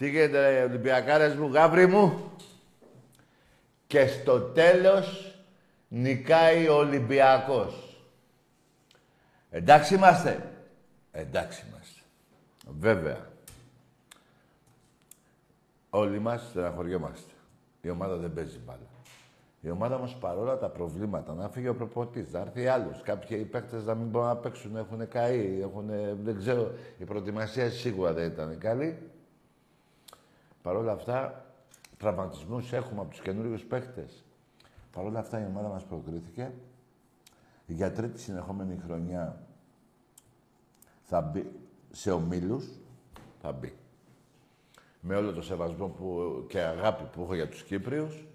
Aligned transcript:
Τι 0.00 0.10
γίνεται, 0.10 0.50
ρε, 0.50 0.62
Ολυμπιακάρες 0.62 1.34
μου, 1.34 1.46
γάβρι 1.52 1.86
μου. 1.86 2.32
Και 3.86 4.06
στο 4.06 4.40
τέλος 4.40 5.34
νικάει 5.88 6.68
ο 6.68 6.74
Ολυμπιακός. 6.74 8.02
Εντάξει 9.50 9.94
είμαστε. 9.94 10.52
Εντάξει 11.12 11.64
είμαστε. 11.68 12.00
Βέβαια. 12.80 13.26
Όλοι 15.90 16.18
μας 16.18 16.46
στεναχωριόμαστε. 16.50 17.32
Η 17.80 17.90
ομάδα 17.90 18.16
δεν 18.16 18.32
παίζει 18.32 18.58
μπάλα. 18.58 18.88
Η 19.60 19.70
ομάδα 19.70 19.98
μας 19.98 20.16
παρόλα 20.16 20.58
τα 20.58 20.68
προβλήματα, 20.68 21.34
να 21.34 21.48
φύγει 21.48 21.68
ο 21.68 21.74
προπονητής, 21.74 22.32
να 22.32 22.38
έρθει 22.38 22.66
άλλος. 22.66 23.00
Κάποιοι 23.02 23.44
παίκτες 23.44 23.84
να 23.84 23.94
μην 23.94 24.06
μπορούν 24.06 24.28
να 24.28 24.36
παίξουν, 24.36 24.76
έχουν 24.76 25.08
καεί, 25.08 25.58
έχουν, 25.62 25.90
δεν 26.22 26.38
ξέρω, 26.38 26.72
η 26.98 27.04
προετοιμασία 27.04 27.70
σίγουρα 27.70 28.12
δεν 28.12 28.26
ήταν 28.26 28.58
καλή. 28.58 29.09
Παρ' 30.62 30.76
όλα 30.76 30.92
αυτά, 30.92 31.46
τραυματισμούς 31.98 32.72
έχουμε 32.72 33.00
από 33.00 33.10
τους 33.10 33.20
καινούριους 33.20 33.64
παίκτες. 33.64 34.24
Παρ' 34.92 35.04
όλα 35.04 35.18
αυτά 35.18 35.40
η 35.40 35.44
ομάδα 35.44 35.68
μας 35.68 35.84
προκρίθηκε. 35.84 36.52
Για 37.66 37.92
τρίτη 37.92 38.20
συνεχόμενη 38.20 38.76
χρονιά 38.84 39.46
θα 41.02 41.20
μπει 41.20 41.50
σε 41.90 42.10
ομίλους. 42.10 42.66
Θα 43.40 43.52
μπει. 43.52 43.76
Με 45.00 45.14
όλο 45.16 45.32
το 45.32 45.42
σεβασμό 45.42 45.88
που, 45.88 46.44
και 46.48 46.60
αγάπη 46.60 47.04
που 47.04 47.22
έχω 47.22 47.34
για 47.34 47.48
τους 47.48 47.62
Κύπριους. 47.62 48.26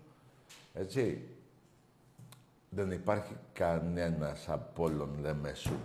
Έτσι. 0.73 1.29
Δεν 2.69 2.91
υπάρχει 2.91 3.37
κανένας 3.53 4.49
από 4.49 4.83
όλων 4.83 5.19
Λεμεσού. 5.19 5.79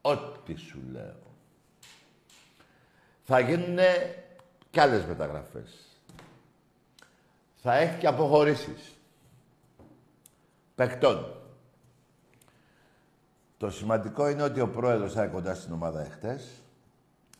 Ό,τι 0.00 0.54
σου 0.54 0.80
λέω. 0.90 1.22
Θα 3.22 3.40
γίνουν 3.40 3.78
κι 4.74 4.80
άλλες 4.80 5.04
μεταγραφές. 5.04 5.98
Θα 7.54 7.74
έχει 7.74 7.98
και 7.98 8.06
αποχωρήσεις. 8.06 8.94
Παικτών. 10.74 11.36
Το 13.56 13.70
σημαντικό 13.70 14.28
είναι 14.28 14.42
ότι 14.42 14.60
ο 14.60 14.68
πρόεδρος 14.68 15.12
θα 15.12 15.22
είναι 15.24 15.32
κοντά 15.32 15.54
στην 15.54 15.72
ομάδα 15.72 16.00
εχθές. 16.00 16.50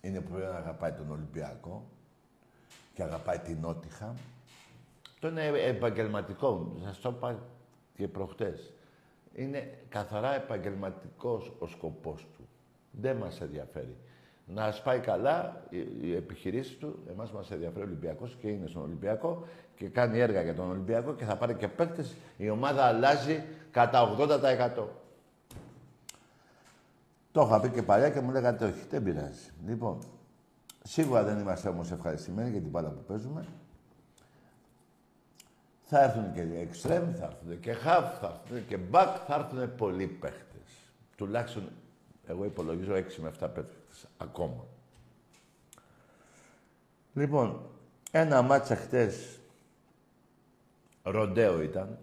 Είναι 0.00 0.20
που 0.20 0.36
αγαπάει 0.36 0.92
τον 0.92 1.10
Ολυμπιακό 1.10 1.84
και 2.94 3.02
αγαπάει 3.02 3.38
την 3.38 3.58
Νότιχα. 3.60 4.14
Το 5.20 5.28
είναι 5.28 5.46
επαγγελματικό. 5.46 6.76
Σας 6.84 7.00
το 7.00 7.14
είπα 7.16 7.38
και 7.96 8.08
προχτές. 8.08 8.72
Είναι 9.34 9.78
καθαρά 9.88 10.34
επαγγελματικός 10.34 11.52
ο 11.58 11.66
σκοπός 11.66 12.26
του. 12.36 12.48
Δεν 12.90 13.16
μας 13.16 13.40
ενδιαφέρει. 13.40 13.96
Να 14.46 14.72
σπάει 14.72 14.98
καλά 14.98 15.62
οι 16.00 16.14
επιχειρήσει 16.14 16.76
του. 16.76 16.98
Εμάς 17.10 17.32
μας 17.32 17.50
ενδιαφέρει 17.50 17.84
ο 17.84 17.86
Ολυμπιακός 17.86 18.36
και 18.40 18.48
είναι 18.48 18.66
στον 18.66 18.82
Ολυμπιακό 18.82 19.46
και 19.76 19.88
κάνει 19.88 20.18
έργα 20.18 20.42
για 20.42 20.54
τον 20.54 20.70
Ολυμπιακό 20.70 21.14
και 21.14 21.24
θα 21.24 21.36
πάρει 21.36 21.54
και 21.54 21.68
παίκτες. 21.68 22.16
Η 22.36 22.50
ομάδα 22.50 22.84
αλλάζει 22.84 23.44
κατά 23.70 24.16
80%. 24.18 24.86
Το 27.32 27.42
είχα 27.42 27.60
πει 27.60 27.68
και 27.68 27.82
παλιά 27.82 28.10
και 28.10 28.20
μου 28.20 28.30
λέγατε 28.30 28.64
όχι, 28.64 28.86
δεν 28.90 29.02
πειράζει. 29.02 29.50
Λοιπόν, 29.66 29.98
σίγουρα 30.82 31.22
δεν 31.22 31.38
είμαστε 31.38 31.68
όμως 31.68 31.90
ευχαριστημένοι 31.90 32.50
για 32.50 32.60
την 32.60 32.70
μπάλα 32.70 32.88
που 32.88 33.02
παίζουμε. 33.02 33.46
Θα 35.82 36.02
έρθουν 36.02 36.32
και 36.32 36.40
εξτρέμ, 36.60 37.14
θα 37.14 37.24
έρθουν 37.24 37.60
και 37.60 37.72
χαφ, 37.72 38.18
θα 38.18 38.40
έρθουν 38.42 38.66
και 38.66 38.76
μπακ, 38.76 39.16
θα 39.26 39.34
έρθουν 39.34 39.74
πολλοί 39.74 40.06
παίχτες. 40.06 40.92
Τουλάχιστον, 41.16 41.68
εγώ 42.26 42.44
υπολογίζω 42.44 42.94
6 42.94 43.22
με 43.22 43.28
7 43.28 43.48
παίχτες 43.54 43.83
ακόμα. 44.16 44.66
Λοιπόν, 47.14 47.70
ένα 48.10 48.42
μάτσα 48.42 48.76
χτες, 48.76 49.40
ροντέο 51.02 51.62
ήταν, 51.62 51.98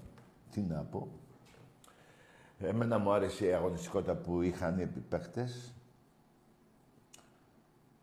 τι 0.51 0.61
να 0.61 0.83
πω. 0.83 1.07
Εμένα 2.59 2.97
μου 2.97 3.11
άρεσε 3.11 3.45
η 3.45 3.53
αγωνιστικότητα 3.53 4.15
που 4.15 4.41
είχαν 4.41 4.79
οι 4.79 4.81
επιπαίχτες. 4.81 5.73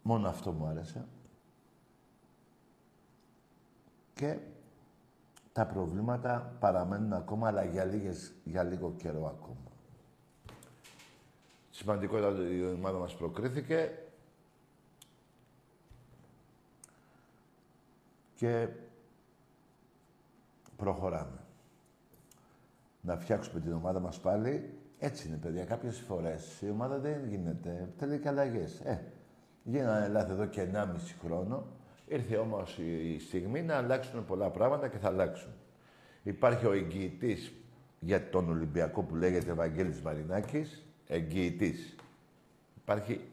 Μόνο 0.03 0.28
αυτό 0.28 0.53
μου 0.53 0.66
άρεσε. 0.66 1.06
Και 4.15 4.38
τα 5.53 5.66
προβλήματα 5.66 6.56
παραμένουν 6.60 7.12
ακόμα, 7.12 7.48
αλλά 7.48 7.65
για, 7.65 7.84
λίγες, 7.84 8.32
για 8.44 8.62
λίγο 8.62 8.94
καιρό 8.97 9.27
ακόμα. 9.27 9.68
Σημαντικό 11.78 12.19
ήταν 12.19 12.34
ότι 12.34 12.56
η 12.56 12.65
ομάδα 12.65 12.99
μας 12.99 13.15
προκρίθηκε. 13.15 13.99
Και 18.34 18.69
προχωράμε. 20.77 21.41
Να 23.01 23.16
φτιάξουμε 23.16 23.60
την 23.60 23.72
ομάδα 23.72 24.01
μας 24.01 24.21
πάλι. 24.21 24.78
Έτσι 24.98 25.28
είναι, 25.28 25.36
παιδιά. 25.36 25.65
Κάποιες 25.65 25.98
φορές 25.98 26.60
η 26.60 26.71
ομάδα 26.71 26.98
δεν 26.98 27.27
γίνεται. 27.28 27.89
Θέλει 27.98 28.19
και 28.19 28.28
αλλαγές. 28.28 28.80
Ε, 28.80 29.04
γίνανε 29.65 30.09
λάθη 30.09 30.30
εδώ 30.30 30.47
και 30.47 30.60
1,5 30.60 31.16
χρόνο. 31.25 31.66
Ήρθε 32.07 32.36
όμως 32.36 32.78
η 32.78 33.19
στιγμή 33.19 33.63
να 33.63 33.77
αλλάξουν 33.77 34.25
πολλά 34.25 34.51
πράγματα 34.51 34.89
και 34.89 34.98
θα 34.98 35.09
αλλάξουν. 35.09 35.53
Υπάρχει 36.22 36.66
ο 36.66 36.72
εγγυητής 36.72 37.53
για 38.01 38.30
τον 38.30 38.48
Ολυμπιακό 38.48 39.03
που 39.03 39.15
λέγεται 39.15 39.51
Ευαγγέλης 39.51 40.01
Μαρινάκης. 40.01 40.83
Εγγυητής. 41.09 41.95
Υπάρχει 42.77 43.28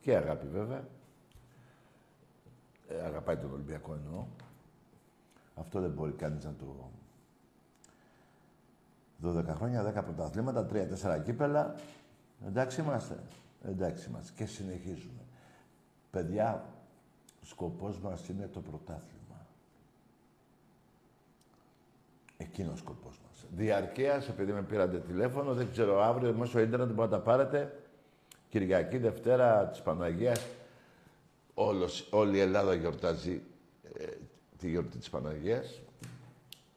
και 0.00 0.16
αγάπη 0.16 0.46
βέβαια. 0.46 0.84
Ε, 2.88 3.00
αγαπάει 3.00 3.36
τον 3.36 3.52
Ολυμπιακό 3.52 3.94
εννοώ. 3.94 4.26
Αυτό 5.54 5.80
δεν 5.80 5.90
μπορεί 5.90 6.12
κανείς 6.12 6.44
να 6.44 6.54
το... 6.54 6.90
12 9.24 9.44
χρόνια, 9.46 10.00
10 10.00 10.04
πρωταθλήματα, 10.04 10.66
3-4 10.72 11.22
κύπελα. 11.24 11.74
Εντάξει 12.46 12.80
είμαστε. 12.80 13.22
Εντάξει 13.62 14.08
είμαστε. 14.08 14.32
Και 14.36 14.46
συνεχίζουμε. 14.46 15.22
Παιδιά, 16.10 16.64
σκοπός 17.42 17.98
μας 17.98 18.28
είναι 18.28 18.46
το 18.46 18.60
πρωτάθλημα. 18.60 19.17
Εκείνος 22.40 22.74
ο 22.74 22.76
σκοπός 22.76 23.20
μας. 23.28 23.46
Διαρκείας, 23.56 24.28
επειδή 24.28 24.52
με 24.52 24.62
πήρατε 24.62 24.98
τηλέφωνο, 24.98 25.54
δεν 25.54 25.68
ξέρω 25.72 26.02
αύριο 26.02 26.32
μέσω 26.32 26.60
ίντερνετ 26.60 26.88
μπορείτε 26.88 27.16
να 27.16 27.22
τα 27.22 27.30
πάρετε. 27.30 27.78
Κυριακή, 28.48 28.98
Δευτέρα 28.98 29.66
της 29.66 29.80
Παναγίας. 29.80 30.46
Όλος, 31.54 32.08
όλη 32.10 32.36
η 32.36 32.40
Ελλάδα 32.40 32.74
γιορτάζει 32.74 33.42
ε, 33.98 34.04
τη 34.58 34.68
γιορτή 34.68 34.98
της 34.98 35.10
Παναγίας. 35.10 35.80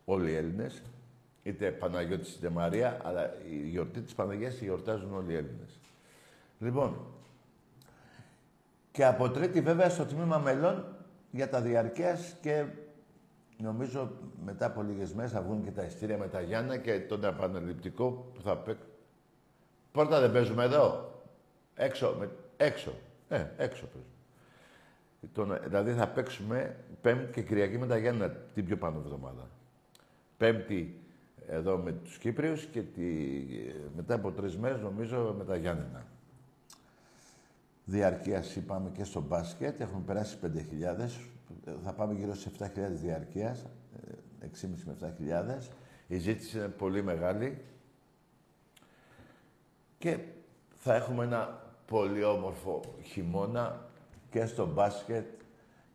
Όλοι 0.05 0.31
οι 0.31 0.35
Έλληνες. 0.35 0.81
Είτε 1.43 1.71
Παναγιώτης 1.71 2.35
είτε 2.35 2.49
Μαρία, 2.49 2.99
αλλά 3.03 3.33
η 3.49 3.67
γιορτή 3.67 4.01
της 4.01 4.13
Παναγίας 4.13 4.55
τη 4.55 4.63
γιορτάζουν 4.63 5.13
όλοι 5.13 5.31
οι 5.31 5.35
Έλληνες. 5.35 5.79
Λοιπόν, 6.59 6.97
και 8.91 9.05
από 9.05 9.29
τρίτη 9.29 9.61
βέβαια 9.61 9.89
στο 9.89 10.05
τμήμα 10.05 10.37
μελών 10.37 10.95
για 11.31 11.49
τα 11.49 11.61
διαρκείας 11.61 12.35
και 12.41 12.65
νομίζω 13.61 14.11
μετά 14.45 14.65
από 14.65 14.81
λίγες 14.81 15.13
μέρες 15.13 15.31
θα 15.31 15.41
βγουν 15.41 15.63
και 15.63 15.71
τα 15.71 15.83
ειστήρια 15.83 16.17
με 16.17 16.27
τα 16.27 16.41
Γιάννα 16.41 16.77
και 16.77 16.99
τον 16.99 17.23
επαναληπτικό 17.23 18.31
που 18.33 18.41
θα 18.41 18.57
παίξουν. 18.57 18.87
Πόρτα 19.91 20.19
δεν 20.19 20.31
παίζουμε 20.31 20.63
εδώ. 20.63 21.11
Έξω. 21.75 22.15
Με... 22.19 22.29
Έξω. 22.57 22.93
Ε, 23.29 23.45
έξω 23.57 23.87
παίζουμε. 25.33 25.59
δηλαδή 25.67 25.93
θα 25.93 26.07
παίξουμε 26.07 26.75
Πέμπτη 27.01 27.31
και 27.31 27.41
Κυριακή 27.41 27.77
με 27.77 27.87
τα 27.87 27.97
Γιάννα 27.97 28.29
την 28.29 28.65
πιο 28.65 28.77
πάνω 28.77 28.97
εβδομάδα. 28.97 29.49
Πέμπτη 30.37 30.99
εδώ 31.47 31.77
με 31.77 31.91
τους 31.91 32.17
Κύπριους 32.17 32.65
και 32.65 32.81
τη... 32.81 33.03
μετά 33.95 34.13
από 34.13 34.31
τρεις 34.31 34.57
μέρες 34.57 34.81
νομίζω 34.81 35.35
με 35.37 35.43
τα 35.43 35.55
Γιάννενα 35.55 36.05
διαρκείας 37.91 38.55
είπαμε 38.55 38.89
και 38.89 39.03
στο 39.03 39.21
μπάσκετ. 39.21 39.79
Έχουμε 39.79 40.01
περάσει 40.05 40.37
5.000. 40.43 40.49
Θα 41.83 41.93
πάμε 41.93 42.13
γύρω 42.13 42.35
σε 42.35 42.51
7.000 42.59 42.67
διαρκείας. 42.91 43.65
6.500 44.41 44.67
με 44.85 44.95
7.000. 45.59 45.67
Η 46.07 46.17
ζήτηση 46.17 46.57
είναι 46.57 46.67
πολύ 46.67 47.03
μεγάλη. 47.03 47.65
Και 49.97 50.19
θα 50.77 50.95
έχουμε 50.95 51.23
ένα 51.23 51.73
πολύ 51.85 52.23
όμορφο 52.23 52.81
χειμώνα 53.03 53.89
και 54.29 54.45
στο 54.45 54.67
μπάσκετ 54.67 55.41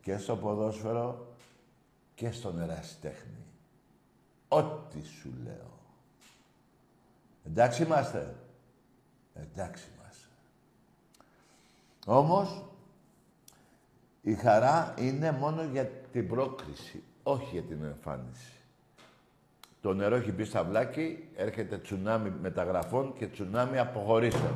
και 0.01 0.17
στο 0.17 0.37
ποδόσφαιρο 0.37 1.35
και 2.15 2.31
στον 2.31 2.61
ερασιτέχνη. 2.61 3.45
Ό,τι 4.49 5.03
σου 5.03 5.33
λέω. 5.45 5.79
Εντάξει 7.45 7.83
είμαστε. 7.83 8.35
Εντάξει 9.35 9.89
όμως, 12.07 12.65
η 14.27 14.35
χαρά 14.35 14.95
είναι 14.99 15.33
μόνο 15.33 15.63
για 15.63 15.87
την 16.13 16.29
πρόκριση, 16.29 17.03
όχι 17.23 17.49
για 17.53 17.63
την 17.63 17.85
εμφάνιση. 17.85 18.53
Το 19.81 19.95
νερό 19.95 20.15
έχει 20.15 20.33
μπει 20.33 20.45
στα 20.45 20.65
βλάκι, 20.65 21.29
έρχεται 21.37 21.79
τσουνάμι 21.79 22.31
μεταγραφών 22.41 23.15
και 23.19 23.27
τσουνάμι 23.27 23.79
αποχωρήσεων. 23.79 24.55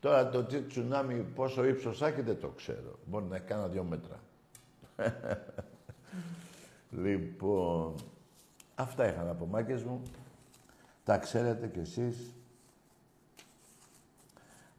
Τώρα 0.00 0.28
το 0.28 0.44
τι 0.44 0.60
τσουνάμι 0.60 1.14
πόσο 1.14 1.64
ύψος 1.64 2.02
έχει 2.02 2.20
δεν 2.20 2.40
το 2.40 2.48
ξέρω. 2.48 2.98
Μπορεί 3.04 3.24
να 3.24 3.36
έχει 3.36 3.44
κάνα 3.44 3.68
δυο 3.68 3.82
μέτρα. 3.82 4.20
λοιπόν, 7.04 7.94
αυτά 8.74 9.08
είχα 9.08 9.22
να 9.22 9.34
πω 9.34 9.46
μάγκες 9.46 9.82
μου. 9.82 10.02
Τα 11.04 11.18
ξέρετε 11.18 11.66
κι 11.66 11.78
εσείς. 11.78 12.34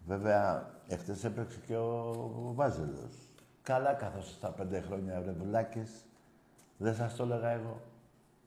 Βέβαια, 0.07 0.73
εχθές 0.87 1.23
έπαιξε 1.23 1.59
και 1.67 1.75
ο 1.75 2.51
Βάζελος. 2.55 3.26
Καλά 3.67 3.93
καθώς 3.93 4.29
στα 4.29 4.49
πέντε 4.49 4.81
χρόνια, 4.81 5.21
ρε 5.25 5.31
βουλάκες. 5.31 5.89
Δεν 6.77 6.95
σας 6.95 7.15
το 7.15 7.23
έλεγα 7.23 7.49
εγώ. 7.49 7.81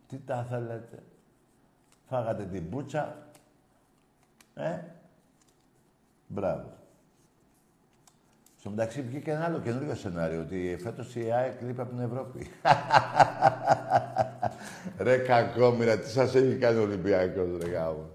Τι 0.09 0.19
τα 0.19 0.47
θέλετε. 0.51 1.03
Φάγατε 2.09 2.45
την 2.45 2.63
μπούτσα. 2.63 3.17
Ε. 4.55 4.79
Μπράβο. 6.27 6.73
Στο 8.59 8.71
μεταξύ 8.71 9.03
βγήκε 9.03 9.31
ένα 9.31 9.45
άλλο 9.45 9.61
καινούριο 9.61 9.95
σενάριο, 9.95 10.41
ότι 10.41 10.79
φέτος 10.83 11.17
η 11.17 11.33
ΑΕΚ 11.33 11.61
λείπει 11.61 11.81
από 11.81 11.91
την 11.91 12.01
Ευρώπη. 12.01 12.47
ρε 15.07 15.19
κακόμοιρα, 15.19 15.99
τι 15.99 16.09
σας 16.09 16.35
έχει 16.35 16.57
κάνει 16.57 16.79
ο 16.79 16.83
Ολυμπιακός, 16.83 17.59
ρε 17.63 17.71
γάμο. 17.71 18.11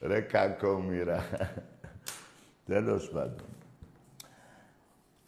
Ρε 0.00 0.20
κακόμοιρα. 0.20 1.22
Τέλος 2.66 3.10
πάντων. 3.10 3.49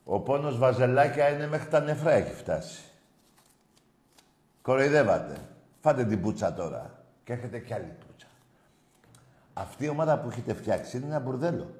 Ο 0.04 0.20
πόνος 0.20 0.58
βαζελάκια 0.58 1.28
είναι 1.28 1.46
μέχρι 1.46 1.68
τα 1.68 1.80
νεφρά 1.80 2.10
έχει 2.10 2.34
φτάσει. 2.34 2.82
Κοροϊδεύατε. 4.62 5.36
Φάτε 5.80 6.04
την 6.04 6.20
πουτσα 6.20 6.52
τώρα. 6.54 7.04
Και 7.24 7.32
έχετε 7.32 7.58
κι 7.58 7.74
άλλη 7.74 7.96
πουτσα. 8.06 8.26
Αυτή 9.52 9.84
η 9.84 9.88
ομάδα 9.88 10.18
που 10.18 10.28
έχετε 10.28 10.54
φτιάξει 10.54 10.96
είναι 10.96 11.06
ένα 11.06 11.20
μπουρδέλο. 11.20 11.74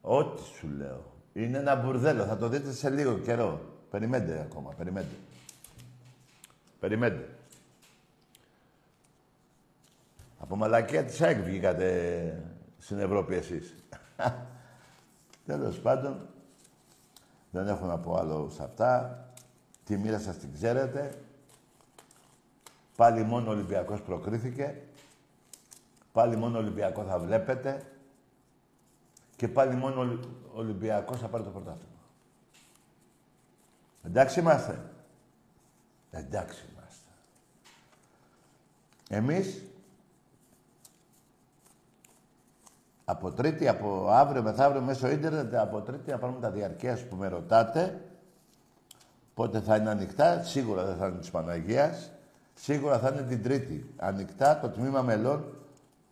Ό,τι 0.00 0.42
σου 0.42 0.68
λέω. 0.76 1.04
Είναι 1.32 1.58
ένα 1.58 1.76
μπουρδέλο. 1.76 2.24
Θα 2.24 2.36
το 2.36 2.48
δείτε 2.48 2.72
σε 2.72 2.90
λίγο 2.90 3.18
καιρό. 3.18 3.60
Περιμένετε 3.90 4.40
ακόμα. 4.40 4.72
Περιμένετε. 4.72 5.14
Περιμένετε. 6.80 7.28
Από 10.38 10.56
μαλακία 10.56 11.04
της 11.04 11.22
ΑΕΚ 11.22 11.42
βγήκατε 11.42 12.42
στην 12.78 12.98
Ευρώπη 12.98 13.34
εσείς. 13.34 13.74
Τέλος 15.46 15.78
πάντων, 15.78 16.28
δεν 17.50 17.68
έχω 17.68 17.86
να 17.86 17.98
πω 17.98 18.16
άλλο 18.16 18.50
σε 18.50 18.62
αυτά. 18.62 19.20
Τη 19.84 19.96
μοίρα 19.96 20.18
σας 20.18 20.36
την 20.36 20.52
ξέρετε. 20.52 21.22
Πάλι 22.96 23.22
μόνο 23.22 23.48
ο 23.48 23.52
Ολυμπιακός 23.52 24.02
προκρίθηκε. 24.02 24.82
Πάλι 26.12 26.36
μόνο 26.36 26.56
ο 26.56 26.60
Ολυμπιακό 26.60 27.04
θα 27.04 27.18
βλέπετε. 27.18 27.92
Και 29.36 29.48
πάλι 29.48 29.74
μόνο 29.74 30.02
ο 30.02 30.58
Ολυμπιακός 30.58 31.20
θα 31.20 31.28
πάρει 31.28 31.44
το 31.44 31.50
πρωτάθλημα. 31.50 32.00
Εντάξει 34.02 34.40
είμαστε. 34.40 34.90
Εντάξει 36.10 36.64
είμαστε. 36.72 37.10
Εμείς 39.08 39.62
από 43.08 43.30
τρίτη, 43.30 43.68
από 43.68 44.08
αύριο 44.10 44.42
μεθαύριο 44.42 44.80
μέσω 44.80 45.08
ίντερνετ, 45.08 45.54
από 45.54 45.80
τρίτη 45.80 46.10
να 46.10 46.18
πάρουμε 46.18 46.40
τα 46.40 46.50
διαρκεία 46.50 46.98
που 47.08 47.16
με 47.16 47.28
ρωτάτε. 47.28 48.00
Πότε 49.34 49.60
θα 49.60 49.76
είναι 49.76 49.90
ανοιχτά, 49.90 50.42
σίγουρα 50.42 50.84
δεν 50.84 50.96
θα 50.96 51.06
είναι 51.06 51.18
της 51.18 51.30
Παναγίας. 51.30 52.10
Σίγουρα 52.54 52.98
θα 52.98 53.08
είναι 53.08 53.22
την 53.22 53.42
Τρίτη. 53.42 53.94
Ανοιχτά 53.96 54.58
το 54.58 54.68
τμήμα 54.68 55.02
μελών 55.02 55.44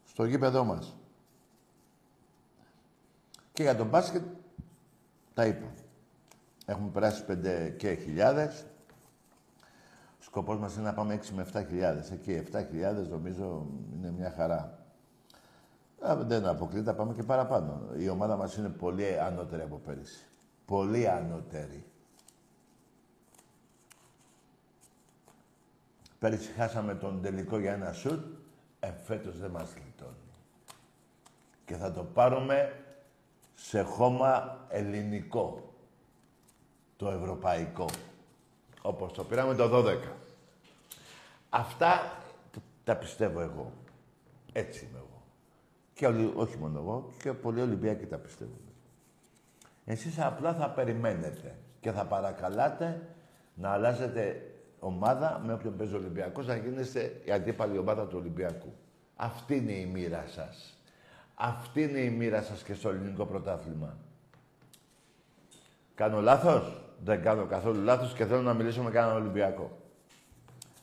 στο 0.04 0.24
γήπεδό 0.24 0.64
μας. 0.64 0.96
Και 3.52 3.62
για 3.62 3.76
τον 3.76 3.86
μπάσκετ 3.86 4.22
τα 5.34 5.46
είπα. 5.46 5.66
Έχουμε 6.66 6.88
περάσει 6.88 7.24
5 7.24 7.74
και 7.76 7.94
χιλιάδες. 7.94 8.64
Σκοπός 10.18 10.58
μας 10.58 10.74
είναι 10.74 10.84
να 10.84 10.94
πάμε 10.94 11.14
6 11.14 11.32
με 11.34 11.42
7 11.42 11.64
χιλιάδες. 11.68 12.10
Εκεί 12.10 12.32
7 12.32 12.62
χιλιάδες 12.70 13.08
νομίζω 13.08 13.66
είναι 13.94 14.10
μια 14.10 14.32
χαρά. 14.36 14.83
Α, 16.08 16.16
δεν 16.16 16.46
αποκλείται, 16.46 16.84
θα 16.84 16.94
πάμε 16.94 17.14
και 17.14 17.22
παραπάνω. 17.22 17.80
Η 17.98 18.08
ομάδα 18.08 18.36
μας 18.36 18.56
είναι 18.56 18.68
πολύ 18.68 19.20
ανώτερη 19.20 19.62
από 19.62 19.76
πέρυσι. 19.76 20.24
Πολύ 20.66 21.08
ανώτερη. 21.08 21.84
Πέρυσι 26.18 26.52
χάσαμε 26.52 26.94
τον 26.94 27.22
τελικό 27.22 27.58
για 27.58 27.72
ένα 27.72 27.92
σουτ, 27.92 28.24
εφέτος 28.80 29.38
δεν 29.38 29.50
μας 29.50 29.72
γλιτώνει. 29.74 30.14
Και 31.64 31.76
θα 31.76 31.92
το 31.92 32.02
πάρουμε 32.02 32.82
σε 33.54 33.82
χώμα 33.82 34.58
ελληνικό. 34.68 35.74
Το 36.96 37.10
ευρωπαϊκό. 37.10 37.86
Όπως 38.82 39.12
το 39.12 39.24
πήραμε 39.24 39.54
το 39.54 39.68
12. 39.68 39.98
Αυτά 41.50 42.18
τα 42.84 42.96
πιστεύω 42.96 43.40
εγώ. 43.40 43.72
Έτσι 44.52 44.84
είμαι 44.84 44.98
εγώ. 44.98 45.13
Και 45.94 46.06
όχι 46.34 46.58
μόνο 46.58 46.78
εγώ, 46.78 47.12
και 47.22 47.32
πολλοί 47.32 47.60
Ολυμπιακοί 47.60 48.06
τα 48.06 48.16
πιστεύουν. 48.16 48.60
Εσείς 49.84 50.18
απλά 50.18 50.54
θα 50.54 50.70
περιμένετε 50.70 51.58
και 51.80 51.92
θα 51.92 52.04
παρακαλάτε 52.04 53.08
να 53.54 53.70
αλλάζετε 53.70 54.50
ομάδα 54.78 55.40
με 55.44 55.52
όποιον 55.52 55.76
παίζει 55.76 55.94
ο 55.94 55.96
Ολυμπιακός 55.96 56.46
να 56.46 56.56
γίνεστε 56.56 57.20
η 57.24 57.32
αντίπαλη 57.32 57.78
ομάδα 57.78 58.06
του 58.06 58.16
Ολυμπιακού. 58.20 58.72
Αυτή 59.16 59.56
είναι 59.56 59.72
η 59.72 59.86
μοίρα 59.86 60.24
σας. 60.26 60.78
Αυτή 61.34 61.82
είναι 61.82 61.98
η 61.98 62.10
μοίρα 62.10 62.42
σας 62.42 62.62
και 62.62 62.74
στο 62.74 62.88
ελληνικό 62.88 63.26
πρωτάθλημα. 63.26 63.96
Κάνω 65.94 66.20
λάθος; 66.20 66.82
Δεν 67.04 67.22
κάνω 67.22 67.46
καθόλου 67.46 67.82
λάθος 67.82 68.12
και 68.12 68.24
θέλω 68.24 68.42
να 68.42 68.54
μιλήσω 68.54 68.82
με 68.82 68.90
κανέναν 68.90 69.16
Ολυμπιακό. 69.16 69.78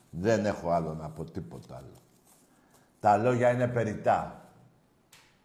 Δεν 0.10 0.46
έχω 0.46 0.70
άλλο 0.70 0.94
να 0.94 1.10
πω 1.10 1.24
τίποτα 1.24 1.76
άλλο. 1.76 2.02
Τα 3.00 3.18
λόγια 3.18 3.52
είναι 3.52 3.68
περιτά. 3.68 4.46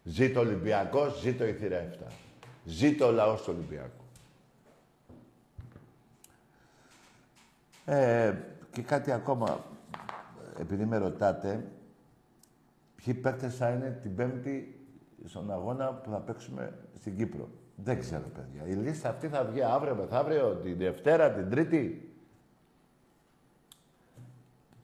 Ζήτω 0.07 0.39
Ολυμπιακός, 0.39 1.19
ζήτω 1.19 1.45
η 1.45 1.53
θύρα 1.53 1.89
7. 2.07 2.11
Ζήτω 2.65 3.07
ο 3.07 3.11
λαός 3.11 3.41
του 3.41 3.53
Ολυμπιακού. 3.55 4.03
Ε, 7.85 8.33
και 8.71 8.81
κάτι 8.81 9.11
ακόμα, 9.11 9.65
επειδή 10.59 10.85
με 10.85 10.97
ρωτάτε, 10.97 11.65
ποιοι 12.95 13.13
παίκτες 13.13 13.55
θα 13.55 13.69
είναι 13.69 13.99
την 14.01 14.15
Πέμπτη 14.15 14.79
στον 15.25 15.51
αγώνα 15.51 15.93
που 15.93 16.09
θα 16.09 16.17
παίξουμε 16.17 16.73
στην 16.99 17.17
Κύπρο. 17.17 17.49
Δεν 17.75 17.99
ξέρω, 17.99 18.25
παιδιά. 18.35 18.67
Η 18.67 18.73
λίστα 18.73 19.09
αυτή 19.09 19.27
θα 19.27 19.43
βγει 19.43 19.61
αύριο, 19.61 19.95
μεθαύριο, 19.95 20.55
την 20.55 20.77
Δευτέρα, 20.77 21.31
την 21.31 21.49
Τρίτη. 21.49 22.11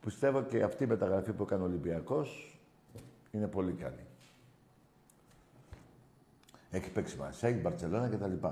Πιστεύω 0.00 0.42
και 0.42 0.62
αυτή 0.62 0.84
η 0.84 0.86
μεταγραφή 0.86 1.32
που 1.32 1.42
έκανε 1.42 1.62
ο 1.62 1.66
Ολυμπιακός 1.66 2.58
είναι 3.30 3.46
πολύ 3.46 3.72
καλή. 3.72 4.06
Έχει 6.74 6.90
παίξει 6.90 7.16
Μαρσέγγι, 7.16 7.60
Μπαρτσελώνα 7.62 8.08
κτλ. 8.08 8.46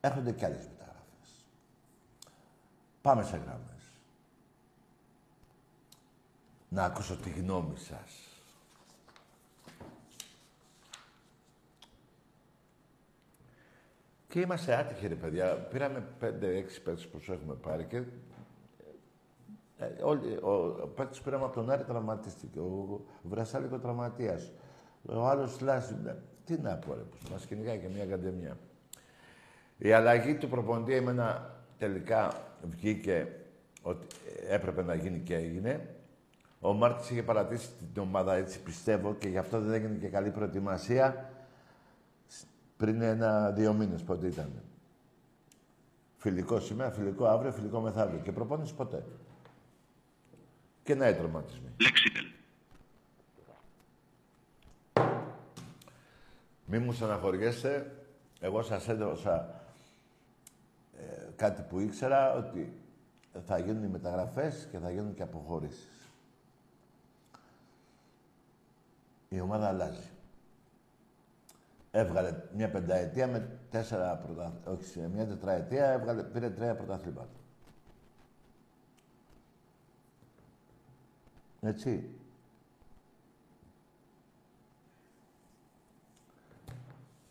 Έρχονται 0.00 0.32
κι 0.32 0.44
άλλες 0.44 0.68
μεταγραφές. 0.68 1.44
Πάμε 3.02 3.22
σε 3.22 3.36
γράμμες. 3.36 3.82
Να 6.68 6.84
ακούσω 6.84 7.16
τη 7.16 7.30
γνώμη 7.30 7.76
σας. 7.76 8.28
Και 14.28 14.40
είμαστε 14.40 14.74
άτυχοι, 14.74 15.06
ρε 15.06 15.14
παιδιά. 15.14 15.56
Πήραμε 15.56 16.06
5-6 16.20 16.80
παίκτες 16.84 17.08
που 17.08 17.20
σου 17.20 17.32
έχουμε 17.32 17.54
πάρει 17.54 17.84
και 17.84 18.02
ε, 19.78 20.02
όλοι, 20.02 20.36
ο, 20.42 20.52
ο 20.82 20.86
παίκτης 20.86 21.18
που 21.18 21.24
πήραμε 21.24 21.44
από 21.44 21.54
τον 21.54 21.70
Άρη 21.70 21.84
τραυματίστηκε. 21.84 22.58
Ο, 22.58 23.02
ο 23.24 23.28
Βρασάλικο 23.28 23.78
τραυματίας. 23.78 24.52
Ο 25.08 25.26
άλλος 25.26 25.60
Λάσης. 25.60 25.96
Τι 26.44 26.58
να 26.58 26.74
πω, 26.76 26.94
ρε, 26.94 27.00
που 27.00 27.16
μας 27.30 27.46
κυνηγάει 27.46 27.78
και 27.78 27.88
μια 27.88 28.02
ακαδημία. 28.02 28.58
Η 29.78 29.92
αλλαγή 29.92 30.34
του 30.34 30.48
προπονητή 30.48 30.94
εμένα 30.94 31.54
τελικά 31.78 32.32
βγήκε 32.62 33.28
ότι 33.82 34.06
έπρεπε 34.48 34.82
να 34.82 34.94
γίνει 34.94 35.18
και 35.18 35.34
έγινε. 35.34 35.94
Ο 36.60 36.72
Μάρτης 36.72 37.10
είχε 37.10 37.22
παρατήσει 37.22 37.68
την 37.92 38.02
ομάδα 38.02 38.34
έτσι 38.34 38.60
πιστεύω 38.60 39.14
και 39.14 39.28
γι' 39.28 39.38
αυτό 39.38 39.60
δεν 39.60 39.72
έγινε 39.72 39.94
και 39.94 40.08
καλή 40.08 40.30
προετοιμασία. 40.30 41.30
Πριν 42.76 43.00
ένα-δύο 43.00 43.72
μήνες 43.72 44.02
πότε 44.02 44.26
ήταν. 44.26 44.62
Φιλικό 46.16 46.60
σήμερα, 46.60 46.90
φιλικό 46.90 47.26
αύριο, 47.26 47.52
φιλικό 47.52 47.80
μεθαύριο. 47.80 48.20
Και 48.20 48.32
προπόνηση 48.32 48.74
ποτέ. 48.74 49.04
Και 50.82 50.94
να 50.94 51.14
τραυματισμοί. 51.14 51.68
Λέξιτελ. 51.80 52.33
Μη 56.66 56.78
μου 56.78 56.92
στεναχωριέσαι. 56.92 57.92
Εγώ 58.40 58.62
σας 58.62 58.88
έδωσα 58.88 59.60
ε, 60.98 61.30
κάτι 61.36 61.62
που 61.62 61.80
ήξερα 61.80 62.34
ότι 62.34 62.80
θα 63.46 63.58
γίνουν 63.58 63.84
οι 63.84 63.88
μεταγραφές 63.88 64.68
και 64.70 64.78
θα 64.78 64.90
γίνουν 64.90 65.14
και 65.14 65.22
αποχωρήσεις. 65.22 65.94
η 69.34 69.40
ομάδα 69.40 69.68
αλλάζει. 69.68 70.08
Έβγαλε 71.90 72.42
μια 72.54 72.70
πενταετία 72.70 73.26
με 73.26 73.58
τέσσερα 73.70 74.16
πρωταθλήματα. 74.16 74.70
Όχι, 74.70 74.84
σε 74.84 75.08
μια 75.08 75.26
τετραετία 75.26 75.90
έβγαλε, 75.90 76.22
πήρε 76.22 76.50
τρία 76.50 76.74
πρωταθλήματα. 76.74 77.28
Έτσι. 81.60 82.18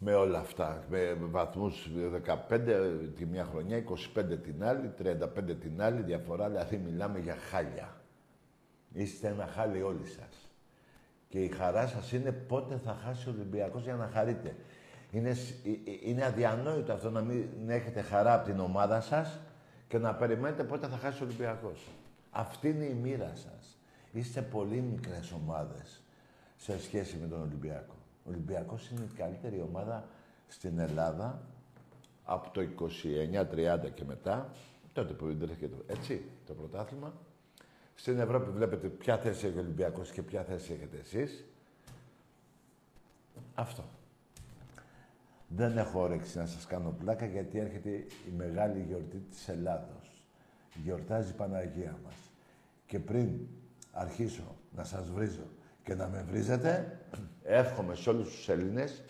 Με 0.06 0.14
όλα 0.14 0.40
αυτά. 0.40 0.84
Με 0.90 1.18
βαθμούς 1.20 1.90
15 2.50 2.60
τη 3.16 3.26
μια 3.26 3.46
χρονιά, 3.46 3.78
25 3.78 4.38
την 4.44 4.64
άλλη, 4.64 4.94
35 4.98 5.56
την 5.60 5.82
άλλη 5.82 6.02
διαφορά. 6.02 6.50
Δηλαδή 6.50 6.78
μιλάμε 6.78 7.20
για 7.20 7.36
χάλια. 7.36 8.02
Είστε 8.94 9.28
ένα 9.28 9.48
χάλι 9.48 9.82
όλοι 9.82 10.06
σας. 10.06 10.50
Και 11.30 11.40
η 11.40 11.48
χαρά 11.48 11.88
σας 11.88 12.12
είναι 12.12 12.32
πότε 12.32 12.78
θα 12.78 12.98
χάσει 13.06 13.30
ο 13.30 13.32
Ολυμπιακός 13.32 13.84
για 13.84 13.96
να 13.96 14.10
χαρείτε. 14.14 14.56
Είναι, 15.12 15.30
ε, 15.30 15.34
ε, 15.34 16.10
είναι 16.10 16.26
αδιανόητο 16.26 16.94
αυτό 16.94 17.10
να 17.10 17.22
μην 17.22 17.48
έχετε 17.68 18.02
χαρά 18.02 18.34
από 18.34 18.46
την 18.46 18.60
ομάδα 18.60 19.02
σας 19.02 19.40
και 19.88 19.98
να 19.98 20.16
περιμένετε 20.16 20.64
πότε 20.64 20.88
θα 20.88 20.98
χάσει 20.98 21.24
ο 21.24 21.26
Ολυμπιακός. 21.26 21.88
Αυτή 22.32 22.70
είναι 22.70 22.86
η 22.86 22.94
μοίρα 22.94 23.32
σας. 23.36 23.78
Είστε 24.12 24.42
πολύ 24.42 24.82
μικρές 24.82 25.32
ομάδες 25.32 26.02
σε 26.58 26.80
σχέση 26.80 27.18
με 27.22 27.28
τον 27.28 27.42
Ολυμπιακό. 27.42 28.03
Ο 28.26 28.30
Ολυμπιακός 28.30 28.90
είναι 28.90 29.04
η 29.04 29.16
καλύτερη 29.18 29.62
ομάδα 29.62 30.08
στην 30.48 30.80
Ελλάδα 30.80 31.42
από 32.24 32.50
το 32.50 32.62
29-30 32.62 33.92
και 33.94 34.04
μετά, 34.04 34.50
τότε 34.94 35.14
που 35.14 35.28
ιδρύθηκε 35.28 35.68
το, 35.68 35.84
έτσι, 35.88 36.26
το 36.46 36.54
πρωτάθλημα. 36.54 37.14
Στην 37.96 38.20
Ευρώπη 38.20 38.50
βλέπετε 38.50 38.88
ποια 38.88 39.18
θέση 39.18 39.48
έχει 39.48 39.58
ο 39.58 39.60
Ολυμπιακός 39.60 40.12
και 40.12 40.22
ποια 40.22 40.44
θέση 40.44 40.74
έχετε 40.74 40.98
εσείς. 40.98 41.46
Αυτό. 43.56 43.84
Δεν 45.48 45.78
έχω 45.78 46.02
όρεξη 46.02 46.38
να 46.38 46.46
σας 46.46 46.66
κάνω 46.66 46.96
πλάκα 47.00 47.26
γιατί 47.26 47.60
έρχεται 47.60 47.90
η 48.28 48.32
μεγάλη 48.38 48.82
γιορτή 48.88 49.18
της 49.18 49.48
Ελλάδος. 49.48 50.26
Γιορτάζει 50.84 51.32
η 51.32 51.36
Παναγία 51.36 52.00
μας. 52.04 52.16
Και 52.86 53.00
πριν 53.00 53.48
αρχίσω 53.92 54.56
να 54.76 54.84
σας 54.84 55.10
βρίζω 55.10 55.48
και 55.84 55.96
να 55.96 56.08
με 56.08 56.26
βρίζετε, 56.30 57.00
εύχομαι 57.44 57.96
σε 57.96 58.10
όλους 58.10 58.30
τους 58.30 58.50
Έλληνες, 58.50 59.04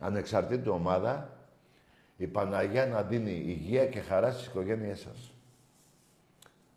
ανεξαρτήτου 0.00 0.72
ομάδα, 0.72 1.30
η 2.16 2.26
Παναγία 2.26 2.86
να 2.86 3.02
δίνει 3.02 3.30
υγεία 3.30 3.86
και 3.86 4.00
χαρά 4.00 4.32
στις 4.32 4.46
οικογένειές 4.46 5.00
σας. 5.00 5.32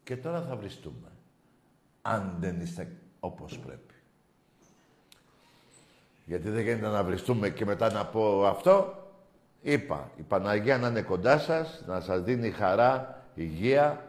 Και 0.03 0.17
τώρα 0.17 0.41
θα 0.41 0.55
βριστούμε. 0.55 1.07
Αν 2.01 2.35
δεν 2.39 2.61
είστε 2.61 2.95
όπως 3.19 3.59
πρέπει. 3.59 3.93
Γιατί 6.25 6.49
δεν 6.49 6.63
γίνεται 6.63 6.87
να 6.87 7.03
βριστούμε 7.03 7.49
και 7.49 7.65
μετά 7.65 7.91
να 7.91 8.05
πω 8.05 8.45
αυτό. 8.45 8.93
Είπα, 9.61 10.11
η 10.15 10.21
Παναγία 10.21 10.77
να 10.77 10.87
είναι 10.87 11.01
κοντά 11.01 11.37
σας, 11.37 11.83
να 11.87 11.99
σας 11.99 12.21
δίνει 12.21 12.51
χαρά, 12.51 13.23
υγεία. 13.35 14.03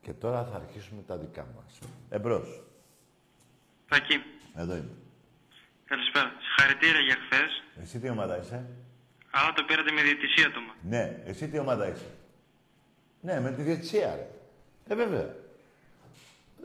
Και 0.00 0.12
τώρα 0.12 0.44
θα 0.44 0.56
αρχίσουμε 0.56 1.02
τα 1.06 1.16
δικά 1.16 1.46
μας. 1.56 1.78
Εμπρός. 2.08 2.65
Τακί. 3.88 4.22
Εδώ 4.54 4.72
είμαι. 4.72 4.94
Καλησπέρα. 5.86 6.32
Συγχαρητήρια 6.40 7.00
για 7.00 7.16
χθες. 7.24 7.62
Εσύ 7.82 7.98
τι 7.98 8.08
ομάδα 8.08 8.38
είσαι; 8.40 8.64
Αλλά 9.30 9.52
το 9.52 9.62
πήρατε 9.62 9.90
με 9.92 10.02
διαιτησία 10.02 10.50
το 10.50 10.60
Ναι, 10.82 11.22
εσύ 11.24 11.48
τι 11.48 11.58
ομάδα 11.58 11.88
είσαι; 11.88 12.10
Ναι, 13.20 13.40
με 13.40 13.52
τη 13.52 13.62
διαιτησία, 13.62 14.14
ρε. 14.14 14.28
Ε, 14.88 14.94
βέβαια. 14.94 15.34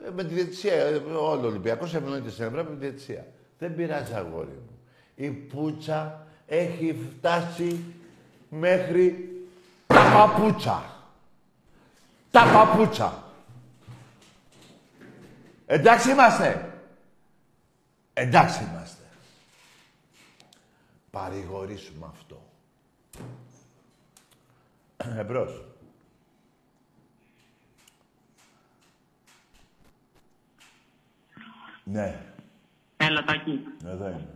Ε, 0.06 0.10
με 0.16 0.24
τη 0.24 0.34
διαιτησία. 0.34 0.74
Ε, 0.74 0.96
όλο 0.96 1.44
ο 1.44 1.48
Ολυμπιακό 1.48 1.86
ευνοείται 1.86 2.30
στην 2.30 2.46
Ευρώπη 2.46 2.70
με 2.70 2.78
τη 2.78 2.86
διαιτησία. 2.86 3.26
Δεν 3.60 3.76
πειράζει, 3.76 4.14
αγόρι 4.14 4.48
μου. 4.48 4.80
Η 5.16 5.30
πουτσα 5.30 6.28
έχει 6.48 6.96
φτάσει 7.18 7.84
μέχρι 8.50 9.30
τα 9.88 10.12
παπούτσα. 10.14 10.84
Τα 12.32 12.44
παπούτσα. 12.54 13.24
Εντάξει 15.66 16.10
είμαστε. 16.10 16.71
Εντάξει 18.22 18.64
είμαστε. 18.64 19.04
Παρηγορήσουμε 21.12 22.06
αυτό. 22.10 22.42
Εμπρός. 24.98 25.66
Ναι. 31.84 32.26
Έλα, 32.98 33.24
Τάκη. 33.24 33.60
Εδώ 33.86 34.08
είμαι. 34.08 34.36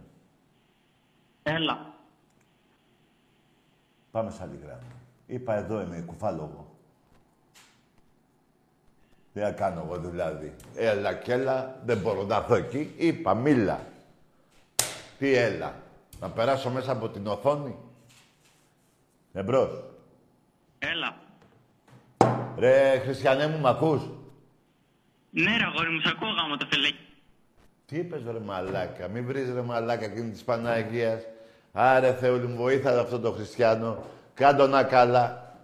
Έλα. 1.43 1.93
Πάμε 4.11 4.31
σε 4.31 4.43
άλλη 4.43 4.59
γράμμα. 4.63 4.81
Είπα 5.27 5.55
εδώ 5.55 5.81
είμαι, 5.81 6.01
κουφάλογο. 6.01 6.74
Τι 9.35 9.41
θα 9.41 9.51
κάνω 9.51 9.83
εγώ 9.85 9.97
δηλαδή. 9.97 10.55
Έλα 10.75 11.13
και 11.13 11.33
έλα, 11.33 11.81
δεν 11.85 11.97
μπορώ 11.97 12.23
να 12.23 12.35
έρθω 12.35 12.55
εκεί. 12.55 12.93
Είπα, 12.97 13.33
μίλα. 13.33 13.79
Τι 15.19 15.33
έλα. 15.33 15.75
Να 16.19 16.29
περάσω 16.29 16.69
μέσα 16.69 16.91
από 16.91 17.09
την 17.09 17.27
οθόνη. 17.27 17.75
Εμπρός. 19.33 19.83
Έλα. 20.79 21.15
Ρε, 22.57 22.99
Χριστιανέ 23.03 23.47
μου, 23.47 23.59
μ' 23.59 23.67
ακούς; 23.67 24.01
Ναι, 25.29 25.57
ρε, 25.57 25.63
αγόρι 25.63 25.89
μου, 25.89 25.99
σ' 25.99 26.07
ακούω 26.07 26.29
γάμο 26.29 26.57
το 26.57 26.67
φελέκι. 26.69 27.07
Τι 27.85 27.97
είπες 27.97 28.21
ρε 28.31 28.39
μαλάκα, 28.39 29.07
μην 29.07 29.25
βρεις 29.25 29.53
ρε 29.53 29.61
μαλάκα 29.61 30.05
εκείνη 30.05 30.31
της 30.31 30.43
Παναγίας. 30.43 31.21
Άρε 31.71 32.13
Θεούλη 32.13 32.47
μου, 32.47 32.55
βοήθα 32.55 32.99
αυτό 32.99 33.19
το 33.19 33.31
χριστιανό. 33.31 34.03
Κάντο 34.33 34.67
να 34.67 34.83
καλά. 34.83 35.55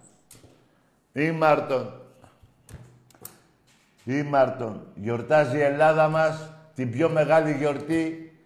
Ήμαρτον. 1.12 2.01
Ήμαρτον. 4.04 4.86
Γιορτάζει 4.94 5.56
η 5.56 5.62
Ελλάδα 5.62 6.08
μας 6.08 6.50
την 6.74 6.90
πιο 6.90 7.10
μεγάλη 7.10 7.52
γιορτή 7.52 8.36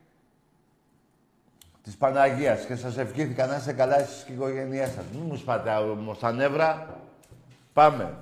της 1.83 1.97
Παναγίας 1.97 2.65
και 2.65 2.77
σας 2.77 2.97
ευχήθηκα 2.97 3.47
να 3.47 3.57
είστε 3.57 3.73
καλά 3.73 3.99
εσείς 3.99 4.23
και 4.23 4.33
η 4.33 4.35
οικογένειά 4.35 4.87
σας. 4.87 5.05
Μην 5.13 5.23
μου 5.23 5.37
σπάτε 5.37 5.71
όμως 5.71 6.19
τα 6.19 6.33
νεύρα. 6.33 7.01
Πάμε. 7.73 8.15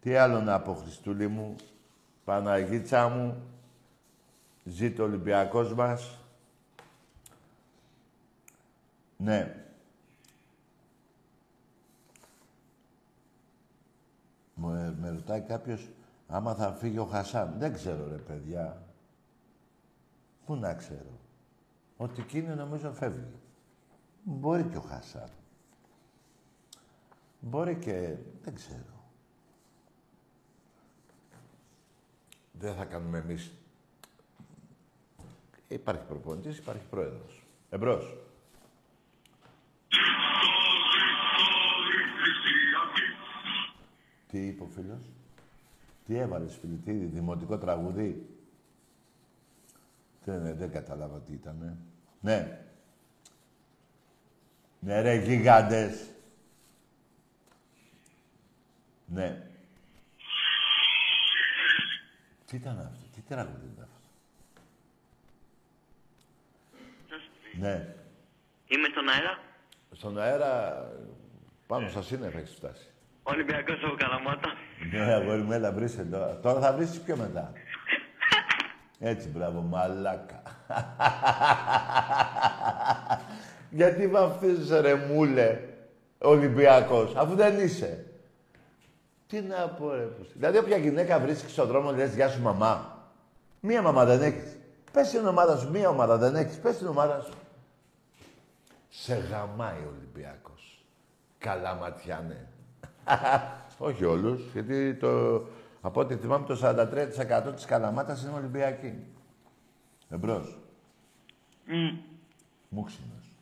Τι 0.00 0.16
άλλο 0.16 0.40
να 0.40 0.60
πω, 0.60 0.74
Χριστούλη 0.74 1.28
μου. 1.28 1.56
Παναγίτσα 2.24 3.08
μου. 3.08 3.42
Ζήτω 4.64 5.02
ο 5.02 5.06
Ολυμπιακός 5.06 5.74
μας. 5.74 6.18
Ναι. 9.16 9.63
Μου, 14.54 14.74
ε, 14.74 14.94
με 15.00 15.10
ρωτάει 15.10 15.40
κάποιος 15.40 15.90
άμα 16.26 16.54
θα 16.54 16.72
φύγει 16.72 16.98
ο 16.98 17.04
Χασάν. 17.04 17.54
Δεν 17.58 17.72
ξέρω 17.72 18.08
ρε 18.08 18.16
παιδιά. 18.16 18.82
Πού 20.46 20.56
να 20.56 20.74
ξέρω. 20.74 21.20
Ότι 21.96 22.20
εκείνη 22.20 22.54
νομίζω 22.54 22.92
φεύγει. 22.92 23.40
Μπορεί 24.22 24.64
και 24.64 24.76
ο 24.76 24.80
Χασάν. 24.80 25.28
Μπορεί 27.40 27.76
και... 27.76 28.16
δεν 28.42 28.54
ξέρω. 28.54 29.08
Δεν 32.52 32.74
θα 32.74 32.84
κάνουμε 32.84 33.18
εμείς... 33.18 33.52
Υπάρχει 35.68 36.04
προπονητής, 36.04 36.58
υπάρχει 36.58 36.86
πρόεδρος. 36.86 37.46
Εμπρός. 37.70 38.16
Τι 44.34 44.46
είπε 44.46 44.62
ο 44.62 44.66
φίλος; 44.66 45.02
Τι 46.06 46.16
έβαλες 46.16 46.56
φίλε, 46.60 46.74
τι 46.74 46.92
δημοτικό 46.92 47.58
τραγουδί. 47.58 48.26
Δεν, 50.24 50.56
δεν 50.56 50.70
κατάλαβα 50.70 51.20
τι 51.20 51.32
ήταν. 51.32 51.78
Ναι. 52.20 52.66
Ναι 54.78 55.00
ρε 55.00 55.14
γιγάντες. 55.14 56.10
Ναι. 59.06 59.50
Τι 62.46 62.56
ήταν 62.56 62.78
αυτό, 62.78 63.06
τι 63.14 63.20
τραγούδι 63.20 63.70
ήταν 63.74 63.88
αυτό; 63.94 64.08
Ναι. 67.58 67.94
Είμαι 68.66 68.88
στον 68.88 69.08
αέρα. 69.08 69.38
Στον 69.92 70.18
αέρα, 70.18 70.84
πάνω 71.66 71.88
στα 71.88 72.02
σύννεφα 72.02 72.38
έχεις 72.38 72.54
φτάσει. 72.54 72.93
Ολυμπιακός 73.26 73.84
από 73.84 73.94
Καλαμάτα. 73.96 74.48
Ναι, 74.92 75.12
αγόρι 75.12 75.40
μου, 75.42 75.52
έλα 75.52 75.72
βρήσε 75.72 76.04
τώρα. 76.04 76.40
Τώρα 76.40 76.60
θα 76.60 76.72
βρεις 76.72 77.00
πιο 77.00 77.16
μετά. 77.16 77.52
Έτσι, 78.98 79.28
μπράβο, 79.28 79.60
μαλάκα. 79.60 80.42
Γιατί 83.70 84.08
βαφτίζεσαι 84.08 84.80
ρε 84.80 84.94
μούλε, 84.94 85.60
Ολυμπιακός, 86.18 87.16
αφού 87.16 87.34
δεν 87.34 87.58
είσαι. 87.58 88.06
Τι 89.26 89.40
να 89.40 89.68
πω 89.68 89.94
ρε 89.94 90.02
πούστη. 90.02 90.32
Δηλαδή 90.36 90.58
όποια 90.58 90.76
γυναίκα 90.76 91.18
βρίσκεις 91.18 91.52
στον 91.52 91.66
δρόμο 91.66 91.92
λες 91.92 92.14
γεια 92.14 92.28
σου 92.28 92.42
μαμά. 92.42 92.98
Μία 93.60 93.82
μαμά 93.82 94.04
δεν 94.04 94.22
έχεις. 94.22 94.58
Πες 94.92 95.10
την 95.10 95.26
ομάδα 95.26 95.56
σου, 95.56 95.70
μία 95.70 95.88
ομάδα 95.88 96.16
δεν 96.16 96.36
έχεις. 96.36 96.58
Πες 96.58 96.78
την 96.78 96.86
ομάδα 96.86 97.20
σου. 97.20 97.34
Σε 98.88 99.14
γαμάει 99.14 99.76
ο 99.76 99.92
Ολυμπιακός. 99.96 100.84
Καλά 101.38 101.74
ματιάνε. 101.74 102.48
Όχι 103.78 104.04
όλους, 104.04 104.52
γιατί 104.52 104.94
το, 104.94 105.42
από 105.80 106.00
ό,τι 106.00 106.16
θυμάμαι 106.16 106.46
το 106.46 106.58
43% 106.62 107.52
της 107.54 107.64
Καλαμάτας 107.64 108.22
είναι 108.22 108.32
Ολυμπιακή. 108.32 108.94
Εμπρός. 110.08 110.58
Mm. 111.68 111.98
Μούξινος. 112.68 113.34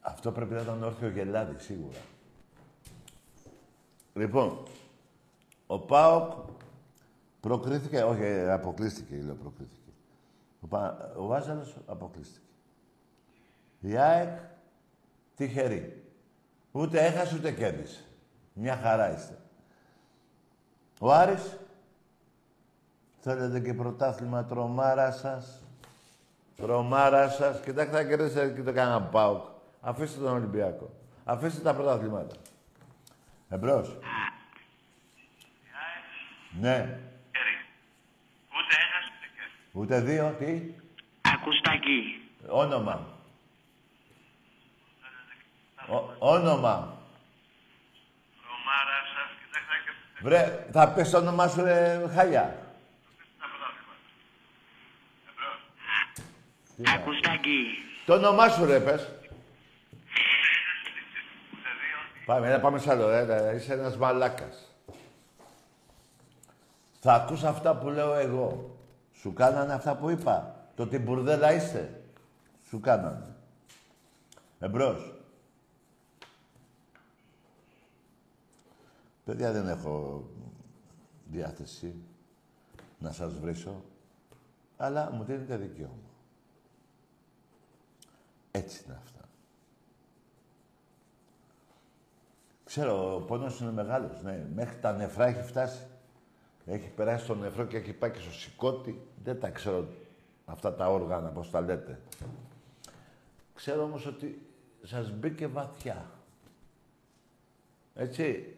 Αυτό 0.00 0.32
πρέπει 0.32 0.54
να 0.54 0.60
ήταν 0.60 0.82
όρθιο 0.82 1.08
γελάδι, 1.08 1.58
σίγουρα. 1.58 1.98
Λοιπόν, 4.14 4.62
ο 5.66 5.78
ΠΑΟΚ 5.78 6.32
προκρίθηκε, 7.40 8.02
όχι, 8.02 8.24
αποκλείστηκε, 8.48 9.16
λέω 9.16 9.34
προκρίθηκε. 9.34 9.90
Ο, 10.60 10.66
Πα, 10.66 11.12
ο 11.16 11.26
Βάζαλος 11.26 11.76
αποκλείστηκε. 11.86 12.43
Η 13.86 13.96
ΑΕΚ 13.96 14.38
τυχερή. 15.36 16.04
Ούτε 16.72 17.00
έχασε 17.00 17.34
ούτε 17.36 17.52
κέρδισε. 17.52 18.04
Μια 18.52 18.76
χαρά 18.76 19.14
είστε. 19.14 19.38
Ο 20.98 21.12
Άρης 21.12 21.56
θέλετε 23.20 23.60
και 23.60 23.74
πρωτάθλημα 23.74 24.44
τρομάρα 24.44 25.10
σας. 25.12 25.62
Τρομάρα 26.56 27.28
σας. 27.28 27.60
Κοιτάξτε, 27.60 27.96
θα 27.96 28.04
κερδίσετε 28.04 28.54
και 28.54 28.62
το 28.62 28.72
κανένα 28.72 29.02
ΠΑΟΚ. 29.02 29.44
Αφήστε 29.80 30.20
τον 30.20 30.32
Ολυμπιακό. 30.32 30.90
Αφήστε 31.24 31.60
τα 31.60 31.74
πρωταθλήματα. 31.74 32.36
Εμπρός. 33.48 33.98
Ναι. 36.60 36.98
Ούτε 38.48 38.74
έχασε 38.84 39.10
ούτε 39.16 39.26
κέρδισε. 39.36 39.70
Ούτε 39.72 40.00
δύο, 40.00 40.34
τι; 40.38 40.74
Ακουστάκι. 41.22 42.28
Όνομα. 42.48 43.13
Ω- 45.88 46.14
όνομα. 46.18 46.96
Τρομάρα 48.42 48.98
σας, 49.14 49.30
κοιτάξτε 49.40 49.76
και 49.84 50.22
Βρε, 50.24 50.66
θα 50.72 50.88
πες 50.92 51.10
το 51.10 51.18
όνομά 51.18 51.48
σου, 51.48 51.62
ρε, 51.64 52.00
χαλιά. 52.14 52.56
τα 53.38 53.46
πρωτάθληματα. 53.50 54.00
Εμπρός. 55.30 55.60
Τι 56.76 56.82
να- 56.82 56.92
Ακουστάκι. 56.92 57.66
Το 58.06 58.14
όνομά 58.14 58.48
σου, 58.48 58.64
ρε, 58.64 58.80
πες. 58.80 59.08
Πάμε, 62.24 62.46
έλα, 62.48 62.60
πάμε 62.60 62.78
σ' 62.78 62.88
άλλο, 62.88 63.08
ρε, 63.08 63.22
ρε, 63.24 63.54
είσαι 63.56 63.72
ένας 63.72 63.96
μαλάκας. 63.96 64.68
Θα 67.00 67.12
ακούς 67.14 67.42
αυτά 67.44 67.76
που 67.76 67.88
λέω 67.88 68.14
εγώ. 68.14 68.76
Σου 69.20 69.32
κάνανε 69.32 69.72
αυτά 69.72 69.96
που 69.96 70.10
είπα. 70.10 70.56
Το 70.76 70.86
τι 70.86 70.98
μπουρδέλα 70.98 71.52
είστε. 71.52 72.00
Σου 72.68 72.80
κάνανε. 72.80 73.26
Εμπρός. 74.60 75.13
Παιδιά, 79.24 79.52
δεν 79.52 79.68
έχω 79.68 80.24
διάθεση 81.24 81.94
να 82.98 83.12
σας 83.12 83.38
βρίσω, 83.38 83.84
αλλά 84.76 85.10
μου 85.10 85.24
δίνετε 85.24 85.56
δικαίωμα. 85.56 86.10
Έτσι 88.50 88.82
είναι 88.86 88.98
αυτά. 89.02 89.20
Ξέρω, 92.64 93.16
ο 93.16 93.20
πόνος 93.20 93.60
είναι 93.60 93.70
μεγάλος, 93.70 94.22
ναι. 94.22 94.46
Μέχρι 94.54 94.78
τα 94.78 94.92
νεφρά 94.92 95.26
έχει 95.26 95.42
φτάσει. 95.42 95.86
Έχει 96.66 96.88
περάσει 96.88 97.26
το 97.26 97.34
νεφρό 97.34 97.64
και 97.64 97.76
έχει 97.76 97.92
πάει 97.92 98.10
και 98.10 98.18
στο 98.18 98.32
σηκώτη. 98.32 99.08
Δεν 99.24 99.40
τα 99.40 99.50
ξέρω 99.50 99.88
αυτά 100.44 100.74
τα 100.74 100.90
όργανα, 100.90 101.28
πώς 101.28 101.50
τα 101.50 101.60
λέτε. 101.60 102.00
Ξέρω 103.54 103.82
όμως 103.82 104.06
ότι 104.06 104.46
σας 104.82 105.10
μπήκε 105.10 105.46
βαθιά. 105.46 106.10
Έτσι. 107.94 108.53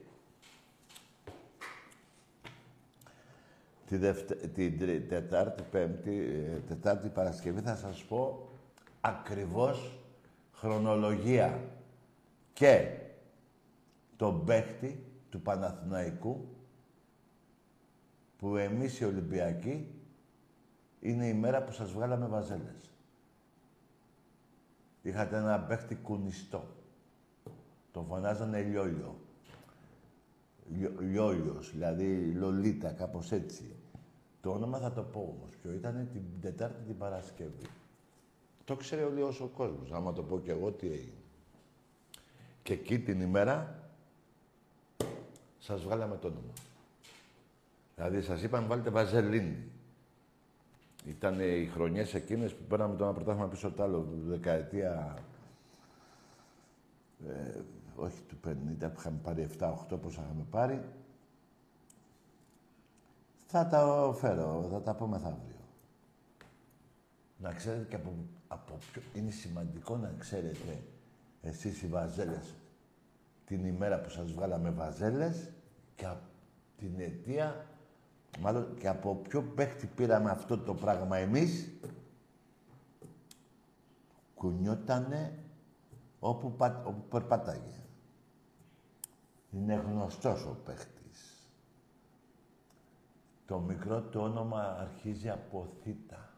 Τη 3.86 3.96
δευτε... 3.96 4.34
την 4.34 4.78
Τρι- 4.78 5.08
Τετάρτη, 5.08 5.62
Πέμπτη, 5.70 6.18
ε, 6.18 6.58
Τετάρτη, 6.68 7.08
Παρασκευή 7.08 7.60
θα 7.60 7.76
σας 7.76 8.04
πω 8.04 8.48
ακριβώς 9.00 9.98
χρονολογία 10.52 11.60
και 12.52 12.98
τον 14.16 14.44
παίχτη 14.44 15.04
του 15.30 15.40
Παναθηναϊκού 15.40 16.48
που 18.38 18.56
εμείς 18.56 19.00
οι 19.00 19.04
Ολυμπιακοί 19.04 19.88
είναι 21.00 21.26
η 21.26 21.34
μέρα 21.34 21.62
που 21.62 21.72
σας 21.72 21.92
βγάλαμε 21.92 22.26
βαζέλες. 22.26 22.90
Είχατε 25.02 25.36
ένα 25.36 25.60
παίχτη 25.60 25.94
κουνιστό. 25.94 26.64
Τον 27.92 28.06
φωνάζανε 28.06 28.62
λιόλιο. 28.62 29.16
Λιό- 30.76 31.00
Λιόλιος, 31.00 31.70
δηλαδή 31.70 32.32
Λολίτα, 32.32 32.92
κάπως 32.92 33.32
έτσι. 33.32 33.75
Το 34.46 34.52
όνομα 34.52 34.78
θα 34.78 34.92
το 34.92 35.02
πω 35.02 35.34
όμως. 35.36 35.56
Ποιο 35.62 35.72
ήταν 35.72 36.08
την 36.12 36.22
Τετάρτη 36.40 36.82
την 36.86 36.98
Παρασκευή. 36.98 37.66
Το 38.64 38.76
ξέρει 38.76 39.02
όλοι 39.02 39.22
όσο 39.22 39.44
ο 39.44 39.46
κόσμος. 39.46 39.92
Άμα 39.92 40.12
το 40.12 40.22
πω 40.22 40.40
κι 40.40 40.50
εγώ 40.50 40.70
τι 40.72 40.86
έγινε. 40.86 41.22
Και 42.62 42.72
εκεί 42.72 42.98
την 42.98 43.20
ημέρα 43.20 43.82
σας 45.58 45.82
βγάλαμε 45.82 46.16
το 46.16 46.26
όνομα. 46.26 46.52
Δηλαδή 47.94 48.22
σας 48.22 48.42
είπαμε 48.42 48.66
βάλτε 48.66 48.90
βαζελίνη. 48.90 49.70
Ήταν 51.06 51.40
οι 51.40 51.66
χρονιές 51.66 52.14
εκείνες 52.14 52.54
που 52.54 52.62
πέραμε 52.68 52.96
το 52.96 53.04
ένα 53.04 53.12
πρωτάθλημα 53.12 53.48
πίσω 53.48 53.70
το 53.70 53.82
άλλο, 53.82 54.08
δεκαετία... 54.26 55.18
Ε, 57.28 57.60
όχι 57.96 58.22
του 58.22 58.36
50 58.46 58.52
που 58.78 58.94
είχαμε 58.98 59.18
πάρει 59.22 59.48
7-8 59.58 59.74
πόσα 60.02 60.22
είχαμε 60.22 60.44
πάρει. 60.50 60.84
Θα 63.46 63.66
τα 63.66 64.12
φέρω, 64.18 64.68
θα 64.70 64.82
τα 64.82 64.94
πω 64.94 65.06
μεθαύριο. 65.06 65.56
Να 67.38 67.52
ξέρετε 67.52 67.84
και 67.88 67.96
από, 67.96 68.12
από 68.48 68.78
ποιο... 68.92 69.02
Είναι 69.14 69.30
σημαντικό 69.30 69.96
να 69.96 70.14
ξέρετε 70.18 70.82
εσείς 71.42 71.82
οι 71.82 71.86
βαζέλες 71.86 72.54
την 73.46 73.64
ημέρα 73.64 74.00
που 74.00 74.08
σας 74.08 74.32
βγάλαμε 74.32 74.70
βαζέλες 74.70 75.50
και 75.94 76.06
από 76.06 76.22
την 76.76 77.00
αιτία, 77.00 77.66
μάλλον 78.40 78.76
και 78.78 78.88
από 78.88 79.14
ποιο 79.14 79.42
παίχτη 79.42 79.86
πήραμε 79.86 80.30
αυτό 80.30 80.58
το 80.58 80.74
πράγμα 80.74 81.16
εμείς, 81.16 81.72
κουνιότανε 84.34 85.38
όπου, 86.20 86.52
πα, 86.52 86.82
όπου 86.86 87.08
περπάταγε. 87.08 87.80
Είναι 89.50 89.74
γνωστός 89.74 90.44
ο 90.44 90.56
παίχτης. 90.64 90.95
Το 93.46 93.58
μικρό 93.58 94.00
του 94.00 94.20
όνομα 94.20 94.76
αρχίζει 94.80 95.28
από 95.28 95.76
θήτα. 95.82 96.30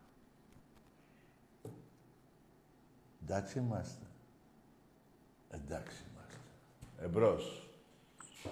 Εντάξει 3.23 3.59
είμαστε. 3.59 4.07
Εντάξει 5.51 6.05
είμαστε. 6.11 6.39
Εμπρός. 6.99 7.67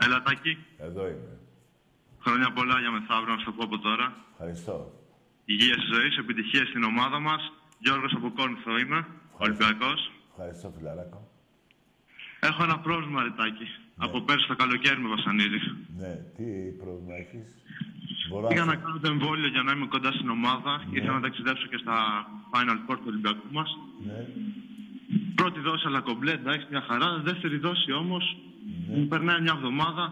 Έλα, 0.04 0.22
Τάκη. 0.22 0.64
Εδώ 0.78 1.06
είμαι. 1.08 1.38
Χρόνια 2.20 2.52
πολλά 2.52 2.78
για 2.80 2.90
μεθαύριο, 2.90 3.34
να 3.34 3.38
σου 3.38 3.44
το 3.44 3.52
πω 3.52 3.64
από 3.64 3.78
τώρα. 3.78 4.14
Ευχαριστώ. 4.32 4.92
Υγείας 5.44 5.82
στη 5.82 5.94
ζωής, 5.94 6.12
σου, 6.14 6.20
επιτυχία 6.20 6.64
στην 6.66 6.82
ομάδα 6.82 7.18
μας. 7.18 7.52
Γιώργος 7.78 8.12
από 8.16 8.30
Κόρνθο 8.30 8.78
είμαι, 8.78 9.06
Ολυμπιακός. 9.38 10.12
Ευχαριστώ, 10.30 10.72
φιλαράκο. 10.76 11.30
Έχω 12.40 12.62
ένα 12.62 12.78
πρόβλημα, 12.78 13.22
Ρετάκη. 13.22 13.66
Από 13.96 14.20
πέρσι 14.20 14.46
το 14.46 14.56
καλοκαίρι 14.56 15.00
με 15.00 15.08
βασανίζει. 15.08 15.60
Ναι, 15.96 16.14
τι 16.36 16.44
πρόβλημα 16.82 17.14
έχεις; 17.14 17.46
Μπορώ 18.28 18.46
Πήγα 18.46 18.64
να... 18.64 18.72
να 18.72 18.76
κάνω 18.82 18.98
το 19.02 19.08
εμβόλιο 19.10 19.48
για 19.48 19.62
να 19.62 19.72
είμαι 19.72 19.86
κοντά 19.86 20.10
στην 20.12 20.28
ομάδα. 20.30 20.72
Ήθελα 20.90 21.12
να 21.12 21.20
ταξιδέψω 21.20 21.66
και 21.66 21.76
στα 21.84 21.96
Final 22.52 22.78
Four 22.86 22.96
του 23.00 23.08
Ολυμπιακού 23.12 23.46
μας. 23.50 23.70
Ναι, 24.06 24.26
Πρώτη 25.34 25.60
δόση 25.60 25.84
αλλά 25.86 26.00
κομπλέ, 26.00 26.32
εντάξει, 26.32 26.66
μια 26.70 26.84
χαρά. 26.88 27.20
Δεύτερη 27.24 27.56
δόση 27.58 27.92
όμως 27.92 28.36
μου 28.88 29.06
περνάει 29.06 29.40
μια 29.40 29.52
εβδομάδα 29.56 30.04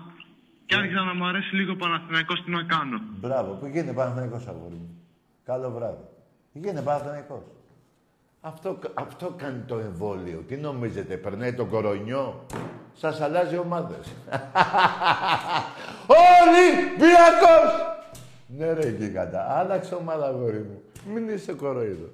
και 0.66 0.74
άρχισα 0.74 1.00
να 1.03 1.14
μου 1.14 1.27
αρέσει 1.27 1.55
λίγο 1.55 1.72
ο 1.72 1.77
Παναθηναϊκός 1.77 2.42
τι 2.44 2.50
να 2.50 2.62
κάνω. 2.62 3.00
μπράβο. 3.20 3.50
Πήγαινε 3.62 3.92
Παναθηναϊκός, 3.92 4.46
αγόρι 4.46 4.74
μου. 4.74 4.98
Καλό 5.44 5.70
βράδυ. 5.70 6.05
Πήγαινε 6.53 6.81
Παναθηναϊκός. 6.83 7.42
Αυτό, 8.40 8.79
αυτό 8.94 9.35
κάνει 9.37 9.62
το 9.66 9.79
εμβόλιο. 9.79 10.44
Τι 10.48 10.57
νομίζετε, 10.57 11.16
περνάει 11.16 11.55
το 11.55 11.64
κορονιό; 11.64 12.46
Σας 12.92 13.20
αλλάζει 13.20 13.57
ομάδες. 13.57 14.07
Ολυμπιακός! 16.40 17.93
Ναι 18.57 18.73
ρε 18.73 18.88
γίγαντα. 18.88 19.59
Άλλαξε 19.59 19.95
ομάδα, 19.95 20.27
αγόρι 20.27 20.59
μου. 20.59 20.83
Μην 21.12 21.29
είσαι 21.29 21.53
κοροϊδός. 21.53 22.11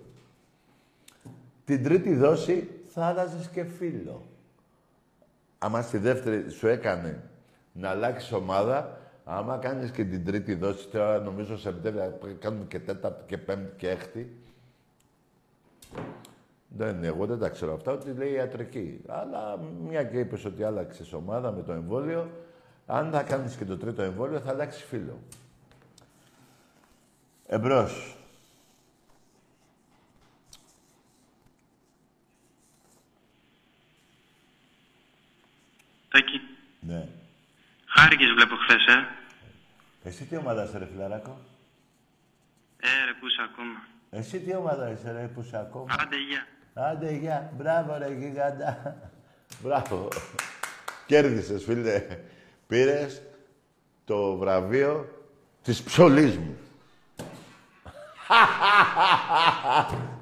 Την 1.64 1.82
τρίτη 1.82 2.14
δόση 2.14 2.68
θα 2.86 3.04
άλλαζες 3.04 3.48
και 3.48 3.64
φίλο. 3.64 4.22
Άμα 5.58 5.82
στη 5.82 5.98
δεύτερη 5.98 6.50
σου 6.50 6.66
έκανε 6.66 7.22
να 7.72 7.88
αλλάξεις 7.88 8.32
ομάδα. 8.32 8.98
Άμα 9.24 9.56
κάνεις 9.56 9.90
και 9.90 10.04
την 10.04 10.24
τρίτη 10.24 10.54
δόση, 10.54 10.88
τώρα 10.88 11.18
νομίζω 11.18 11.58
σε 11.58 11.74
κάνουμε 12.38 12.64
και 12.68 12.78
τέταρτη 12.78 13.24
και 13.26 13.38
πέμπτη 13.38 13.72
και 13.76 13.88
έκτη. 13.88 14.36
Δεν, 16.68 17.04
εγώ 17.04 17.26
δεν 17.26 17.38
τα 17.38 17.48
ξέρω 17.48 17.74
αυτά, 17.74 17.92
ότι 17.92 18.12
λέει 18.12 18.32
ιατρική. 18.32 19.00
Αλλά 19.06 19.58
μια 19.88 20.04
και 20.04 20.18
είπες 20.18 20.44
ότι 20.44 20.62
άλλαξες 20.64 21.12
ομάδα 21.12 21.52
με 21.52 21.62
το 21.62 21.72
εμβόλιο, 21.72 22.30
αν 22.86 23.10
θα 23.10 23.22
κάνεις 23.22 23.56
και 23.56 23.64
το 23.64 23.76
τρίτο 23.76 24.02
εμβόλιο, 24.02 24.40
θα 24.40 24.50
αλλάξεις 24.50 24.82
φίλο. 24.82 25.18
Εμπρός. 27.52 28.16
Τάκη. 36.08 36.40
Ναι. 36.80 37.08
Χάρηκες 37.86 38.32
βλέπω 38.34 38.56
χθες, 38.56 38.86
ε. 38.86 39.06
Εσύ 40.02 40.24
τι 40.24 40.36
ομάδα 40.36 40.64
είσαι, 40.64 40.78
ρε 40.78 40.86
φιλαράκο; 40.86 41.38
Ε, 42.80 43.04
ρε, 43.04 43.12
πού 43.20 43.26
είσαι 43.26 43.42
ακόμα. 43.52 43.86
Εσύ 44.10 44.40
τι 44.40 44.54
ομάδα 44.54 44.90
είσαι, 44.90 45.12
ρε, 45.12 45.26
που 45.34 45.40
είσαι 45.40 45.58
ακόμα; 45.58 45.94
Άντε, 45.98 46.16
γεια. 46.16 46.46
Άντε, 46.74 47.12
γεια. 47.12 47.52
Μπράβο, 47.56 47.96
ρε, 47.98 48.12
γιγαντά. 48.12 48.96
Μπράβο. 49.62 50.08
Κέρδισες, 51.06 51.64
φίλε. 51.64 52.06
Πήρες 52.66 53.22
το 54.04 54.36
βραβείο 54.36 55.24
της 55.62 55.82
ψωλής 55.82 56.36
μου. 56.36 56.58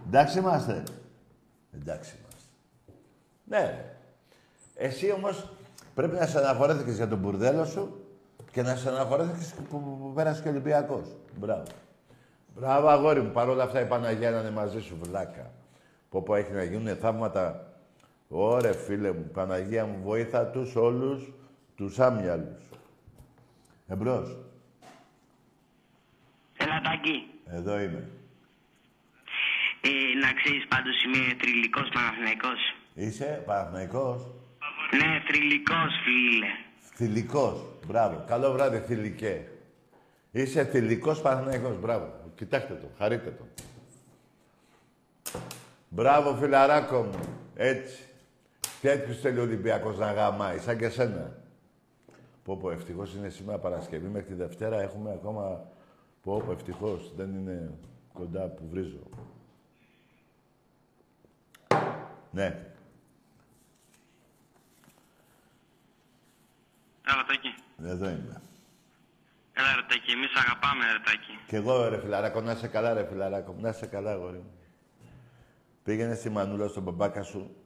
Εντάξει 0.07 0.39
είμαστε. 0.39 0.83
Εντάξει 1.75 2.17
είμαστε. 2.21 2.51
Ναι. 3.45 3.85
Εσύ 4.75 5.13
όμως 5.13 5.49
πρέπει 5.95 6.17
να 6.17 6.27
σε 6.27 6.39
αναχωρέθηκες 6.39 6.97
για 6.97 7.09
τον 7.09 7.19
μπουρδέλο 7.19 7.65
σου 7.65 8.05
και 8.51 8.63
να 8.63 8.77
σε 8.77 8.89
αναχωρέθηκες 8.89 9.55
που, 9.55 9.83
που 9.83 10.13
πέρασε 10.15 10.43
και 10.43 10.49
ο 10.49 10.51
Ολυμπιακός. 10.51 11.17
Μπράβο. 11.37 11.63
Μπράβο, 12.55 12.89
αγόρι 12.89 13.23
μου. 13.23 13.31
Παρ' 13.31 13.49
όλα 13.49 13.63
αυτά 13.63 13.81
η 13.81 13.87
Παναγία 13.87 14.31
να 14.31 14.41
είναι 14.41 14.51
μαζί 14.51 14.81
σου, 14.81 14.99
βλάκα. 15.03 15.51
Πω 16.11 16.23
πω 16.23 16.35
έχει 16.35 16.53
να 16.53 16.63
γίνουν 16.63 16.97
θαύματα. 16.97 17.73
Ωρε 18.29 18.73
φίλε 18.73 19.13
μου, 19.13 19.31
Παναγία 19.33 19.87
μου, 19.87 20.03
βοήθα 20.03 20.47
τους 20.47 20.77
όλους 20.77 21.33
τους 21.75 21.99
άμυαλους. 21.99 22.69
Εμπρός. 23.87 24.37
Έλα, 26.57 26.81
Τάκη. 26.81 27.28
Εδώ 27.51 27.81
είμαι. 27.81 28.09
Ε, 29.81 30.19
να 30.21 30.33
ξέρεις 30.33 30.67
πάντως 30.69 31.05
είμαι 31.05 31.35
τριλικός 31.35 31.89
Παναθηναϊκός. 31.89 32.61
Είσαι 32.95 33.43
Παναθηναϊκός; 33.47 34.23
Ναι, 34.93 35.23
τριλικός, 35.29 35.93
φίλε. 36.05 36.47
Θηλυκός. 36.95 37.65
Μπράβο. 37.87 38.25
Καλό 38.27 38.53
βράδυ, 38.53 38.79
θηλυκέ. 38.79 39.49
Είσαι 40.31 40.65
θηλυκός 40.65 41.21
Παναθηναϊκός. 41.21 41.79
Μπράβο. 41.81 42.33
Κοιτάξτε 42.35 42.75
το. 42.75 42.87
Χαρείτε 42.99 43.31
το. 43.31 43.45
Μπράβο, 45.89 46.35
φιλαράκο 46.35 47.03
μου. 47.03 47.21
Έτσι. 47.55 48.03
Τέτοιους 48.81 49.21
θέλει 49.21 49.39
ο 49.39 49.43
Ολυμπιακός 49.43 49.99
να 49.99 50.13
γαμάει, 50.13 50.59
σαν 50.59 50.79
και 50.79 50.89
σένα. 50.89 51.37
Πω 52.45 52.57
πω, 52.57 52.71
ευτυχώς 52.71 53.15
είναι 53.15 53.29
σήμερα 53.29 53.59
Παρασκευή. 53.59 54.07
Μέχρι 54.07 54.29
τη 54.29 54.35
Δευτέρα 54.35 54.81
έχουμε 54.81 55.11
ακόμα... 55.11 55.67
Πω 56.23 56.43
πω, 56.47 56.53
ευτυχώς. 56.53 57.13
Δεν 57.17 57.35
είναι 57.35 57.79
κοντά 58.13 58.49
που 58.49 58.69
βρίζω. 58.69 59.03
Ναι. 62.31 62.45
Έλα, 67.07 67.25
Τάκη. 67.27 67.55
Εδώ 67.83 68.09
είμαι. 68.09 68.41
Έλα, 69.53 69.75
ρε, 69.75 69.83
Τάκη. 69.89 70.11
Εμείς 70.11 70.35
αγαπάμε, 70.35 70.85
ρε, 70.85 70.99
Τάκη. 71.05 71.33
Κι 71.47 71.55
εγώ, 71.55 71.89
ρε 71.89 72.01
φιλαράκο, 72.01 72.41
να 72.41 72.53
είσαι 72.53 72.69
καλά, 72.69 72.93
ρε 72.93 73.07
φιλαράκο. 73.07 73.55
Να 73.59 73.69
είσαι 73.69 73.87
καλά, 73.87 74.11
αγόρι 74.11 74.37
μου. 74.37 74.53
Πήγαινε 75.85 76.15
στη 76.15 76.31
Μανούλα 76.31 76.69
στον 76.69 76.83
μπαμπάκα 76.83 77.23
σου. 77.23 77.57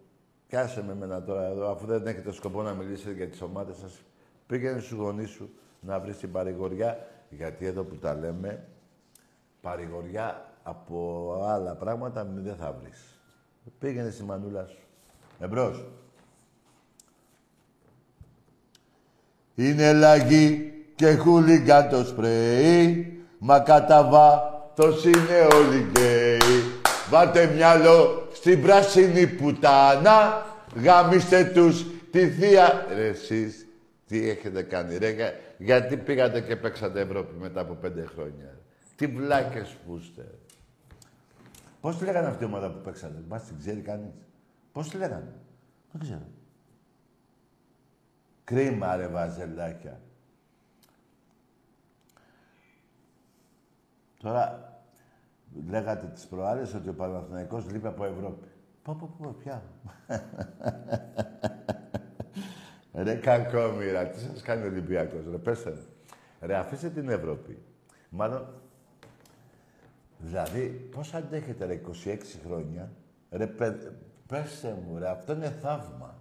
Κάσε 0.49 0.85
με 0.85 0.93
εμένα 0.93 1.23
τώρα 1.23 1.47
εδώ, 1.47 1.71
αφού 1.71 1.87
δεν 1.87 2.07
έχετε 2.07 2.33
σκοπό 2.33 2.63
να 2.63 2.75
μιλήσετε 2.75 3.13
για 3.13 3.29
τις 3.29 3.41
ομάδες 3.41 3.77
σας. 3.77 4.03
Πήγαινε 4.47 4.81
στους 4.81 4.99
γονείς 4.99 5.31
σου 5.31 5.55
να 5.81 6.01
βρεις 6.01 6.17
την 6.17 6.33
παρηγοριά, 6.33 7.07
γιατί 7.37 7.67
εδώ 7.67 7.83
που 7.83 7.97
τα 7.97 8.15
λέμε, 8.15 8.67
παρηγοριά 9.61 10.53
από 10.63 11.37
άλλα 11.47 11.75
πράγματα 11.75 12.27
δεν 12.35 12.57
θα 12.57 12.77
βρεις. 12.81 13.21
Πήγαινε 13.79 14.11
στη 14.11 14.23
Μανούλα 14.23 14.67
σου. 14.67 14.79
Εμπρός. 15.41 15.85
Είναι 19.55 19.93
λαγί 19.93 20.73
και 20.95 21.15
χούλιγκα 21.15 21.89
το 21.89 22.05
σπρέι, 22.05 23.21
μα 23.39 23.61
κατά 23.61 24.09
βάθος 24.09 25.05
είναι 25.05 25.47
όλοι 25.55 25.87
γκέι. 25.91 26.39
Βάτε 27.11 27.47
μυαλό 27.47 28.29
στην 28.33 28.63
πράσινη 28.63 29.27
πουτάνα, 29.27 30.47
γάμιστε 30.83 31.45
τους 31.45 31.87
τη 32.11 32.29
θεία... 32.29 32.87
Ρε 32.95 33.07
εσείς, 33.07 33.67
τι 34.07 34.29
έχετε 34.31 34.63
κάνει, 34.63 34.97
ρε, 34.97 35.11
για- 35.11 35.35
γιατί 35.63 35.97
πήγατε 35.97 36.41
και 36.41 36.57
παίξατε 36.57 37.01
Ευρώπη 37.01 37.35
μετά 37.35 37.61
από 37.61 37.75
πέντε 37.75 38.05
χρόνια; 38.05 38.59
Τι 38.97 39.07
βλάκες 39.07 39.77
που 39.87 39.97
είστε. 39.97 40.39
Πώς 41.81 41.99
τη 41.99 42.05
λέγανε 42.05 42.27
αυτή 42.27 42.43
η 42.43 42.47
ομάδα 42.47 42.73
που 42.73 42.81
παίξατε, 42.81 43.23
μας 43.29 43.45
την 43.45 43.59
ξέρει 43.59 43.81
κανείς; 43.81 44.15
Πώς 44.73 44.89
τη 44.89 44.97
λέγανε; 44.97 45.35
Δεν 45.93 46.01
ξέρω. 46.01 46.27
Κρίμα 48.45 48.97
ρε 48.97 49.07
βαζελάκια. 49.07 50.01
Τώρα, 54.19 54.73
λέγατε 55.69 56.07
τις 56.07 56.27
προάλλες 56.27 56.75
ότι 56.75 56.89
ο 56.89 56.95
Παναθηναϊκός 56.95 57.71
λείπει 57.71 57.87
από 57.87 58.05
Ευρώπη. 58.05 58.49
Πω, 58.83 58.97
πω, 59.01 59.15
πω, 59.19 59.37
πια. 59.39 59.63
ρε 62.95 63.15
κακόμοιρα, 63.15 64.09
τι 64.09 64.21
σας 64.21 64.43
κάνει 64.43 64.63
ο 64.63 64.67
Ολυμπιακός, 64.67 65.25
ρε 65.31 65.39
πέστε 65.39 65.71
μου. 65.71 65.87
Ρε 66.41 66.57
αφήστε 66.57 66.89
την 66.91 67.09
Ευρώπη. 67.09 67.59
Μάλλον, 68.11 68.61
δηλαδή, 70.19 70.89
πώς 70.91 71.15
αντέχετε 71.15 71.65
ρε 71.65 71.75
26 71.75 72.19
χρόνια, 72.45 72.93
ρε 73.31 73.47
παι- 73.47 73.93
πέστε 74.27 74.79
μου 74.87 74.99
ρε, 74.99 75.09
αυτό 75.09 75.33
είναι 75.33 75.51
θαύμα. 75.51 76.17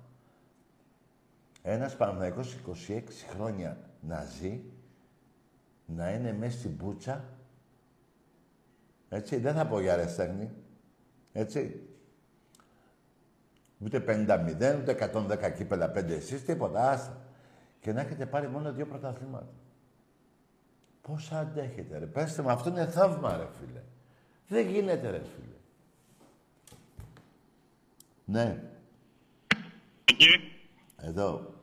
Ένας 1.62 1.96
Παναθηναϊκός 1.96 2.54
26 2.54 3.26
χρόνια 3.30 3.78
να 4.02 4.24
ζει, 4.24 4.62
να 5.86 6.12
είναι 6.12 6.34
μέσα 6.34 6.58
στην 6.58 6.78
πούτσα, 6.78 7.24
έτσι, 9.10 9.38
δεν 9.38 9.54
θα 9.54 9.68
πω 9.68 9.80
για 9.80 9.96
ρεστέχνη. 9.96 10.50
Έτσι. 11.32 11.86
Ούτε 13.84 14.04
50-0, 14.08 14.78
ούτε 14.82 15.12
110 15.14 15.54
κύπελα, 15.56 15.92
5 15.92 16.10
εσείς, 16.10 16.46
τίποτα, 16.46 16.90
άστα. 16.90 17.22
Και 17.80 17.94
να 17.94 18.02
έχετε 18.02 18.26
πάρει 18.26 18.48
μόνο 18.48 18.74
δύο 18.74 18.86
πρωταθλήματα. 18.86 19.54
Πώς 21.02 21.32
αντέχετε, 21.32 21.98
ρε. 21.98 22.06
Πέστε 22.06 22.42
μου, 22.42 22.50
αυτό 22.50 22.70
είναι 22.70 22.86
θαύμα, 22.88 23.38
ρε, 23.38 23.48
φίλε. 23.60 23.82
Δεν 24.48 24.68
γίνεται, 24.68 25.10
ρε, 25.10 25.18
φίλε. 25.18 25.56
Ναι, 28.26 28.64
Εκεί. 30.06 30.52
εδώ. 30.98 31.54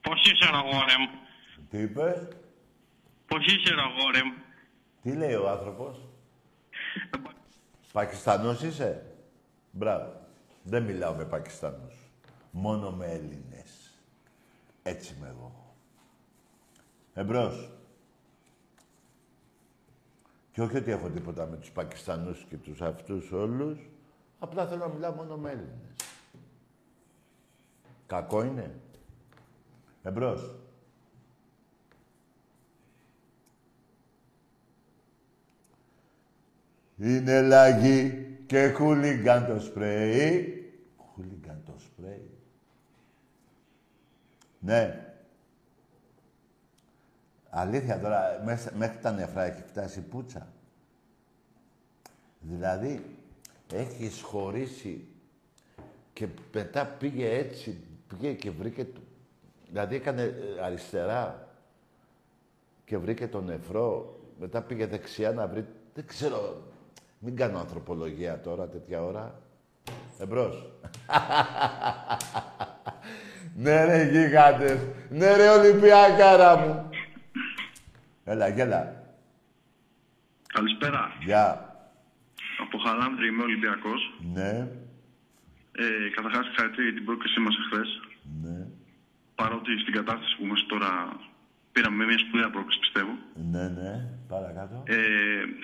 Πώς 0.00 0.20
είσαι, 0.24 0.50
ρε, 0.50 0.56
αγόρε 0.56 0.98
μου; 0.98 1.08
Τι 1.70 1.78
είπες, 1.78 2.28
Πώς 3.26 3.46
είσαι, 3.46 3.74
ρε, 3.74 3.80
αγόρε 3.80 4.24
μου; 4.24 4.34
τι 5.02 5.12
λέει 5.12 5.34
ο 5.34 5.50
άνθρωπος; 5.50 6.08
Πακιστανός 7.92 8.62
είσαι; 8.62 9.02
Μπράβο. 9.70 10.19
Δεν 10.70 10.82
μιλάω 10.82 11.14
με 11.14 11.24
Πακιστανούς. 11.24 12.10
Μόνο 12.50 12.90
με 12.90 13.06
Έλληνες. 13.06 14.00
Έτσι 14.82 15.14
είμαι 15.16 15.28
εγώ. 15.28 15.74
Εμπρός. 17.14 17.70
Και 20.52 20.62
όχι 20.62 20.76
ότι 20.76 20.90
έχω 20.90 21.08
τίποτα 21.08 21.46
με 21.46 21.56
τους 21.56 21.70
Πακιστανούς 21.70 22.44
και 22.48 22.56
τους 22.56 22.82
αυτούς 22.82 23.32
όλους. 23.32 23.78
Απλά 24.38 24.66
θέλω 24.66 24.86
να 24.86 24.92
μιλάω 24.94 25.12
μόνο 25.12 25.36
με 25.36 25.50
Έλληνες. 25.50 25.96
Κακό 28.06 28.42
είναι. 28.42 28.80
Εμπρός. 30.02 30.54
Είναι 36.96 37.42
λαγί 37.42 38.30
και 38.46 38.72
χούλιγκαν 38.72 39.46
το 39.46 39.60
σπρέι. 39.60 40.54
Χούλιγκαν 40.96 41.62
το 41.64 41.72
σπρέι. 41.78 42.30
Ναι. 44.60 45.04
Αλήθεια 47.50 48.00
τώρα, 48.00 48.40
μέσα, 48.44 48.72
μέχρι 48.76 48.98
τα 48.98 49.12
νεφρά 49.12 49.42
έχει 49.42 49.62
φτάσει 49.62 49.98
η 49.98 50.02
πουτσα. 50.02 50.48
Δηλαδή, 52.40 53.16
έχεις 53.72 54.22
χωρίσει 54.22 55.06
και 56.12 56.28
μετά 56.52 56.86
πήγε 56.86 57.30
έτσι, 57.30 57.80
πήγε 58.08 58.32
και 58.32 58.50
βρήκε 58.50 58.84
το... 58.84 59.00
Δηλαδή 59.68 59.94
έκανε 59.94 60.22
ε, 60.22 60.62
αριστερά 60.62 61.48
και 62.84 62.98
βρήκε 62.98 63.28
τον 63.28 63.44
νεφρό. 63.44 64.18
Μετά 64.40 64.62
πήγε 64.62 64.86
δεξιά 64.86 65.32
να 65.32 65.46
βρει... 65.46 65.66
Δεν 65.94 66.06
ξέρω. 66.06 66.62
Μην 67.18 67.36
κάνω 67.36 67.58
ανθρωπολογία 67.58 68.40
τώρα 68.40 68.68
τέτοια 68.68 69.02
ώρα. 69.02 69.40
Εμπρός. 70.18 70.72
ναι 73.56 73.84
ρε 73.84 74.02
γίγαντες. 74.10 74.78
Ναι 75.10 75.36
ρε 75.36 75.48
Ολυμπιακάρα 75.48 76.56
μου. 76.56 76.90
Έλα, 78.24 78.48
γέλα. 78.48 78.82
Καλησπέρα. 80.46 81.12
Γεια. 81.20 81.44
Από 82.58 82.78
Χαλάνδρη 82.78 83.26
είμαι 83.28 83.42
Ολυμπιακός. 83.42 84.00
Ναι. 84.34 84.68
Ε, 85.72 86.08
Καταρχάς, 86.16 86.44
συγχαρητήρια 86.46 86.84
για 86.88 86.94
την 86.98 87.04
πρόκλησή 87.04 87.40
μας 87.40 87.54
εχθές. 87.60 87.88
Ναι. 88.42 88.66
Παρότι 89.34 89.70
στην 89.82 89.92
κατάσταση 89.98 90.36
που 90.36 90.44
είμαστε 90.44 90.66
τώρα 90.74 90.90
πήραμε 91.72 92.04
μια 92.04 92.18
σπουδαία 92.24 92.50
πρόκληση, 92.50 92.78
πιστεύω. 92.84 93.14
Ναι, 93.52 93.64
ναι. 93.78 93.92
Παρακάτω. 94.28 94.76
Ε, 94.86 94.96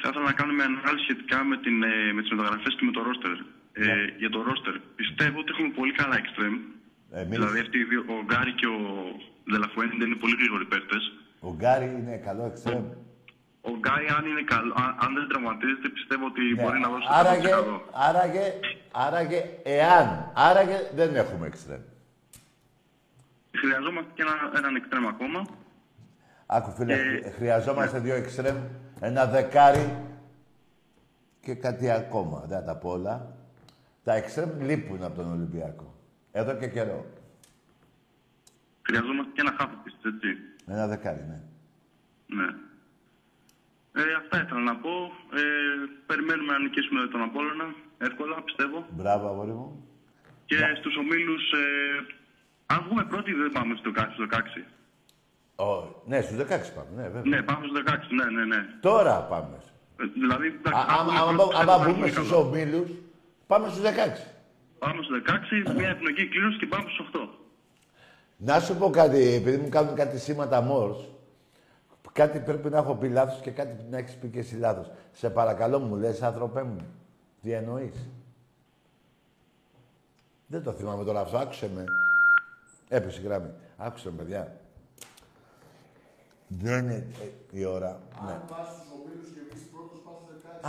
θα 0.01 0.07
ήθελα 0.11 0.25
να 0.31 0.33
κάνω 0.38 0.53
μια 0.59 0.64
ανάλυση 0.72 1.05
σχετικά 1.07 1.38
με, 1.51 1.57
την, 1.64 1.77
ε, 1.83 2.12
με 2.16 2.20
τις 2.22 2.31
μεταγραφές 2.31 2.72
και 2.77 2.85
με 2.88 2.92
το 2.96 3.03
ρόστερ. 3.09 3.37
Ε, 3.81 3.85
Ναι. 3.87 4.05
Για 4.20 4.31
το 4.35 4.38
ρόστερ. 4.49 4.75
Πιστεύω 5.01 5.37
ότι 5.42 5.51
έχουμε 5.55 5.70
πολύ 5.79 5.92
καλά 6.01 6.16
εξτρέμ. 6.22 6.55
Εμείς, 7.20 7.38
Δηλαδή, 7.38 7.59
αυτοί 7.61 7.79
οι 7.79 7.85
δύο, 7.85 8.00
ο 8.00 8.24
Γκάρι 8.29 8.52
και 8.61 8.66
ο 8.66 8.79
Δελαφουέντε 9.52 10.05
είναι 10.05 10.18
πολύ 10.24 10.37
γρήγοροι 10.40 10.64
παίκτες. 10.72 11.02
ο 11.40 11.50
Γκάρι 11.59 11.85
είναι 12.00 12.16
καλό 12.16 12.44
εξτρέμ. 12.44 12.85
Ο 13.61 13.72
Γκάρι, 13.79 14.07
αν, 14.16 14.24
είναι 14.31 14.42
καλό, 14.55 14.72
αν, 14.83 14.90
αν 15.05 15.14
δεν 15.14 15.29
τραυματίζεται, 15.29 15.88
πιστεύω 15.88 16.24
ότι 16.26 16.40
Ναι, 16.42 16.62
μπορεί 16.62 16.79
να 16.79 16.88
δώσει 16.88 17.07
το 17.09 17.14
άραγε, 17.20 17.48
100%. 17.48 17.81
άραγε, 18.09 18.44
άραγε, 18.92 19.40
εάν, 19.62 20.33
άραγε 20.35 20.79
δεν 20.94 21.14
έχουμε 21.16 21.46
εξτρέμ. 21.46 21.81
Χρειαζόμαστε 23.61 24.11
και 24.14 24.22
ένα, 24.22 24.35
έναν 24.59 24.74
εξτρέμ 24.76 25.07
ακόμα. 25.09 25.46
Άκου 26.46 26.70
φίλε, 26.70 26.94
Ε, 26.94 27.31
χρειαζόμαστε 27.31 27.98
δύο 27.98 28.14
εξτρέμ, 28.14 28.57
ένα 29.00 29.26
δεκάρι 29.26 29.96
και 31.40 31.55
κάτι 31.55 31.90
ακόμα. 31.90 32.44
Δεν 32.48 32.59
θα 32.59 32.64
τα 32.64 32.76
πω 32.76 32.90
όλα. 32.90 33.37
Τα 34.05 34.14
εξτρέμ 34.14 34.61
λείπουν 34.61 35.02
από 35.02 35.16
τον 35.16 35.33
Ολυμπιακό. 35.33 35.94
Εδώ 36.40 36.53
και 36.61 36.68
καιρό. 36.68 36.99
Χρειαζόμαστε 38.87 39.31
και 39.35 39.40
ένα 39.44 39.55
χάφι 39.59 39.75
επίσης, 39.81 40.01
έτσι. 40.12 40.29
Ένα 40.75 40.87
δεκάρι, 40.87 41.25
ναι. 41.31 41.38
Ναι. 42.38 42.49
Ε, 44.01 44.03
αυτά 44.20 44.35
ήθελα 44.42 44.61
να 44.70 44.77
πω. 44.85 44.94
Ε, 45.40 45.42
περιμένουμε 46.07 46.53
να 46.53 46.59
νικήσουμε 46.59 47.01
τον 47.12 47.22
Απόλλωνα. 47.22 47.66
Εύκολα, 47.99 48.42
πιστεύω. 48.49 48.79
Μπράβο, 48.90 49.25
αγόρι 49.29 49.55
μου. 49.61 49.68
Και 50.49 50.57
στους 50.81 50.94
ομίλους, 50.96 51.44
ε, 51.53 51.64
αν 52.66 52.79
βγούμε 52.85 53.05
πρώτοι, 53.05 53.33
δεν 53.33 53.51
πάμε 53.53 53.72
στο 53.81 53.90
16. 53.90 54.64
Ο, 55.66 55.66
ναι, 56.07 56.20
στους 56.20 56.37
16 56.37 56.72
πάμε, 56.77 56.90
ναι, 56.96 57.03
βέβαια. 57.09 57.22
Ναι, 57.33 57.42
πάμε 57.42 57.66
στο 57.66 57.75
16, 57.87 58.12
ναι, 58.18 58.25
ναι, 58.37 58.44
ναι. 58.53 58.61
Τώρα 58.81 59.14
πάμε. 59.33 59.57
Ε, 60.01 60.05
δηλαδή, 60.05 60.46
Α, 60.46 60.53
εντάξει, 60.59 60.81
αν 60.88 60.99
άμα, 60.99 61.03
βγούμε 61.05 61.18
άμα, 61.20 61.37
πρώτοι, 61.37 61.57
άμα 61.61 61.72
θα 61.72 61.79
μπούμε 61.85 61.92
πάμε 61.99 62.09
στους 62.09 62.29
καλά. 62.31 62.40
ομίλους, 62.42 62.90
πάμε 63.46 63.68
στους 63.68 63.83
16. 63.83 64.36
Πάμε 64.79 65.03
στο 65.03 65.15
16, 65.71 65.75
μια 65.77 65.89
εθνική 65.89 66.29
κλήρωση 66.29 66.59
και 66.59 66.67
πάμε 66.67 66.91
στους 66.91 67.11
8. 67.15 67.29
Να 68.37 68.61
σου 68.61 68.77
πω 68.77 68.91
κάτι, 68.91 69.35
επειδή 69.35 69.57
μου 69.57 69.69
κάνουν 69.69 69.95
κάτι 69.95 70.19
σήματα 70.19 70.61
μόρς, 70.61 71.09
κάτι 72.12 72.39
πρέπει 72.39 72.69
να 72.69 72.79
έχω 72.79 72.95
πει 72.95 73.09
λάθος 73.09 73.41
και 73.41 73.51
κάτι 73.51 73.85
να 73.91 73.99
έχεις 73.99 74.15
πει 74.17 74.29
και 74.29 74.39
εσύ 74.39 74.57
λάθος. 74.57 74.91
Σε 75.12 75.31
παρακαλώ 75.31 75.79
μου 75.79 75.97
λες, 75.97 76.23
άνθρωπέ 76.23 76.62
μου, 76.62 76.87
τι 77.43 77.53
εννοείς; 77.53 78.09
Δεν 80.47 80.62
το 80.62 80.73
θυμάμαι 80.73 81.05
τώρα 81.05 81.21
αυτό, 81.21 81.37
άκουσε 81.37 81.71
με. 81.75 81.85
Έπεσε 82.89 83.21
η 83.21 83.25
γράμμη. 83.25 83.51
Άκουσε 83.77 84.11
με, 84.11 84.17
παιδιά. 84.17 84.61
Δεν 86.49 86.85
είναι 86.85 87.07
ε, 87.53 87.59
η 87.59 87.65
ώρα. 87.65 88.01
Ναι. 88.25 88.41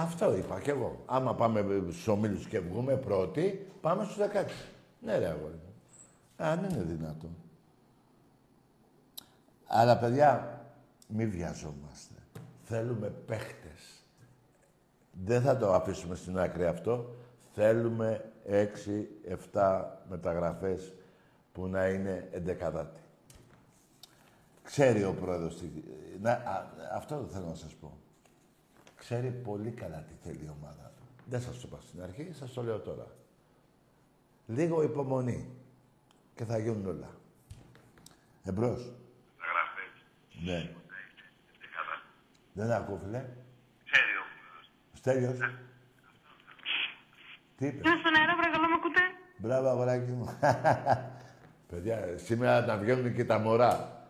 Αυτό 0.02 0.38
είπα 0.38 0.60
κι 0.60 0.70
εγώ. 0.70 1.04
Άμα 1.06 1.36
πάμε 1.36 1.66
στους 1.92 2.08
ομίλους 2.08 2.48
και 2.48 2.60
βγούμε 2.60 2.96
πρώτοι, 2.96 3.68
πάμε 3.82 4.04
στους 4.04 4.18
16. 4.18 4.20
Ναι, 5.02 5.18
ρε 5.18 5.28
αγόρι 5.28 5.54
μου. 5.54 5.74
Αν 6.38 6.64
είναι 6.64 6.84
δυνατόν. 6.84 7.36
Αλλά 9.68 9.98
παιδιά, 9.98 10.62
μη 11.08 11.26
βιαζόμαστε. 11.26 12.14
Θέλουμε 12.64 13.08
παίχτες. 13.08 14.04
Δεν 15.26 15.42
θα 15.42 15.58
το 15.58 15.74
αφήσουμε 15.74 16.16
στην 16.16 16.40
άκρη 16.40 16.66
αυτό. 16.66 17.16
Θέλουμε 17.54 18.32
6-7 19.54 19.84
μεταγραφές 20.10 20.94
που 21.54 21.68
να 21.68 21.88
είναι 21.88 22.30
εντεκαδάτη. 22.32 23.02
Ξέρει 24.64 25.04
ο 25.04 25.14
πρόεδρος 25.14 25.58
τι... 25.58 25.66
Να, 26.22 26.32
α, 26.32 26.66
αυτό 26.96 27.18
δεν 27.18 27.28
θέλω 27.28 27.46
να 27.46 27.56
σας 27.56 27.74
πω. 27.74 27.98
Ξέρει 29.10 29.30
πολύ 29.30 29.72
καλά 29.72 29.98
τι 30.04 30.14
θέλει 30.24 30.44
η 30.46 30.50
ομάδα 30.62 30.92
του. 30.98 31.04
Δεν 31.26 31.42
σας 31.42 31.60
το 31.60 31.68
είπα 31.68 31.80
στην 31.82 32.02
αρχή, 32.02 32.30
σας 32.34 32.54
το 32.54 32.64
λέω 32.64 32.80
τώρα. 32.80 33.08
Λίγο 34.46 34.84
υπομονή 34.84 35.50
και 36.36 36.46
θα 36.46 36.58
γίνουν 36.58 36.86
όλα. 36.86 37.10
Εμπρός. 38.44 38.92
Ναι. 40.46 40.70
Δεν 42.54 42.72
ακούω, 42.72 43.00
φίλε. 43.04 43.26
Στέλιος. 44.94 45.38
Τι 47.58 47.66
είπες; 47.66 47.86
Είμαι 47.86 48.00
στον 48.00 48.16
αέρα, 48.20 48.36
παρακαλώ, 48.36 48.68
με 48.68 48.76
ακούτε. 48.78 49.02
Μπράβο, 49.38 49.68
αγοράκι 49.70 50.12
μου. 50.12 50.38
Παιδιά, 51.70 52.18
σήμερα 52.18 52.66
να 52.66 52.78
βγαίνουν 52.78 53.14
και 53.14 53.26
τα 53.26 53.38
μωρά. 53.40 54.06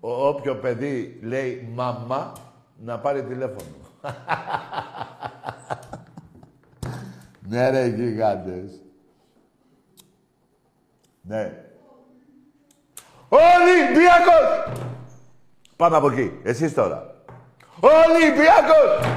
Ό- 0.00 0.28
όποιο 0.28 0.56
παιδί 0.56 1.18
λέει 1.22 1.68
μαμά, 1.74 2.32
να 2.78 2.98
πάρει 2.98 3.24
τηλέφωνο. 3.24 3.87
Ναι, 7.48 7.70
ρε, 7.70 7.86
γιγάντες. 7.86 8.82
Ναι. 11.22 11.64
Ολυμπιακός! 13.28 14.76
Πάμε 15.76 15.96
από 15.96 16.10
εκεί. 16.10 16.40
Εσείς 16.42 16.74
τώρα. 16.74 17.14
Ολυμπιακός! 17.80 19.16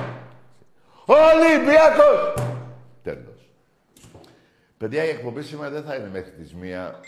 Ολυμπιακός! 1.06 2.34
Τέλος. 3.04 3.52
Παιδιά, 4.78 5.04
η 5.04 5.10
εκπομπή 5.10 5.42
σήμερα 5.42 5.70
δεν 5.70 5.84
θα 5.84 5.96
είναι 5.96 6.10
μέχρι 6.10 6.32
τις 6.32 6.54
μία. 6.54 7.00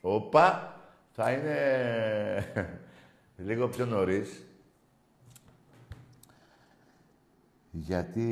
Όπα, 0.00 0.76
θα 1.10 1.30
είναι 1.30 1.58
λίγο 3.46 3.68
πιο 3.68 3.86
νωρίς. 3.86 4.46
Γιατί 7.76 8.30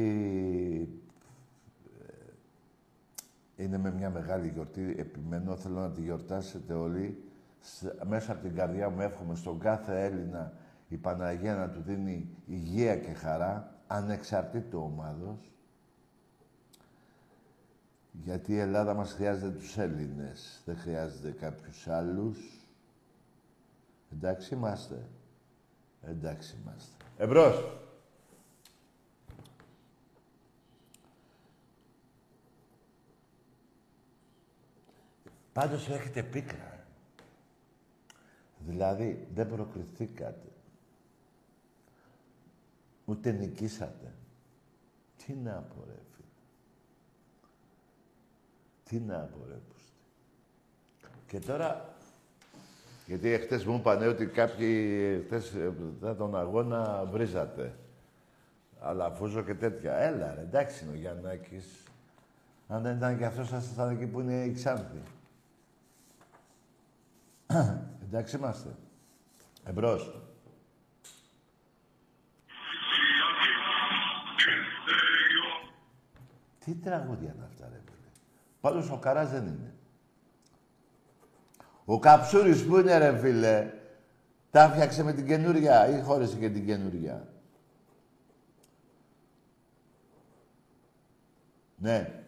ε, 3.56 3.62
είναι 3.64 3.78
με 3.78 3.90
μια 3.92 4.10
μεγάλη 4.10 4.48
γιορτή. 4.48 4.94
Επιμένω, 4.98 5.56
θέλω 5.56 5.80
να 5.80 5.90
τη 5.90 6.00
γιορτάσετε 6.00 6.74
όλοι. 6.74 7.22
Σ- 7.60 8.04
Μέσα 8.06 8.32
από 8.32 8.42
την 8.42 8.54
καρδιά 8.54 8.88
μου 8.90 9.00
εύχομαι 9.00 9.34
στον 9.34 9.58
κάθε 9.58 10.04
Έλληνα 10.04 10.52
η 10.88 10.96
Παναγία 10.96 11.54
να 11.56 11.68
του 11.68 11.80
δίνει 11.82 12.28
υγεία 12.46 12.96
και 12.96 13.12
χαρά, 13.12 13.74
ανεξαρτήτου 13.86 14.78
ομάδος. 14.92 15.50
Γιατί 18.24 18.52
η 18.52 18.58
Ελλάδα 18.58 18.94
μας 18.94 19.12
χρειάζεται 19.12 19.50
τους 19.58 19.78
Έλληνες, 19.78 20.62
δεν 20.64 20.76
χρειάζεται 20.76 21.30
κάποιους 21.30 21.88
άλλους. 21.88 22.66
Εντάξει 24.12 24.54
είμαστε. 24.54 25.08
Εντάξει 26.02 26.56
είμαστε. 26.62 27.04
Εμπρός. 27.18 27.81
Πάντως 35.52 35.88
έχετε 35.88 36.22
πίκρα. 36.22 36.56
ε. 36.56 36.84
Δηλαδή, 38.58 39.28
δεν 39.34 39.48
προκριθήκατε. 39.48 40.48
Ούτε 43.04 43.30
νικήσατε. 43.30 44.14
Τι 45.26 45.32
να 45.32 45.52
πω, 45.52 45.84
ρε 45.86 45.98
φίλε. 46.14 46.26
Τι 48.84 49.00
να 49.00 49.18
πω, 49.18 49.38
ρε 49.48 49.54
πούστη. 49.54 49.90
Και 51.26 51.38
τώρα, 51.38 51.94
γιατί 53.06 53.28
εχθές 53.28 53.64
μου 53.64 53.74
είπανε 53.74 54.06
ότι 54.06 54.26
κάποιοι 54.26 55.22
χθες 55.24 55.54
ε, 55.54 55.72
μετά 55.78 56.16
τον 56.16 56.36
αγώνα 56.36 57.04
βρίζατε. 57.04 57.74
Αλλά 58.80 59.10
φούζω 59.10 59.42
και 59.42 59.54
τέτοια. 59.54 59.94
Έλα 59.94 60.34
ρε, 60.34 60.40
εντάξει 60.40 60.84
είναι 60.84 60.92
ο 60.92 60.96
Γιαννάκης. 60.96 61.66
Αν 62.68 62.82
δεν 62.82 62.96
ήταν 62.96 63.18
και 63.18 63.24
αυτός, 63.24 63.48
θα 63.48 63.56
ήσασταν 63.56 63.90
εκεί 63.90 64.06
που 64.06 64.20
είναι 64.20 64.44
η 64.44 64.52
Ξάνθη. 64.52 65.02
εντάξει 68.04 68.36
είμαστε. 68.36 68.76
Εμπρός. 69.64 70.16
Τι 76.64 76.74
τραγούδια 76.74 77.32
είναι 77.34 77.44
αυτά, 77.44 77.68
ρε 77.68 77.80
φίλε. 77.84 78.08
Πάντως 78.60 78.90
ο 78.90 78.98
Καράς 78.98 79.30
δεν 79.30 79.46
είναι. 79.46 79.74
Ο 81.84 81.98
Καψούρης 81.98 82.64
που 82.66 82.78
είναι 82.78 82.98
ρε 82.98 83.18
φίλε. 83.18 83.72
Τα 84.50 84.68
φτιάξε 84.68 85.02
με 85.02 85.12
την 85.12 85.26
καινούρια 85.26 85.88
ή 85.88 86.02
χώρισε 86.02 86.36
και 86.36 86.50
την 86.50 86.66
καινούρια; 86.66 87.32
Ναι. 91.76 92.21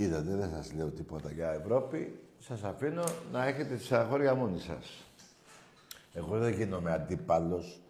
Είδατε, 0.00 0.34
δεν 0.34 0.50
σας 0.50 0.72
λέω 0.72 0.88
τίποτα 0.88 1.30
για 1.30 1.50
Ευρώπη. 1.50 2.18
Σας 2.38 2.64
αφήνω 2.64 3.04
να 3.32 3.46
έχετε 3.46 3.74
τις 3.74 3.92
αγόρια 3.92 4.34
μόνοι 4.34 4.58
σας. 4.58 5.04
Εγώ 6.12 6.38
δεν 6.38 6.52
γίνομαι 6.52 6.92
αντίπαλος. 6.92 7.80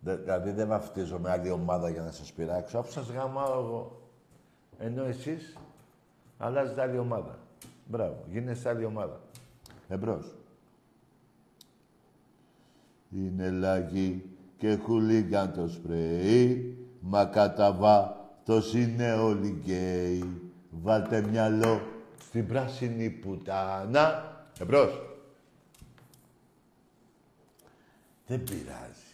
Δηλαδή 0.00 0.50
δεν 0.50 0.68
βαφτίζομαι 0.68 1.30
άλλη 1.30 1.50
ομάδα 1.50 1.90
για 1.90 2.02
να 2.02 2.10
σας 2.10 2.32
πειράξω. 2.32 2.78
Αφού 2.78 2.92
σας 2.92 3.10
γαμάω 3.10 3.52
εγώ. 3.52 4.00
Ενώ 4.78 5.04
εσείς 5.04 5.56
αλλάζετε 6.38 6.80
άλλη 6.80 6.98
ομάδα. 6.98 7.38
Μπράβο. 7.86 8.24
Γίνεστε 8.30 8.68
άλλη 8.68 8.84
ομάδα. 8.84 9.20
Εμπρός. 9.88 10.34
Είναι 13.10 13.50
λαγί 13.50 14.24
και 14.58 14.76
χουλίγαν 14.76 15.52
το 15.52 15.68
σπρέι, 15.68 16.76
μα 17.00 17.24
κατά 17.24 18.16
το 18.44 18.62
είναι 18.74 19.12
όλοι 19.12 19.48
γκέι. 19.48 20.40
Βάλτε 20.82 21.20
μυαλό 21.30 21.80
στην 22.20 22.46
πράσινη 22.46 23.10
πουτάνα. 23.10 24.34
Εμπρός. 24.60 25.00
Δεν 28.26 28.44
πειράζει. 28.44 29.06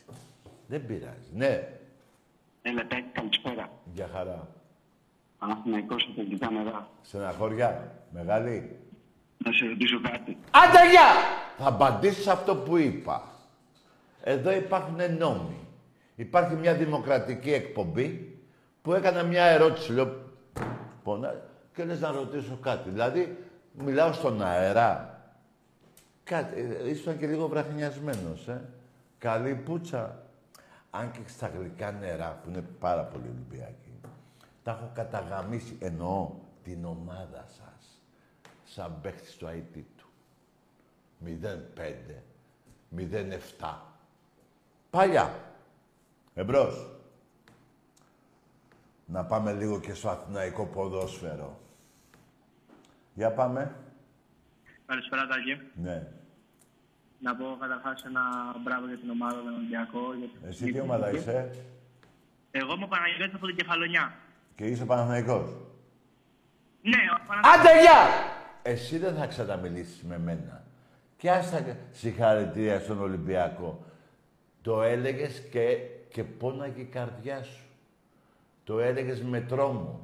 Δεν 0.66 0.86
πειράζει. 0.86 1.30
Ναι. 1.34 1.68
Έλα, 2.62 2.86
Τάκη, 2.86 3.08
καλησπέρα. 3.12 3.70
Για 3.92 4.08
χαρά. 4.12 4.48
Παναθηναϊκός 5.38 6.08
από 6.10 6.28
την 6.28 6.38
κάμερα. 6.38 6.88
Στεναχώρια. 7.02 7.92
Μεγάλη. 8.10 8.76
Να 9.44 9.52
σε 9.52 9.66
ρωτήσω 9.66 10.00
κάτι. 10.00 10.38
Άντε, 10.50 10.90
γεια! 10.90 11.10
Θα 11.58 11.66
απαντήσεις 11.66 12.26
αυτό 12.26 12.56
που 12.56 12.76
είπα. 12.76 13.22
Εδώ 14.22 14.52
υπάρχουν 14.52 15.16
νόμοι. 15.18 15.66
Υπάρχει 16.14 16.54
μια 16.54 16.74
δημοκρατική 16.74 17.52
εκπομπή 17.52 18.38
που 18.82 18.92
έκανα 18.94 19.22
μια 19.22 19.44
ερώτηση. 19.44 19.92
Λέω, 19.92 20.30
πονά, 21.02 21.34
και 21.74 21.84
λες 21.84 22.00
να 22.00 22.10
ρωτήσω 22.10 22.58
κάτι. 22.62 22.90
Δηλαδή, 22.90 23.44
μιλάω 23.72 24.12
στον 24.12 24.42
αέρα. 24.42 25.20
Κάτι, 26.24 26.60
ε, 26.60 26.88
ήσουν 26.88 27.18
και 27.18 27.26
λίγο 27.26 27.48
βραχνιασμένος, 27.48 28.48
ε. 28.48 28.60
Καλή 29.18 29.54
πουτσα. 29.54 30.22
Αν 30.90 31.10
και 31.10 31.18
στα 31.26 31.48
γλυκά 31.48 31.90
νερά, 31.92 32.40
που 32.42 32.50
είναι 32.50 32.64
πάρα 32.78 33.02
πολύ 33.02 33.24
Ολυμπιακοί, 33.24 34.00
τα 34.62 34.70
έχω 34.70 34.90
καταγαμίσει. 34.94 35.76
Εννοώ 35.80 36.30
την 36.64 36.84
ομάδα 36.84 37.44
σας. 37.48 38.02
Σαν 38.64 38.98
παίχτης 39.02 39.36
του 39.36 39.46
IT 39.46 39.82
του. 39.96 40.06
0-5, 41.24 42.22
0-7. 42.96 43.82
Παλιά. 44.90 45.34
Εμπρός. 46.34 46.86
Να 49.12 49.24
πάμε 49.24 49.52
λίγο 49.52 49.80
και 49.80 49.94
στο 49.94 50.08
αθηναϊκό 50.08 50.66
ποδόσφαιρο. 50.66 51.60
Για 53.14 53.30
πάμε. 53.32 53.74
Καλησπέρα, 54.86 55.26
Τάκη. 55.26 55.60
Ναι. 55.74 56.06
Να 57.20 57.36
πω 57.36 57.56
καταρχάς 57.60 58.04
ένα 58.04 58.20
μπράβο 58.64 58.86
για 58.86 58.96
την 58.98 59.10
ομάδα, 59.10 59.34
τον 59.34 59.54
Ολυμπιακό. 59.54 60.00
Για 60.18 60.28
την 60.28 60.48
Εσύ 60.48 60.72
τι 60.72 60.80
ομάδα 60.80 61.10
είσαι; 61.10 61.50
Εγώ 62.50 62.72
είμαι 62.74 62.84
ο 62.84 62.88
Παναγιώτης 62.88 63.34
από 63.34 63.46
την 63.46 63.56
Κεφαλονιά. 63.56 64.14
και 64.54 64.64
είσαι 64.64 64.84
Παναθηναϊκός; 64.84 65.50
Ναι, 66.82 66.98
ο 67.16 67.26
Παναγιώτης. 67.26 67.60
Άντε, 67.60 67.80
γεια! 67.80 68.00
Εσύ 68.62 68.98
δεν 68.98 69.14
θα 69.14 69.26
ξαναμιλήσεις 69.26 70.02
με 70.02 70.18
μένα. 70.18 70.64
Και 71.16 71.30
άστα 71.30 71.76
συγχαρητήρια 71.90 72.80
στον 72.80 73.00
Ολυμπιακό. 73.00 73.84
Το 74.62 74.82
έλεγες 74.82 75.48
και, 75.50 75.76
και 76.08 76.24
πόναγε 76.24 76.80
η 76.80 76.84
καρδιά 76.84 77.42
σου. 77.42 77.64
Το 78.64 78.80
έλεγες 78.80 79.22
με 79.22 79.40
τρόμο. 79.40 80.00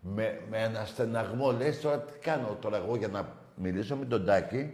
Με, 0.00 0.40
με 0.50 0.62
ένα 0.62 0.84
στεναγμό. 0.84 1.52
Λες 1.52 1.80
τώρα 1.80 2.00
τι 2.00 2.18
κάνω 2.18 2.56
τώρα 2.60 2.76
εγώ 2.76 2.96
για 2.96 3.08
να 3.08 3.28
μιλήσω 3.54 3.96
με 3.96 4.04
τον 4.04 4.24
Τάκη. 4.24 4.72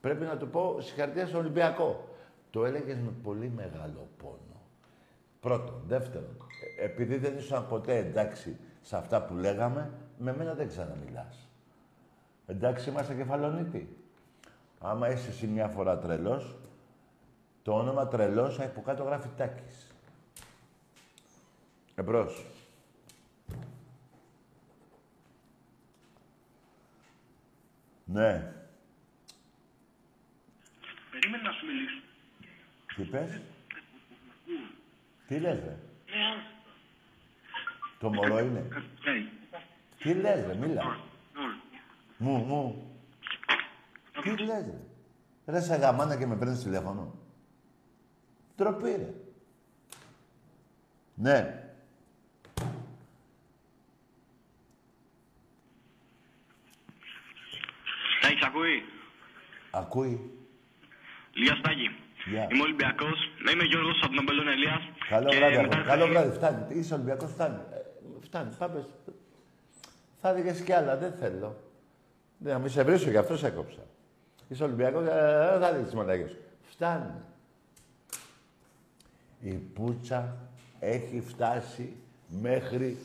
Πρέπει 0.00 0.24
να 0.24 0.36
του 0.36 0.48
πω 0.48 0.76
συγχαρητήρια 0.80 1.26
στον 1.26 1.40
Ολυμπιακό. 1.40 2.08
Το 2.50 2.64
έλεγες 2.64 2.96
με 2.96 3.12
πολύ 3.22 3.52
μεγάλο 3.56 4.08
πόνο. 4.16 4.60
Πρώτον. 5.40 5.82
Δεύτερον, 5.86 6.36
ε, 6.78 6.84
επειδή 6.84 7.16
δεν 7.16 7.36
ήσουν 7.36 7.66
ποτέ 7.68 7.96
εντάξει 7.96 8.56
σε 8.82 8.96
αυτά 8.96 9.22
που 9.22 9.34
λέγαμε, 9.34 9.90
με 10.18 10.34
μένα 10.36 10.54
δεν 10.54 10.68
ξαναμιλάς. 10.68 11.48
Εντάξει, 12.46 12.90
είμαστε 12.90 13.14
κεφαλονίτη. 13.14 13.96
Άμα 14.80 15.10
είσαι 15.10 15.28
εσύ 15.28 15.46
μια 15.46 15.68
φορά 15.68 15.98
τρελός, 15.98 16.56
το 17.62 17.72
όνομα 17.72 18.08
τρελός 18.08 18.60
από 18.60 18.82
κάτω 18.82 19.02
γράφει 19.02 19.28
Τάκης. 19.36 19.90
Εμπρός. 21.94 22.53
Ναι. 28.04 28.52
Περίμενε 31.10 31.42
να 31.42 31.52
σου 31.52 31.66
μιλήσω. 31.66 32.02
Τι 32.96 33.02
πες; 33.02 33.40
Τι 35.26 35.38
λες, 35.38 35.58
ρε; 35.58 35.78
Το 37.98 38.12
μωρό 38.12 38.38
είναι. 38.38 38.60
Ναι. 38.60 39.28
Τι 39.98 40.14
λες, 40.14 40.46
ρε, 40.46 40.54
μίλα. 40.54 40.98
Μου, 42.16 42.36
μου. 42.36 42.90
Τι 44.22 44.30
λες, 44.30 44.64
ρε; 44.64 44.80
Ρε 45.46 45.60
σε 45.60 45.76
γαμάνα 45.76 46.16
και 46.16 46.26
με 46.26 46.36
παίρνεις 46.36 46.62
τηλέφωνο. 46.62 47.18
Τροπή, 48.56 48.90
ρε. 48.90 49.14
Ναι. 51.14 51.58
Τάκη, 58.20 58.33
σ' 58.33 58.33
ακούει; 58.46 58.82
Ακούει. 59.70 60.30
Λία 61.32 61.54
Στάκη. 61.60 61.88
Γεια. 62.24 62.46
Είμαι 62.50 62.62
Ολυμπιακός. 62.62 63.18
Να 63.44 63.50
είμαι 63.50 63.64
Γιώργος 63.64 63.98
από 64.02 64.08
τον 64.14 64.18
Αμπελόν 64.18 64.48
Ελίας. 64.48 64.82
Καλό 65.08 65.28
Και 65.28 65.36
βράδυ, 65.36 65.56
μετά- 65.56 65.74
αγόρι. 65.76 65.88
Καλό 65.88 66.06
βράδυ. 66.06 66.30
Φτάνει. 66.36 66.78
Είσαι 66.78 66.94
Ολυμπιακός, 66.94 67.30
φτάνει. 67.32 67.56
Ε, 67.72 67.78
φτάνει. 68.24 68.54
Πάμε. 68.58 68.80
σ- 68.80 69.12
Θα 70.20 70.32
δικές 70.34 70.60
κι 70.60 70.72
άλλα. 70.72 70.96
Δεν 70.96 71.12
θέλω. 71.20 71.56
Δεν, 72.38 72.52
να 72.52 72.58
μην 72.58 72.70
σε 72.70 72.82
βρίσω, 72.82 73.10
γι' 73.10 73.16
αυτό 73.16 73.36
σε 73.36 73.46
έκοψα. 73.46 73.80
Είσαι 74.48 74.64
Ολυμπιακός, 74.64 75.02
ε, 75.06 75.48
δεν 75.52 75.60
θα 75.60 75.72
δεις 75.72 75.84
τις 75.84 75.94
μαλακές 75.94 76.30
σου. 76.30 76.36
Φτάνει. 76.70 77.12
Η 79.40 79.50
πουτσα 79.52 80.36
έχει 80.80 81.22
φτάσει 81.28 81.96
μέχρι 82.28 82.96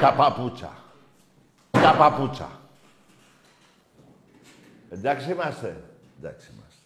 τα 0.00 0.12
παπούτσα. 0.12 0.72
Τα 1.70 1.94
παπούτσα. 1.98 2.57
Εντάξει 4.90 5.30
είμαστε. 5.32 5.82
Εντάξει 6.18 6.50
είμαστε. 6.52 6.82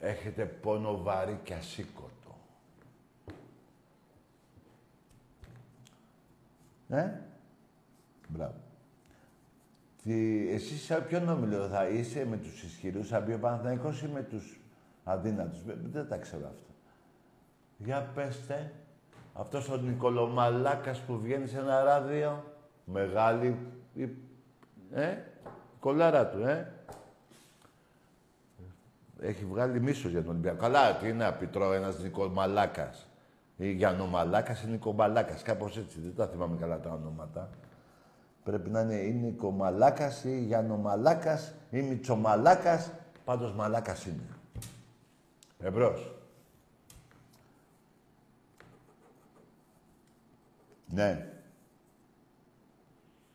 Έχετε 0.00 0.44
πόνο 0.44 1.02
βαρύ 1.02 1.40
και 1.42 1.54
ασήκωτο. 1.54 2.08
Ε, 6.88 7.10
μπράβο. 8.28 8.54
Τι, 10.02 10.48
εσύ 10.52 10.76
σε 10.78 11.00
ποιον 11.00 11.28
όμιλο 11.28 11.68
θα 11.68 11.88
είσαι, 11.88 12.24
με 12.24 12.36
τους 12.36 12.62
ισχυρούς 12.62 13.06
σαν 13.06 13.24
πει 13.24 13.32
ο 13.32 13.38
Παναθηναϊκός 13.38 14.02
ή 14.02 14.08
με 14.08 14.22
τους 14.22 14.60
αδύνατους; 15.04 15.62
Δε- 15.64 15.74
Δεν 15.82 16.08
τα 16.08 16.16
ξέρω 16.16 16.46
αυτά. 16.46 16.72
Για 17.78 18.02
πέστε, 18.14 18.72
αυτός 19.34 19.68
ο 19.68 19.76
Νικολομαλάκας 19.76 21.00
που 21.00 21.18
βγαίνει 21.20 21.46
σε 21.46 21.58
ένα 21.58 21.82
ράδιο, 21.82 22.44
μεγάλη, 22.84 23.56
η- 23.94 24.08
ε, 24.92 25.16
κολάρα 25.80 26.26
του, 26.28 26.38
ε. 26.42 26.72
Έχει 29.20 29.44
βγάλει 29.44 29.80
μίσος 29.80 30.10
για 30.10 30.20
τον 30.20 30.30
Ολυμπιακό. 30.30 30.56
Καλά, 30.58 30.96
τι 30.96 31.08
είναι 31.08 31.24
να 31.24 31.32
πει 31.32 31.46
τώρα 31.46 31.74
ένας 31.74 32.02
Νικομαλάκας. 32.02 33.08
Ή 33.56 33.72
Γιαννομαλάκας 33.72 34.62
ή 34.62 34.68
Νικομαλάκας. 34.68 35.42
Κάπως 35.42 35.76
έτσι, 35.76 36.00
δεν 36.00 36.14
τα 36.14 36.26
θυμάμαι 36.26 36.56
καλά 36.56 36.80
τα 36.80 36.90
ονόματα. 36.90 37.50
Πρέπει 38.44 38.70
να 38.70 38.80
είναι 38.80 38.94
ή 38.94 39.12
Νικομαλάκας 39.12 40.24
ή 40.24 40.44
Γιαννομαλάκας 40.44 41.54
ή 41.70 41.80
Μητσομαλάκας. 41.80 42.92
Πάντως 43.24 43.52
Μαλάκας 43.52 44.06
είναι. 44.06 44.26
Εμπρός. 45.58 46.14
Ναι. 50.86 51.26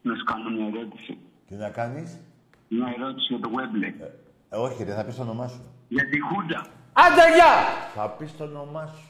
Να 0.02 0.16
σου 0.16 0.24
κάνω 0.24 0.50
μια 0.50 0.66
ερώτηση. 0.66 1.18
Τι 1.48 1.56
να 1.56 1.70
κάνεις; 1.70 2.18
Μια 2.70 2.94
ερώτηση 2.98 3.34
για 3.34 3.40
το 3.40 3.50
Webley. 3.56 4.02
Ε, 4.50 4.56
όχι 4.56 4.84
ρε, 4.84 4.94
θα 4.94 5.06
πεις 5.06 5.16
το 5.16 5.22
όνομά 5.22 5.48
σου. 5.48 5.75
Για 5.96 6.10
τη 6.10 6.20
Χούντα. 6.20 6.68
Άντε, 6.94 7.36
γεια! 7.36 7.54
Θα 7.96 8.10
πεις 8.10 8.38
το 8.38 8.44
όνομά 8.44 8.86
σου. 8.88 9.10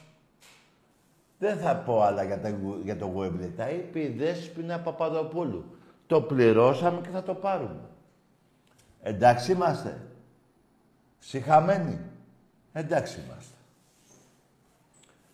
Δεν 1.38 1.58
θα 1.58 1.76
πω 1.76 2.02
άλλα 2.02 2.22
για, 2.22 2.40
τα, 2.40 2.58
για 2.82 2.96
το 2.96 3.14
Webley. 3.18 3.50
Τα 3.56 3.70
είπε 3.70 4.00
η 4.00 4.08
Δέσποινα 4.08 4.80
Παπαδοπούλου. 4.80 5.64
Το 6.06 6.22
πληρώσαμε 6.22 7.00
και 7.00 7.08
θα 7.08 7.22
το 7.22 7.34
πάρουμε. 7.34 7.88
Εντάξει 9.02 9.52
είμαστε. 9.52 10.00
Συχαμένοι. 11.18 12.00
Εντάξει 12.72 13.20
είμαστε. 13.26 13.56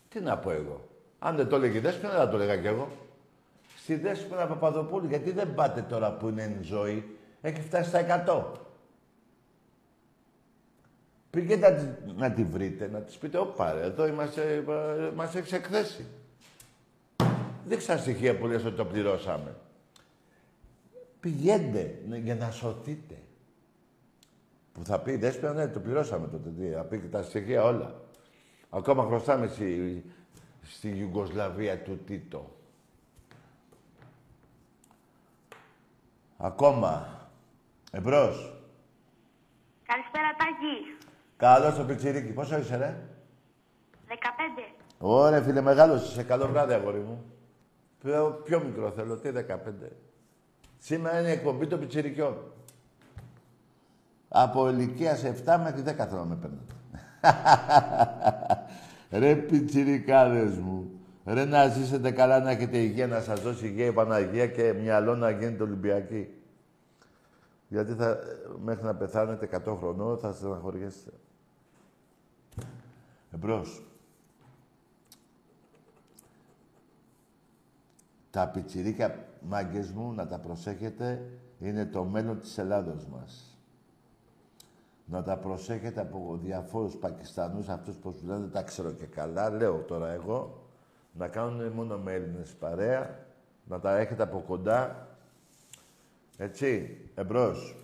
Τι 0.09 0.21
να 0.21 0.39
πω 0.39 0.51
εγώ. 0.51 0.89
Αν 1.19 1.37
δεν 1.37 1.49
το 1.49 1.57
έλεγε 1.57 1.79
η 1.79 1.81
Δέσποινα, 1.81 2.11
δεν 2.11 2.19
θα 2.19 2.29
το 2.29 2.37
έλεγα 2.37 2.57
κι 2.57 2.67
εγώ. 2.67 2.89
Στη 3.77 3.95
Δέσποινα 3.95 4.47
Παπαδοπούλου, 4.47 5.07
γιατί 5.07 5.31
δεν 5.31 5.55
πάτε 5.55 5.83
τώρα 5.83 6.13
που 6.13 6.29
είναι 6.29 6.57
η 6.61 6.63
ζωή. 6.63 7.17
Έχει 7.41 7.61
φτάσει 7.61 7.89
στα 7.89 8.25
100. 8.27 8.43
Πήγαινε 11.33 11.69
να, 11.69 11.75
τη- 11.75 12.13
να 12.17 12.33
τη 12.33 12.45
βρείτε, 12.45 12.89
να 12.89 13.01
της 13.01 13.17
πείτε, 13.19 13.39
όπα 13.39 13.73
ρε, 13.73 13.81
εδώ 13.83 14.07
είμαστε, 14.07 14.55
ε, 14.57 15.11
μας 15.15 15.35
έχεις 15.35 15.53
εκθέσει. 15.53 16.07
Δείξα 17.67 17.99
στοιχεία 17.99 18.39
που 18.39 18.47
λες 18.47 18.65
ότι 18.65 18.77
το 18.77 18.85
πληρώσαμε. 18.85 19.57
Πηγαίνετε 21.21 22.03
ναι, 22.09 22.17
για 22.17 22.35
να 22.35 22.51
σωθείτε. 22.51 23.19
Που 24.73 24.85
θα 24.85 25.01
πει, 25.01 25.17
δέσποινα, 25.17 25.53
ναι, 25.53 25.69
το 25.69 25.81
πληρώσαμε 25.81 26.29
τότε. 26.29 26.51
Τι, 26.51 26.69
θα 26.69 26.83
πει 26.85 26.99
και 26.99 27.07
τα 27.07 27.23
στοιχεία 27.23 27.63
όλα. 27.65 28.01
Ακόμα 28.71 29.05
χρωστάμε 29.05 29.47
στη, 29.47 30.05
στη 30.63 30.89
Ιουγκοσλαβία 30.89 31.83
του 31.83 31.99
Τίτο. 32.07 32.57
Ακόμα. 36.37 37.21
Εμπρός. 37.91 38.53
Καλησπέρα, 39.87 40.29
Τάκη. 40.39 41.02
Καλώς 41.43 41.75
το 41.75 41.85
πιτσιρίκι. 41.85 42.33
Πόσο 42.33 42.59
είσαι, 42.59 42.77
ρε; 42.77 42.97
15. 44.09 44.13
Ωραία, 44.99 45.43
φίλε, 45.43 45.61
μεγάλος 45.61 46.11
είσαι. 46.11 46.23
Καλό 46.23 46.47
βράδυ, 46.47 46.73
αγόρι 46.73 46.99
μου. 46.99 47.25
Πιο, 48.03 48.41
πιο 48.45 48.63
μικρό 48.65 48.91
θέλω. 48.91 49.17
Τι 49.17 49.31
15. 49.31 49.93
Σήμερα 50.79 51.21
είναι 51.21 51.29
η 51.29 51.33
εκπομπή 51.33 51.67
των 51.67 51.81
πιτσιρικιών. 51.81 52.37
Από 54.29 54.69
ηλικία 54.69 55.17
7 55.17 55.59
μέχρι 55.63 55.83
10 55.87 56.07
θέλω 56.09 56.25
να 56.25 56.25
με 56.25 56.37
παίρνετε. 56.37 56.75
Ρε 59.27 59.35
πιτσιρικάδες 59.35 60.59
μου. 60.59 60.91
Ρε 61.25 61.45
να 61.45 61.69
ζήσετε 61.69 62.11
καλά, 62.11 62.41
να 62.41 62.51
έχετε 62.51 62.79
υγεία, 62.79 63.07
να 63.07 63.21
σας 63.21 63.41
δώσει 63.41 63.67
υγεία 63.67 63.87
η 63.87 63.93
Παναγία 63.93 64.47
και 64.47 64.73
μυαλό 64.73 65.17
να 65.17 65.31
γίνετε 65.31 65.63
Ολυμπιακοί. 65.63 66.29
Γιατί 67.69 67.93
θα, 67.93 68.19
μέχρι 68.65 68.85
να 68.85 68.95
πεθάνετε 68.95 69.63
100 69.67 69.77
χρονών 69.79 70.19
θα 70.19 70.33
στεναχωριέστε. 70.33 71.11
Εμπρός. 73.35 73.83
Τα 78.31 78.49
πιτσιρίκια 78.49 79.29
μάγκες 79.41 79.91
μου, 79.91 80.13
να 80.13 80.27
τα 80.27 80.39
προσέχετε, 80.39 81.31
είναι 81.59 81.87
το 81.87 82.05
μέλλον 82.05 82.41
της 82.41 82.59
Ελλάδος 82.59 83.07
μας. 83.07 83.59
Να 85.05 85.23
τα 85.23 85.37
προσέχετε 85.37 86.01
από 86.01 86.39
διαφόρους 86.43 86.97
Πακιστανούς, 86.97 87.69
αυτούς 87.69 87.97
που 87.97 88.13
σου 88.13 88.27
λένε 88.27 88.47
τα 88.47 88.63
ξέρω 88.63 88.93
και 88.93 89.07
καλά, 89.07 89.51
λέω 89.51 89.79
τώρα 89.79 90.11
εγώ, 90.11 90.67
να 91.13 91.29
κάνουν 91.29 91.73
μόνο 91.73 91.99
με 91.99 92.13
Έλληνες 92.13 92.55
παρέα, 92.55 93.27
να 93.65 93.81
τα 93.81 93.97
έχετε 93.97 94.23
από 94.23 94.41
κοντά. 94.41 95.09
Έτσι, 96.37 96.99
εμπρός. 97.15 97.82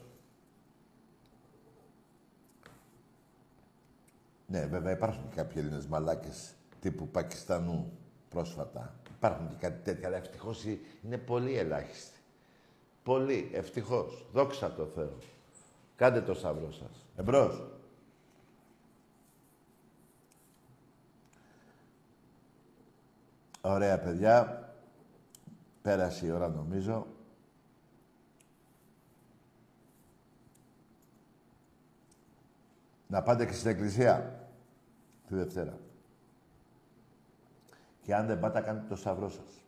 Ναι, 4.50 4.66
βέβαια 4.66 4.92
υπάρχουν 4.92 5.28
και 5.28 5.34
κάποιοι 5.36 5.62
Έλληνες 5.64 5.86
μαλάκες 5.86 6.54
τύπου 6.80 7.08
Πακιστανού 7.08 7.98
πρόσφατα. 8.28 8.94
Υπάρχουν 9.16 9.48
και 9.48 9.54
κάτι 9.58 9.82
τέτοια, 9.82 10.08
αλλά 10.08 10.16
ευτυχώς 10.16 10.64
είναι 11.04 11.18
πολύ 11.18 11.56
ελάχιστοι. 11.56 12.18
Πολύ, 13.02 13.50
ευτυχώς. 13.52 14.26
Δόξα 14.32 14.72
τω 14.72 14.86
Θεώ. 14.86 15.16
Κάντε 15.96 16.20
το 16.20 16.34
σταυρό 16.34 16.72
σας. 16.72 17.06
Εμπρός. 17.16 17.62
Ωραία, 23.60 23.98
παιδιά. 23.98 24.68
Πέρασε 25.82 26.26
η 26.26 26.30
ώρα, 26.30 26.48
νομίζω. 26.48 27.06
Να 33.10 33.22
πάτε 33.22 33.46
και 33.46 33.52
στην 33.52 33.70
εκκλησία 33.70 34.46
τη 35.28 35.34
Δευτέρα. 35.34 35.78
Και 38.02 38.14
αν 38.14 38.26
δεν 38.26 38.40
πάτε, 38.40 38.60
κάντε 38.60 38.84
το 38.88 38.96
σταυρό 38.96 39.28
σας. 39.28 39.64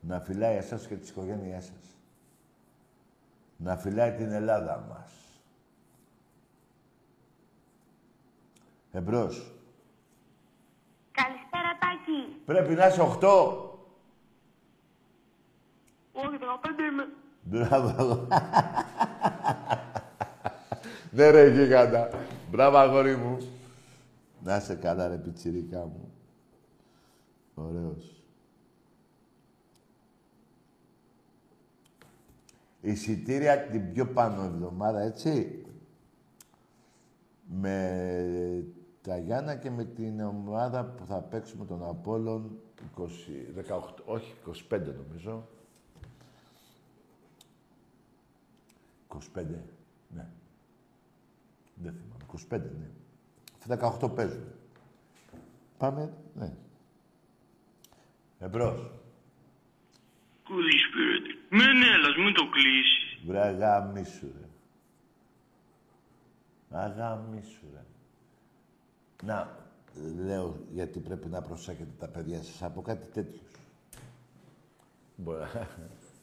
Να 0.00 0.20
φυλάει 0.20 0.56
εσάς 0.56 0.86
και 0.86 0.96
τις 0.96 1.10
οικογένειές 1.10 1.64
σας. 1.64 1.96
Να 3.56 3.76
φυλάει 3.76 4.12
την 4.12 4.30
Ελλάδα 4.32 4.84
μας. 4.88 5.12
Εμπρός. 8.92 9.52
Καλησπέρα, 11.10 11.78
Τάκη. 11.80 12.42
Πρέπει 12.44 12.74
να 12.74 12.86
είσαι 12.86 13.00
8. 13.00 13.70
Όχι, 16.12 16.36
15 16.38 16.82
είμαι. 16.90 17.08
Μπράβο. 17.42 18.26
Ναι 21.14 21.30
ρε 21.30 21.48
γίγαντα. 21.50 22.10
Μπράβο 22.50 22.76
αγόρι 22.76 23.16
μου. 23.16 23.38
Να 24.44 24.56
είσαι 24.56 24.74
καλά 24.74 25.08
ρε 25.08 25.16
πιτσιρικά 25.16 25.86
μου. 25.86 26.12
Ωραίος. 27.54 28.22
Εισιτήρια 32.80 33.66
την 33.66 33.92
πιο 33.92 34.06
πάνω 34.06 34.42
εβδομάδα, 34.42 35.00
έτσι. 35.00 35.64
Με 37.46 38.64
τα 39.02 39.18
Γιάννα 39.18 39.56
και 39.56 39.70
με 39.70 39.84
την 39.84 40.20
ομάδα 40.20 40.84
που 40.84 41.04
θα 41.06 41.18
παίξουμε 41.20 41.64
τον 41.64 41.84
Απόλλων 41.84 42.58
20, 42.96 43.02
18, 43.54 43.80
όχι 44.04 44.34
25 44.70 44.80
νομίζω. 45.06 45.48
25, 49.08 49.18
ναι. 50.08 50.26
Δεν 51.82 51.92
θυμάμαι. 51.92 52.66
25, 52.66 52.70
ναι. 52.78 52.90
Αυτά 53.58 53.98
18 54.06 54.14
παίζουν. 54.14 54.44
Πάμε, 55.78 56.12
ναι. 56.34 56.52
Εμπρός. 58.38 58.90
Καλησπέρα. 60.48 61.40
Μενέλας, 61.48 62.16
μην 62.16 62.34
το 62.34 62.48
κλείσεις. 62.48 63.26
Βρε 63.26 63.40
αγαμίσου, 63.40 64.26
ρε. 64.40 64.48
Αγαμίσου, 66.70 67.66
ρε. 67.72 67.84
Να, 69.22 69.56
λέω 70.24 70.56
γιατί 70.72 70.98
πρέπει 70.98 71.28
να 71.28 71.42
προσέχετε 71.42 71.92
τα 71.98 72.08
παιδιά 72.08 72.42
σας 72.42 72.62
από 72.62 72.82
κάτι 72.82 73.08
τέτοιο. 73.08 73.40
Μπορεί 75.16 75.44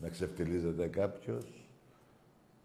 να 0.02 0.10
ξεφτυλίζεται 0.10 0.88
κάποιος. 0.88 1.59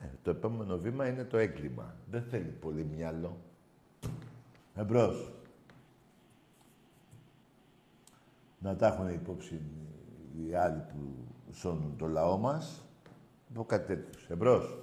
Ε, 0.05 0.09
το 0.22 0.30
επόμενο 0.30 0.78
βήμα 0.78 1.09
είναι 1.09 1.24
το 1.24 1.36
έγκλημα. 1.36 1.96
Δεν 2.11 2.22
θέλει 2.22 2.50
πολύ 2.50 2.84
μυαλό. 2.84 3.40
Εμπρός. 4.74 5.32
Να 8.59 8.76
τα 8.76 8.86
έχουν 8.86 9.09
υπόψη 9.09 9.61
οι 10.36 10.55
άλλοι 10.55 10.80
που 10.80 11.26
σώνουν 11.52 11.96
το 11.96 12.07
λαό 12.07 12.36
μας. 12.36 12.84
Από 13.50 13.64
κάτι 13.64 13.86
τέτοιος. 13.86 14.30
Εμπρός. 14.30 14.78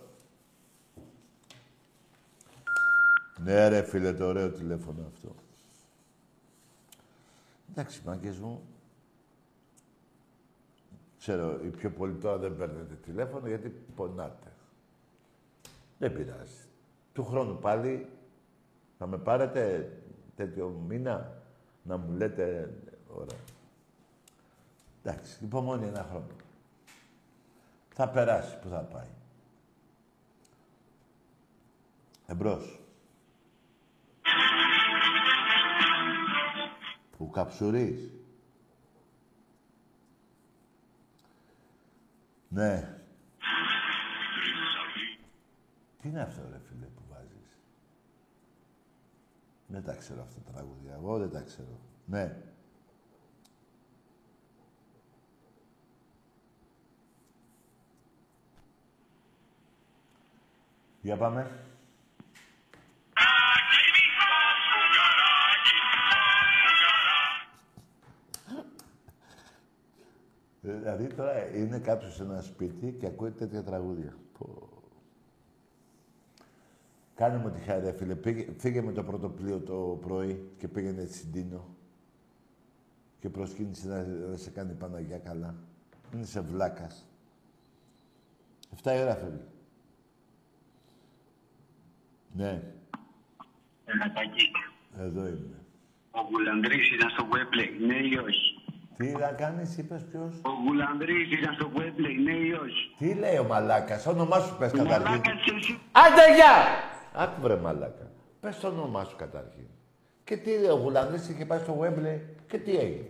Ναι 3.43 3.67
ρε 3.67 3.81
φίλε, 3.81 4.13
το 4.13 4.25
ωραίο 4.25 4.51
τηλέφωνο 4.51 5.07
αυτό. 5.07 5.35
Εντάξει, 7.69 8.01
μάγκες 8.05 8.39
μου. 8.39 8.61
Ξέρω, 11.17 11.59
οι 11.63 11.67
πιο 11.67 11.91
πολλοί 11.91 12.13
τώρα 12.13 12.37
δεν 12.37 12.57
παίρνετε 12.57 12.93
τηλέφωνο 12.95 13.47
γιατί 13.47 13.69
πονάτε. 13.95 14.50
Δεν 16.01 16.13
πειράζει. 16.13 16.65
Του 17.13 17.25
χρόνου 17.25 17.59
πάλι 17.59 18.09
θα 18.97 19.07
με 19.07 19.17
πάρετε 19.17 19.91
τέτοιο 20.35 20.69
μήνα 20.87 21.41
να 21.83 21.97
μου 21.97 22.11
λέτε 22.11 22.73
ωραία. 23.07 23.39
Εντάξει, 25.03 25.43
υπομονή 25.43 25.85
ένα 25.87 26.05
χρόνο. 26.09 26.25
Θα 27.93 28.09
περάσει, 28.09 28.59
που 28.59 28.67
θα 28.67 28.79
πάει. 28.79 29.07
Εμπρός. 32.27 32.79
Ο 37.17 37.25
Καψουρής. 37.25 38.11
Ναι. 42.47 43.00
Τι 46.01 46.07
είναι 46.07 46.21
αυτό 46.21 46.41
ρε 46.51 46.59
φίλε 46.59 46.85
που 46.85 47.01
βάζεις; 47.09 47.57
Δεν 49.67 49.83
τα 49.83 49.95
ξέρω 49.95 50.21
αυτά 50.21 50.41
τα 50.41 50.51
τραγούδια. 50.51 50.93
Εγώ 50.93 51.17
δεν 51.17 51.29
τα 51.29 51.41
ξέρω. 51.41 51.79
Ναι. 52.05 52.37
Για 61.01 61.17
πάμε. 61.17 61.65
Ε, 70.63 70.73
δηλαδή 70.73 71.07
τώρα 71.07 71.55
είναι 71.55 71.79
κάποιος 71.79 72.15
σε 72.15 72.23
ένα 72.23 72.41
σπίτι 72.41 72.91
και 72.99 73.05
ακούει 73.05 73.31
τέτοια 73.31 73.63
τραγούδια. 73.63 74.15
Κάνε 77.21 77.37
μου 77.37 77.51
τη 77.51 77.59
χάρη, 77.59 77.85
ρε 77.85 77.91
φίλε. 77.91 78.15
Πήγε, 78.15 78.47
φύγε 78.57 78.81
με 78.81 78.91
το 78.91 79.03
πρώτο 79.03 79.29
πλοίο 79.29 79.59
το 79.59 79.99
πρωί 80.01 80.51
και 80.57 80.67
πήγαινε 80.67 81.05
στην 81.05 81.31
Τίνο. 81.31 81.67
Και 83.19 83.29
προσκύνησε 83.29 83.87
να, 83.87 84.03
να 84.29 84.37
σε 84.37 84.49
κάνει 84.49 84.71
η 84.71 84.75
Παναγιά 84.75 85.17
καλά. 85.17 85.55
Είναι 86.13 86.25
σε 86.25 86.41
βλάκας. 86.41 87.05
7 88.83 88.91
η 88.97 89.01
ώρα 89.01 89.15
φεύγει. 89.15 89.41
Ναι, 92.33 92.61
Ενατακή. 93.85 94.51
εδώ 94.99 95.27
είμαι. 95.27 95.59
Ο 96.11 96.19
Γουλανδρής 96.31 96.91
ήταν 96.91 97.09
στο 97.09 97.27
Webley, 97.31 97.85
ναι 97.87 97.95
ή 97.95 98.17
όχι; 98.17 98.63
Τι 98.97 99.11
να 99.11 99.31
κάνεις, 99.31 99.77
είπες 99.77 100.05
ποιος; 100.11 100.35
Ο 100.41 100.49
Γουλανδρής 100.65 101.31
ήταν 101.31 101.53
στο 101.53 101.71
Webley, 101.75 102.23
ναι 102.23 102.31
ή 102.33 102.51
όχι; 102.51 102.95
Τι 102.97 103.13
λέει 103.13 103.37
ο 103.37 103.43
μαλάκας, 103.43 104.05
όνομά 104.05 104.39
σου 104.39 104.57
πες 104.57 104.71
καταρχήν. 104.71 105.03
Μαλάκας 105.03 105.41
και 105.43 105.53
εσύ. 105.57 105.79
Άντε, 105.91 106.35
γεια! 106.35 106.89
Άκου 107.13 107.41
βρε 107.41 107.55
μαλάκα. 107.55 108.11
Πες 108.39 108.59
το 108.59 108.67
όνομά 108.67 109.03
σου 109.03 109.15
καταρχήν. 109.15 109.65
Και 110.23 110.37
τι 110.37 110.51
ο 110.69 110.75
Γουλανδρής 110.75 111.29
είχε 111.29 111.45
πάει 111.45 111.59
στο 111.59 111.79
Wembley 111.81 112.19
και 112.47 112.57
τι 112.57 112.77
έγινε. 112.77 113.07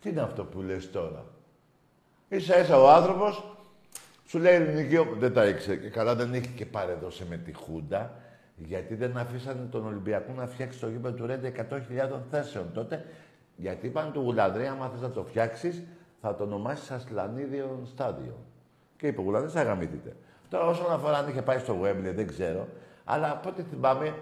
Τι 0.00 0.08
είναι 0.08 0.20
αυτό 0.20 0.44
που 0.44 0.60
λες 0.62 0.90
τώρα; 0.90 1.24
Ίσα 2.28 2.58
ίσα 2.58 2.80
ο 2.80 2.88
άνθρωπος 2.90 3.44
σου 4.26 4.38
λέει 4.38 4.54
ελληνική 4.54 4.96
όπ- 4.96 5.18
δεν 5.18 5.32
τα 5.32 5.46
ήξερε 5.46 5.76
και 5.76 5.88
καλά 5.88 6.14
δεν 6.14 6.34
είχε 6.34 6.48
και 6.56 6.66
παρεδώσει 6.66 7.24
με 7.28 7.36
τη 7.36 7.52
Χούντα 7.52 8.14
γιατί 8.56 8.94
δεν 8.94 9.16
αφήσανε 9.16 9.66
τον 9.70 9.86
Ολυμπιακό 9.86 10.32
να 10.32 10.46
φτιάξει 10.46 10.78
το 10.80 10.88
γήπεδο 10.88 11.14
του 11.16 11.26
Ρέντε 11.26 11.52
100.000 11.70 12.20
θέσεων 12.30 12.72
τότε. 12.74 13.04
Γιατί 13.56 13.86
είπαν 13.86 14.12
του 14.12 14.20
Γουλανδρή, 14.20 14.66
άμα 14.66 14.88
θες 14.88 15.00
να 15.00 15.10
το 15.10 15.24
φτιάξεις, 15.24 15.82
θα 16.20 16.34
το 16.34 16.44
ονομάσεις 16.44 16.90
Ασλανίδιο 16.90 17.80
Στάδιο. 17.84 18.36
Και 18.96 19.06
είπε 19.06 19.20
ο 19.20 19.22
Γουλανδρής, 19.22 19.52
θα 19.52 19.62
γαμηθείτε. 19.62 20.16
Τώρα 20.48 20.64
όσον 20.66 20.92
αφορά 20.92 21.16
αν 21.18 21.28
είχε 21.28 21.42
πάει 21.42 21.58
στο 21.58 21.80
Wembley, 21.82 22.12
δεν 22.14 22.26
ξέρω. 22.26 22.68
Αλλά 23.10 23.30
από 23.30 23.48
ό,τι 23.48 23.62
θυμάμαι, 23.62 24.14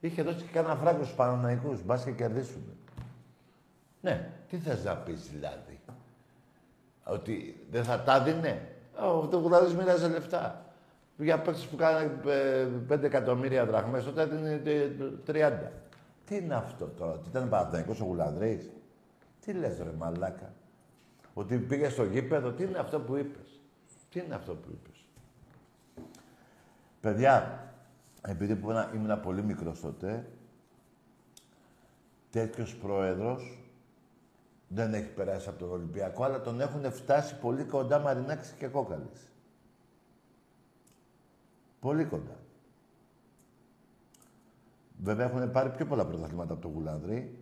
είχε 0.00 0.22
δώσει 0.22 0.36
και 0.36 0.52
κανένα 0.52 0.76
φράγκο 0.76 1.02
στους 1.02 1.16
Παναναϊκούς. 1.16 1.82
Μπας 1.82 2.04
και 2.04 2.10
κερδίσουν. 2.10 2.62
Ναι, 4.00 4.30
τι 4.48 4.56
θες 4.56 4.84
να 4.84 4.96
πεις 4.96 5.30
δηλαδή; 5.30 5.80
Ότι 7.04 7.66
δεν 7.70 7.84
θα 7.84 8.00
τα 8.02 8.22
δίνε; 8.22 8.68
Ο 9.20 9.26
το 9.26 9.38
Γουλανδρής 9.38 9.74
μοίραζε 9.74 10.08
λεφτά. 10.08 10.64
Για 11.16 11.40
παίκτες 11.40 11.66
που 11.66 11.76
κάνανε 11.76 12.20
ε, 12.26 12.66
5 12.88 13.02
εκατομμύρια 13.02 13.66
δραχμές, 13.66 14.04
τότε 14.04 14.22
έδινε 14.22 14.62
ε, 14.64 14.90
30. 15.26 15.70
Τι 16.24 16.36
είναι 16.36 16.54
αυτό 16.54 16.86
τώρα, 16.86 17.18
τι 17.18 17.28
ήταν 17.28 17.48
Παναθηναϊκός 17.48 18.00
ο 18.00 18.04
Γουλανδρής; 18.04 18.70
Τι 19.40 19.52
λες 19.52 19.78
ρε 19.78 19.92
μαλάκα; 19.98 20.52
Ότι 21.34 21.56
πήγε 21.58 21.88
στο 21.88 22.04
γήπεδο, 22.04 22.50
τι 22.50 22.62
είναι 22.62 22.78
αυτό 22.78 23.00
που 23.00 23.16
είπες; 23.16 23.60
Τι 24.10 24.20
είναι 24.20 24.34
αυτό 24.34 24.54
που 24.54 24.68
είπες; 24.70 24.93
Παιδιά, 27.04 27.64
επειδή 28.22 28.56
που 28.56 28.70
ήμουν, 28.70 28.94
ήμουν 28.94 29.20
πολύ 29.20 29.42
μικρός 29.42 29.80
τότε, 29.80 30.30
τέτοιος 32.30 32.76
πρόεδρος 32.76 33.68
δεν 34.68 34.94
έχει 34.94 35.08
περάσει 35.08 35.48
από 35.48 35.58
τον 35.58 35.70
Ολυμπιακό, 35.70 36.24
αλλά 36.24 36.40
τον 36.40 36.60
έχουν 36.60 36.92
φτάσει 36.92 37.38
πολύ 37.38 37.64
κοντά 37.64 37.98
Μαρινάκης 37.98 38.50
και 38.50 38.66
Κόκαλης. 38.66 39.32
Πολύ 41.80 42.04
κοντά. 42.04 42.36
Βέβαια 45.02 45.26
έχουν 45.26 45.50
πάρει 45.50 45.70
πιο 45.70 45.86
πολλά 45.86 46.06
πρωταθλήματα 46.06 46.52
από 46.52 46.62
τον 46.62 46.72
Γουλανδρή. 46.72 47.38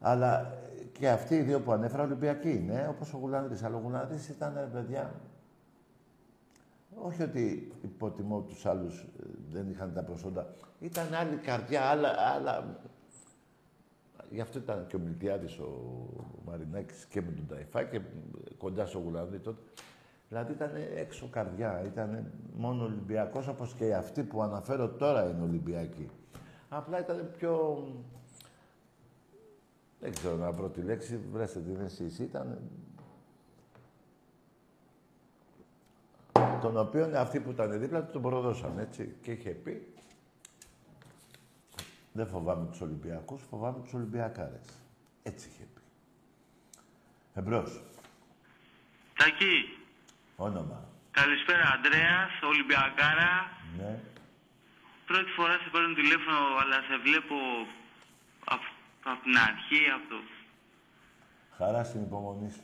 Αλλά 0.00 0.58
και 0.92 1.08
αυτοί 1.08 1.34
οι 1.34 1.42
δύο 1.42 1.60
που 1.60 1.72
ανέφερα 1.72 2.02
Ολυμπιακοί 2.02 2.50
είναι, 2.50 2.86
όπως 2.88 3.14
ο 3.14 3.16
Γουλανδρής. 3.16 3.62
Αλλά 3.62 3.76
ο 3.76 3.80
Γουλανδρής 3.80 4.28
ήταν, 4.28 4.54
ρε 4.54 4.68
παιδιά, 4.72 5.14
όχι 6.94 7.22
ότι 7.22 7.72
υποτιμώ 7.82 8.40
τους 8.40 8.66
άλλους, 8.66 9.00
ε, 9.00 9.06
δεν 9.50 9.70
είχαν 9.70 9.92
τα 9.92 10.02
προσόντα. 10.02 10.54
Ήταν 10.80 11.14
άλλη 11.14 11.36
καρδιά, 11.36 11.82
άλλα, 11.82 12.08
άλλα... 12.34 12.80
Γι' 14.30 14.40
αυτό 14.40 14.58
ήταν 14.58 14.86
και 14.86 14.96
ο 14.96 14.98
Μιλτιάδης 14.98 15.58
ο 15.58 15.68
Μαρινάκης 16.44 17.04
και 17.04 17.22
με 17.22 17.32
τον 17.32 17.46
Ταϊφά 17.46 17.84
και 17.84 18.00
κοντά 18.58 18.86
στο 18.86 18.98
Γουλανδρή 18.98 19.38
τότε. 19.38 19.60
Δηλαδή 20.28 20.52
ήταν 20.52 20.70
έξω 20.96 21.28
καρδιά, 21.30 21.82
ήταν 21.86 22.32
μόνο 22.56 22.84
Ολυμπιακός, 22.84 23.48
όπως 23.48 23.74
και 23.74 23.94
αυτοί 23.94 24.22
που 24.22 24.42
αναφέρω 24.42 24.88
τώρα 24.88 25.28
είναι 25.28 25.42
Ολυμπιακοί. 25.42 26.10
Απλά 26.68 27.00
ήταν 27.00 27.30
πιο... 27.36 27.82
Δεν 30.00 30.12
ξέρω 30.12 30.36
να 30.36 30.52
βρω 30.52 30.68
τη 30.68 30.80
λέξη, 30.80 31.20
βρέστε 31.32 31.60
την 31.60 31.80
εσείς. 31.80 32.18
Ήταν 32.18 32.58
τον 36.62 36.76
οποίο 36.76 37.12
αυτοί 37.16 37.40
που 37.40 37.50
ήταν 37.50 37.80
δίπλα 37.80 38.02
του 38.04 38.12
τον 38.12 38.22
προδώσαν, 38.22 38.78
έτσι. 38.78 39.16
Και 39.22 39.30
είχε 39.30 39.50
πει, 39.50 39.94
δεν 42.12 42.26
φοβάμαι 42.26 42.66
τους 42.70 42.80
Ολυμπιακούς, 42.80 43.42
φοβάμαι 43.50 43.80
τους 43.82 43.92
Ολυμπιακάρες. 43.92 44.66
Έτσι 45.22 45.48
είχε 45.48 45.64
πει. 45.74 45.80
Εμπρός. 47.34 47.82
Τάκη, 49.16 49.78
Όνομα. 50.36 50.88
καλησπέρα 51.10 51.64
Αντρέας, 51.74 52.32
Ολυμπιακάρα. 52.42 53.32
Ναι. 53.78 54.00
Πρώτη 55.06 55.30
φορά 55.30 55.52
σε 55.52 55.68
παίρνω 55.72 55.94
τηλέφωνο, 55.94 56.38
αλλά 56.62 56.76
σε 56.88 56.96
βλέπω 57.06 57.36
από, 58.44 58.66
από 59.04 59.22
την 59.22 59.36
αρχή, 59.48 59.82
από 59.96 60.08
το... 60.08 60.16
Χαρά 61.56 61.84
στην 61.84 62.02
υπομονή 62.02 62.50
σου. 62.50 62.62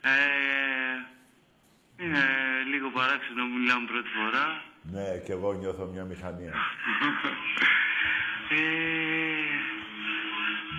Ε, 0.00 1.15
είναι 2.02 2.22
λίγο 2.72 2.88
παράξενο 2.90 3.42
που 3.48 3.56
μιλάμε 3.58 3.86
πρώτη 3.92 4.08
φορά. 4.18 4.46
Ναι, 4.94 5.08
και 5.24 5.32
εγώ 5.32 5.52
νιώθω 5.52 5.84
μια 5.86 6.04
μηχανία. 6.04 6.52
Ε, 8.50 8.56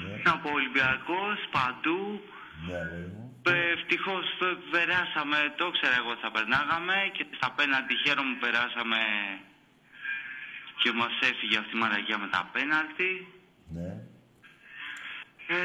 ναι, 0.07 0.21
να 0.23 0.37
πω 0.41 0.49
Ολυμπιακός, 0.59 1.37
παντού. 1.55 2.21
ναι, 2.67 2.77
αγόρι 2.77 3.07
μου. 3.13 3.25
Ε, 3.45 3.71
Ευτυχώς 3.75 4.25
περάσαμε, 4.71 5.37
το 5.57 5.65
ήξερα 5.71 5.95
εγώ 6.01 6.13
θα 6.21 6.29
περνάγαμε 6.31 6.95
και 7.15 7.25
στα 7.39 7.49
πέναλτι 7.57 7.93
χαίρομαι 8.03 8.33
που 8.33 8.39
περάσαμε 8.45 8.97
και 10.81 10.91
μας 10.99 11.13
έφυγε 11.29 11.57
αυτή 11.57 11.75
η 11.75 11.79
μαραγιά 11.79 12.17
με 12.17 12.27
τα 12.35 12.49
πέναλτι. 12.53 13.11
Ναι. 13.75 13.91
Ε, 15.47 15.57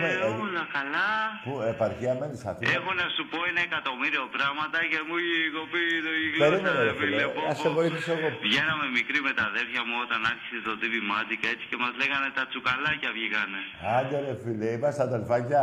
Ναι, 0.00 0.10
ε, 0.26 0.26
όλα 0.44 0.64
καλά. 0.76 1.08
Πού, 1.46 1.52
επαρχία 1.72 2.12
μένεις 2.20 2.40
Αθήνα. 2.50 2.70
Έχω 2.78 2.90
να 3.00 3.06
σου 3.14 3.22
πω 3.32 3.38
ένα 3.50 3.60
εκατομμύριο 3.68 4.22
πράγματα 4.36 4.78
και 4.90 4.98
μου 5.06 5.14
είχε 5.22 5.38
κοπεί 5.58 5.82
το 6.06 6.10
γλώσσα, 6.22 6.42
Περίμενε, 6.44 6.78
ρε 6.78 6.84
ρε 6.88 6.94
φίλε. 7.00 7.16
φίλε. 7.20 7.24
πω, 7.34 7.40
Ας 7.52 7.56
σε 7.62 7.68
πω. 7.68 7.74
βοηθήσω 7.78 8.10
εγώ. 8.16 8.28
Βγαίναμε 8.46 8.84
μικροί 8.98 9.18
με 9.26 9.32
τα 9.38 9.44
αδέρφια 9.50 9.82
μου 9.88 9.94
όταν 10.04 10.20
άρχισε 10.32 10.58
το 10.68 10.72
TV 10.80 10.94
Magic 11.12 11.40
έτσι 11.52 11.64
και 11.70 11.76
μας 11.82 11.92
λέγανε 12.00 12.28
τα 12.38 12.42
τσουκαλάκια 12.50 13.10
βγήκανε. 13.16 13.60
Άντε 13.96 14.16
ρε 14.26 14.34
φίλε, 14.42 14.66
είμαστε 14.76 15.02
αδελφάκια. 15.08 15.62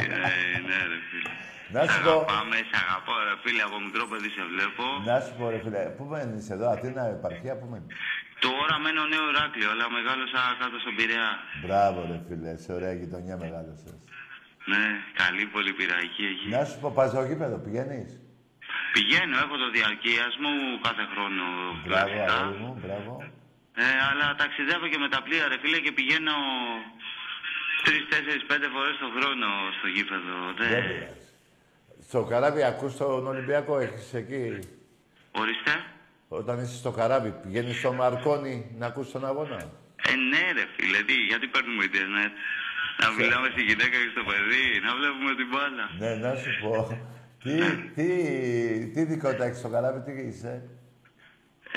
ε, 0.00 0.58
ναι 0.68 0.78
ρε 0.92 1.00
φίλε. 1.08 1.32
Να 1.76 1.82
Σ' 1.86 1.90
σου 1.92 2.00
πω, 2.06 2.10
αγαπάμε, 2.10 2.56
σε 2.70 2.76
αγαπώ 2.84 3.12
ρε 3.28 3.34
φίλε, 3.42 3.62
από 3.68 3.76
μικρό 3.86 4.04
παιδί 4.10 4.28
σε 4.36 4.42
βλέπω. 4.52 4.84
να 5.10 5.16
σου 5.24 5.32
πω 5.38 5.44
ρε 5.54 5.60
φίλε, 5.64 5.82
πού 5.96 6.04
μένεις 6.12 6.46
εδώ, 6.54 6.66
Αθήνα, 6.74 7.02
επαρχία, 7.16 7.54
πού 7.60 7.66
μένεις; 7.72 7.90
Τώρα 8.44 8.74
μένω 8.84 9.02
νέο 9.12 9.24
Ηράκλειο, 9.32 9.68
αλλά 9.74 9.86
μεγάλωσα 9.98 10.40
κάτω 10.60 10.76
στον 10.84 10.94
Πειραιά. 10.98 11.30
Μπράβο 11.64 11.98
ρε 12.10 12.18
φίλε, 12.26 12.52
σε 12.64 12.70
ωραία 12.78 12.92
γειτονιά 13.00 13.34
μεγάλωσες. 13.44 13.92
Ναι, 14.72 14.84
καλή 15.22 15.44
πολυπυραϊκή 15.54 16.24
εκεί. 16.32 16.46
Να 16.56 16.62
σου 16.68 16.76
πω, 16.82 16.88
πας 16.96 17.08
στο 17.12 17.22
γήπεδο, 17.30 17.56
πηγαίνεις; 17.64 18.10
Πηγαίνω, 18.94 19.34
έχω 19.44 19.54
το 19.62 19.68
διαρκείας 19.76 20.32
μου 20.42 20.52
κάθε 20.86 21.04
χρόνο 21.12 21.44
Μπράβο, 21.86 22.10
κλασικά. 22.12 22.34
αγόρι 22.40 22.58
μου, 22.64 22.72
μπράβο. 22.82 23.12
Ε, 23.84 23.88
αλλά 24.08 24.26
ταξιδεύω 24.40 24.86
και 24.92 24.98
με 25.04 25.08
τα 25.14 25.20
πλοία, 25.26 25.44
ρε 25.52 25.58
φίλε, 25.62 25.78
και 25.84 25.92
πηγαίνω 25.98 26.36
τρεις, 27.86 28.02
τέσσερις, 28.12 28.44
πέντε 28.50 28.68
φορές 28.74 28.94
το 29.04 29.08
χρόνο 29.16 29.48
στο 29.78 29.86
γήπεδο. 29.94 30.36
Δεν 30.58 30.68
Δεν... 30.72 30.82
πειράζει. 30.88 31.19
Στο 32.10 32.22
καράβι 32.24 32.62
ακούς 32.62 32.96
τον 32.96 33.26
Ολυμπιακό, 33.26 33.78
έχεις 33.78 34.14
εκεί; 34.14 34.58
Ορίστε. 35.40 35.72
Όταν 36.28 36.62
είσαι 36.62 36.76
στο 36.76 36.90
καράβι, 36.90 37.34
πηγαίνεις 37.42 37.78
στο 37.78 37.92
Μαρκόνι 37.92 38.74
να 38.78 38.86
ακούς 38.86 39.10
τον 39.10 39.26
αγώνα; 39.26 39.56
Ε, 40.08 40.14
ναι, 40.30 40.52
ρε 40.56 40.64
φίλε, 40.76 41.02
τι, 41.02 41.12
γιατί 41.12 41.46
παίρνουμε 41.46 41.84
Ιντερνετ. 41.84 42.32
Να 43.00 43.10
μιλάμε 43.10 43.48
στη 43.52 43.62
γυναίκα 43.62 43.96
και 44.02 44.10
στο 44.14 44.24
παιδί, 44.28 44.64
να 44.86 44.90
βλέπουμε 44.98 45.32
την 45.40 45.48
μπάλα. 45.50 45.86
Ναι, 46.00 46.12
να 46.24 46.34
σου 46.42 46.50
πω. 46.62 46.74
τι, 47.42 47.54
τι, 47.94 48.06
τι 48.94 49.04
δικότητα 49.04 49.44
έχεις 49.44 49.58
στο 49.58 49.68
καράβι, 49.68 50.00
τι 50.06 50.12
είσαι; 50.28 50.54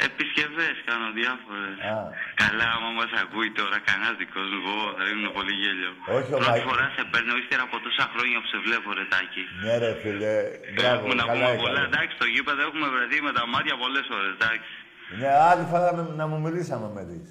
Επισκευές 0.08 0.76
κάνω 0.89 1.08
διάφορες. 1.20 1.76
Α. 1.94 1.98
Καλά, 2.44 2.68
άμα 2.76 2.89
μας 3.00 3.12
ακούει 3.24 3.50
τώρα 3.60 3.78
κανένας 3.88 4.16
δικός 4.22 4.48
μου, 4.52 4.58
εγώ 4.62 4.78
θα 4.98 5.04
ήμουν 5.12 5.28
πολύ 5.38 5.54
γέλιο. 5.62 5.91
Όχι, 6.18 6.32
ο 6.36 6.38
Πρώτη 6.41 6.60
Μαϊ- 6.60 6.68
φορά 6.70 6.86
σε 6.96 7.02
παίρνω 7.12 7.34
ύστερα 7.41 7.64
από 7.68 7.76
τόσα 7.86 8.06
χρόνια 8.14 8.38
που 8.41 8.50
σε 8.54 8.60
βλέπω, 8.66 8.88
ρε 9.00 9.06
Τάκη. 9.14 9.44
Ναι 9.64 9.74
ρε 9.84 9.91
φίλε, 10.02 10.34
μπράβο, 10.76 10.96
Έχουμε 10.98 11.16
να 11.22 11.26
καλά 11.32 11.46
πούμε 11.50 11.62
πολλά, 11.64 11.80
έκανες. 11.82 11.89
εντάξει, 11.91 12.14
στο 12.20 12.28
γήπεδο 12.34 12.62
έχουμε 12.68 12.88
βρεθεί 12.96 13.18
με 13.28 13.32
τα 13.38 13.44
μάτια 13.54 13.76
πολλές 13.84 14.06
ώρες, 14.18 14.32
εντάξει. 14.39 14.72
Ναι, 15.20 15.30
άλλη 15.52 15.66
φορά 15.72 15.88
με- 15.98 16.14
να 16.20 16.26
μου 16.30 16.38
μιλήσαμε 16.46 16.88
με 16.96 17.02
δεις. 17.10 17.30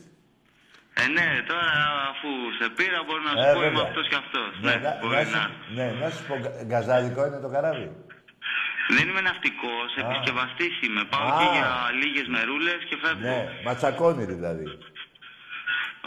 Ε, 1.03 1.05
ναι, 1.17 1.27
τώρα 1.51 1.69
αφού 2.13 2.31
σε 2.59 2.67
πήρα 2.77 2.99
μπορεί 3.07 3.23
να 3.29 3.33
σου 3.39 3.47
Ε, 3.49 3.53
πω 3.57 3.61
είμαι 3.61 3.69
βέβαια. 3.69 3.87
αυτός 3.89 4.05
και 4.11 4.19
αυτός. 4.25 4.51
Ναι, 4.65 4.71
Ναι, 4.71 4.77
να, 4.87 4.91
μπορεί 5.01 5.15
να 5.17 5.23
να. 5.37 5.43
σου, 5.45 5.51
ναι, 5.79 5.87
να 6.03 6.09
σου 6.15 6.23
πω, 6.29 6.35
γκα- 6.43 6.57
γκαζάρικο 6.69 7.21
είναι 7.29 7.41
το 7.47 7.51
καράβι. 7.55 7.89
Δεν 8.97 9.05
είμαι 9.09 9.23
ναυτικός, 9.29 9.89
επισκευαστής 10.03 10.75
είμαι. 10.85 11.03
Πάω 11.13 11.27
Α. 11.29 11.33
εκεί 11.35 11.47
για 11.57 11.69
λίγες 12.01 12.27
μερούλες 12.35 12.81
και 12.89 12.97
φεύγω. 13.03 13.27
Ναι, 13.29 13.39
ματσακώνει 13.67 14.25
δηλαδή. 14.35 14.65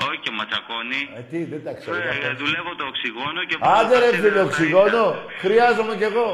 Όχι 0.07 0.19
και 0.25 0.31
ματσακώνει. 0.39 1.01
Ε, 1.19 1.21
τι, 1.29 1.39
δεν 1.53 1.61
τα 1.67 1.73
ξέρω. 1.79 1.95
Ε, 1.97 2.17
για 2.19 2.29
πες. 2.29 2.37
δουλεύω 2.41 2.71
το 2.79 2.85
οξυγόνο 2.91 3.39
και... 3.49 3.55
Άντε 3.79 3.95
ρε 4.03 4.09
πάω 4.09 4.19
φίλε, 4.21 4.29
στα 4.39 4.43
οξυγόνο, 4.49 5.03
ίσα. 5.09 5.23
χρειάζομαι 5.43 5.93
κι 5.99 6.07
εγώ. 6.11 6.29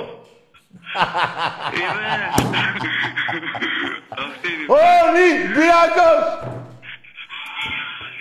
Είμαι... 1.79 2.07
Αυτή 4.25 4.47
είναι. 4.53 4.65
Ολυμπιακός! 5.07 6.23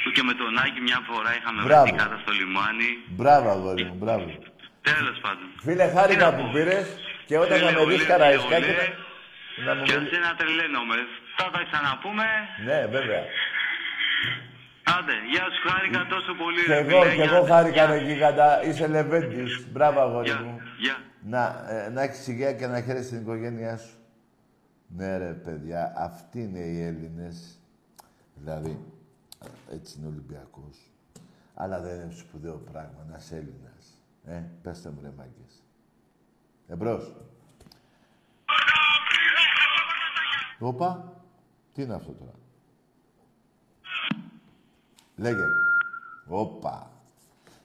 Που 0.03 0.11
και 0.17 0.23
με 0.29 0.35
τον 0.41 0.53
Άκη 0.65 0.81
μια 0.89 1.01
φορά 1.09 1.31
είχαμε 1.39 1.61
Μπράβο. 1.67 1.83
βρεθεί 1.83 1.97
κάτω 2.03 2.17
στο 2.23 2.33
λιμάνι. 2.39 2.91
Μπράβο, 3.19 3.47
αγόρι 3.55 3.85
μου, 3.89 3.97
μπράβο. 4.03 4.27
Τέλος 4.91 5.17
πάντων. 5.25 5.49
Φίλε, 5.67 5.87
Τι 5.89 5.95
χάρηκα 5.97 6.27
να 6.31 6.37
που 6.37 6.43
πω. 6.43 6.51
πήρες 6.55 6.87
και 7.31 7.39
όταν 7.45 7.59
Φίλε, 7.59 7.71
θα 7.71 7.79
με 7.79 7.85
δεις 7.91 8.01
ολέ, 8.01 8.05
καραϊσκάκι 8.13 8.73
ολέ. 8.75 8.87
να, 9.59 9.65
να 9.67 9.73
μου 9.77 9.83
Και 9.87 9.93
μιλήσεις. 9.95 10.13
εσύ 10.13 10.21
να 10.27 10.33
τρελαίνομαι. 10.39 10.97
Θα 11.39 11.47
τα 11.55 11.61
ξαναπούμε. 11.69 12.27
Ναι, 12.69 12.79
βέβαια. 12.97 13.23
Άντε, 14.97 15.15
γεια 15.33 15.45
σου, 15.53 15.61
χάρηκα 15.69 16.01
τόσο 16.15 16.33
πολύ. 16.43 16.61
Και 16.65 16.73
ρε 16.75 16.79
εγώ, 16.85 16.99
φίλε, 17.03 17.15
και 17.15 17.23
γεια. 17.23 17.31
εγώ 17.37 17.41
χάρηκα 17.53 17.85
Γεια. 17.85 17.93
ρε 17.93 17.99
γίγαντα, 18.07 18.49
είσαι 18.67 18.87
λεβέντης. 18.95 19.53
Μπράβο, 19.73 19.99
αγόρι 20.07 20.29
Γεια, 20.29 20.41
μου. 20.45 20.55
γεια. 20.85 20.97
Να, 21.33 21.43
ε, 21.75 21.89
να 21.95 22.01
έχεις 22.07 22.27
υγεία 22.33 22.53
και 22.59 22.67
να 22.73 22.79
χαίρεσαι 22.85 23.09
την 23.15 23.21
οικογένειά 23.25 23.77
σου. 23.85 23.95
Ναι 24.97 25.11
ρε 25.19 25.33
παιδιά, 25.45 25.93
αυτοί 26.09 26.39
είναι 26.47 26.59
οι 26.59 26.77
Έλληνες. 26.91 27.37
Δηλαδή, 28.35 28.75
έτσι 29.77 29.91
είναι 29.99 30.07
ο 30.07 30.11
Ολυμπιακός. 30.15 30.77
Αλλά 31.55 31.81
δεν 31.81 31.95
είναι 31.95 32.15
σπουδαίο 32.25 32.57
πράγμα 32.73 33.01
να 33.11 33.17
είσαι 33.21 33.35
Έλληνας. 33.43 33.85
Ε, 34.27 34.43
πέστε 34.63 34.89
μου 34.91 34.99
ρε 35.03 35.13
μάγκες. 35.19 35.50
Εμπρός. 36.71 37.13
Όπα, 40.59 41.23
τι 41.75 41.83
είναι 41.83 41.95
αυτό 41.95 42.13
τώρα; 42.13 42.33
Λέγε. 45.17 45.45
Όπα. 46.27 46.91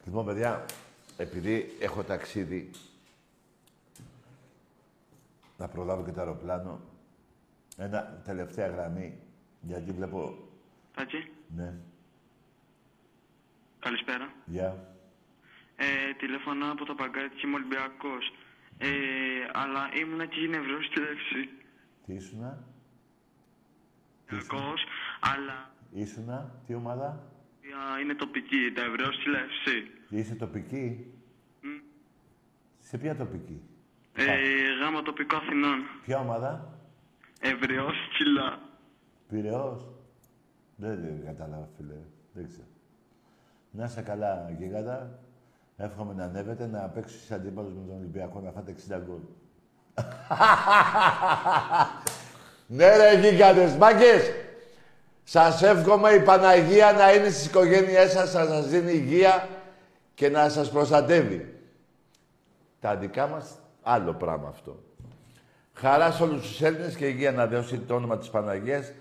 Λοιπόν, 0.06 0.26
παιδιά, 0.26 0.66
επειδή 1.18 1.76
έχω 1.80 2.04
ταξίδι, 2.04 2.72
να 5.58 5.68
προλάβω 5.68 6.04
και 6.04 6.12
το 6.12 6.20
αεροπλάνο, 6.20 6.80
ένα 7.78 8.22
τελευταία 8.26 8.68
γραμμή, 8.68 9.20
γιατί 9.62 9.92
βλέπω... 9.92 10.38
Τάκη, 10.96 11.32
Ναι, 11.56 11.74
καλησπέρα. 13.80 14.34
γεια. 14.46 14.88
Ε, 15.76 16.14
τηλέφωνα 16.18 16.70
από 16.70 16.86
το 16.86 16.96
παγκάτι 16.96 17.36
και 17.36 17.48
είμαι 17.48 17.56
Ολυμπιακός. 17.56 18.32
Ε, 18.78 18.88
αλλά 19.54 19.90
ήμουνα 20.02 20.26
και 20.26 20.48
νευρός 20.48 20.86
στη 20.86 21.00
Λεύση. 21.00 21.50
Τι 22.06 22.14
ήσουνα, 22.14 22.64
Ολυμπιακός, 24.32 24.84
αλλά 25.20 25.72
ήσουνα, 25.92 26.52
τι 26.68 26.74
ομάδα, 26.74 27.06
α, 27.94 28.00
είναι 28.00 28.14
τοπική, 28.14 28.72
τα 28.76 28.82
ευρώ 28.82 29.12
στη 29.14 29.30
Λεύση. 29.30 29.92
είσαι 30.10 30.36
τοπική; 30.36 31.14
Σε 32.80 32.98
ποια 32.98 33.16
τοπική, 33.16 33.62
Ε, 34.14 34.26
γάμα 34.82 35.02
τοπικό 35.02 35.36
Αθηνών. 35.36 35.80
ποια 36.06 36.20
ομάδα, 36.20 36.80
Ευρεός 37.40 37.96
ψηλά. 38.10 38.60
Πειραιώς. 39.30 39.88
Δεν, 40.76 40.96
δεν 41.02 41.26
κατάλαβα, 41.26 41.70
φίλε. 41.78 41.96
Δεν 42.34 42.48
ξέρω. 42.48 42.68
Να 43.72 43.84
είσαι 43.86 44.02
καλά, 44.02 44.56
γίγαντα. 44.58 45.20
Εύχομαι 45.78 46.14
να 46.14 46.24
ανέβετε, 46.24 46.66
να 46.66 46.80
παίξεις 46.80 47.32
αντίπαλος 47.32 47.72
με 47.74 47.82
τον 47.88 47.96
Ολυμπιακό, 47.98 48.40
να 48.40 48.52
φάτε 48.52 48.72
60 48.72 49.02
γκολ. 49.06 49.20
ναι 52.78 52.98
ρε 52.98 53.20
γίγαντες, 53.20 53.76
μάγκες. 53.76 54.32
Σας 55.24 55.62
εύχομαι 55.62 56.10
η 56.10 56.20
Παναγία 56.20 56.92
να 56.92 57.14
είναι 57.14 57.30
στις 57.30 57.46
οικογένειές 57.46 58.12
σας, 58.12 58.34
να 58.34 58.46
σας 58.46 58.68
δίνει 58.68 58.92
υγεία 58.92 59.48
και 60.14 60.30
να 60.30 60.50
σας 60.50 60.70
προστατεύει. 60.70 61.60
Τα 62.80 62.96
δικά 62.96 63.28
μας, 63.28 63.60
άλλο 63.82 64.14
πράγμα 64.14 64.48
αυτό. 64.48 64.84
Χαρά 65.74 66.12
σε 66.12 66.24
όλους 66.24 66.42
τους 66.42 66.62
Έλληνες 66.62 66.96
και 66.96 67.08
υγεία 67.08 67.32
να 67.32 67.48
δώσει 67.48 67.78
το 67.78 67.96
όνομα 67.96 68.18
της 68.18 68.30
Παναγίας, 68.30 68.92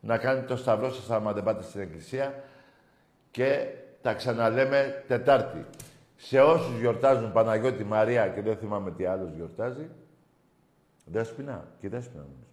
να 0.00 0.18
κάνετε 0.18 0.46
το 0.46 0.56
σταυρό 0.56 0.92
σας 0.92 1.10
άμα 1.10 1.32
δεν 1.32 1.42
πάτε 1.42 1.62
στην 1.62 1.80
Εκκλησία 1.80 2.42
και 3.30 3.66
τα 4.02 4.14
ξαναλέμε 4.14 5.04
Τετάρτη. 5.08 5.66
Σε 6.24 6.40
όσους 6.40 6.78
γιορτάζουν 6.78 7.32
Παναγιώτη 7.32 7.84
Μαρία 7.84 8.28
και 8.28 8.42
δεν 8.42 8.56
θυμάμαι 8.56 8.90
τι 8.90 9.04
άλλος 9.04 9.32
γιορτάζει, 9.34 9.88
Δέσποινα 11.04 11.64
και 11.78 11.88
Δέσποινα 11.88 12.22
νομίζω. 12.22 12.46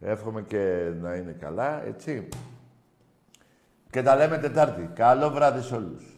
Εύχομαι 0.00 0.42
και 0.42 0.92
να 1.00 1.14
είναι 1.14 1.32
καλά, 1.32 1.84
έτσι. 1.84 2.28
Και 3.90 4.02
τα 4.02 4.16
λέμε 4.16 4.38
Τετάρτη. 4.38 4.90
Καλό 4.94 5.30
βράδυ 5.30 5.60
σε 5.60 5.74
όλους. 5.74 6.13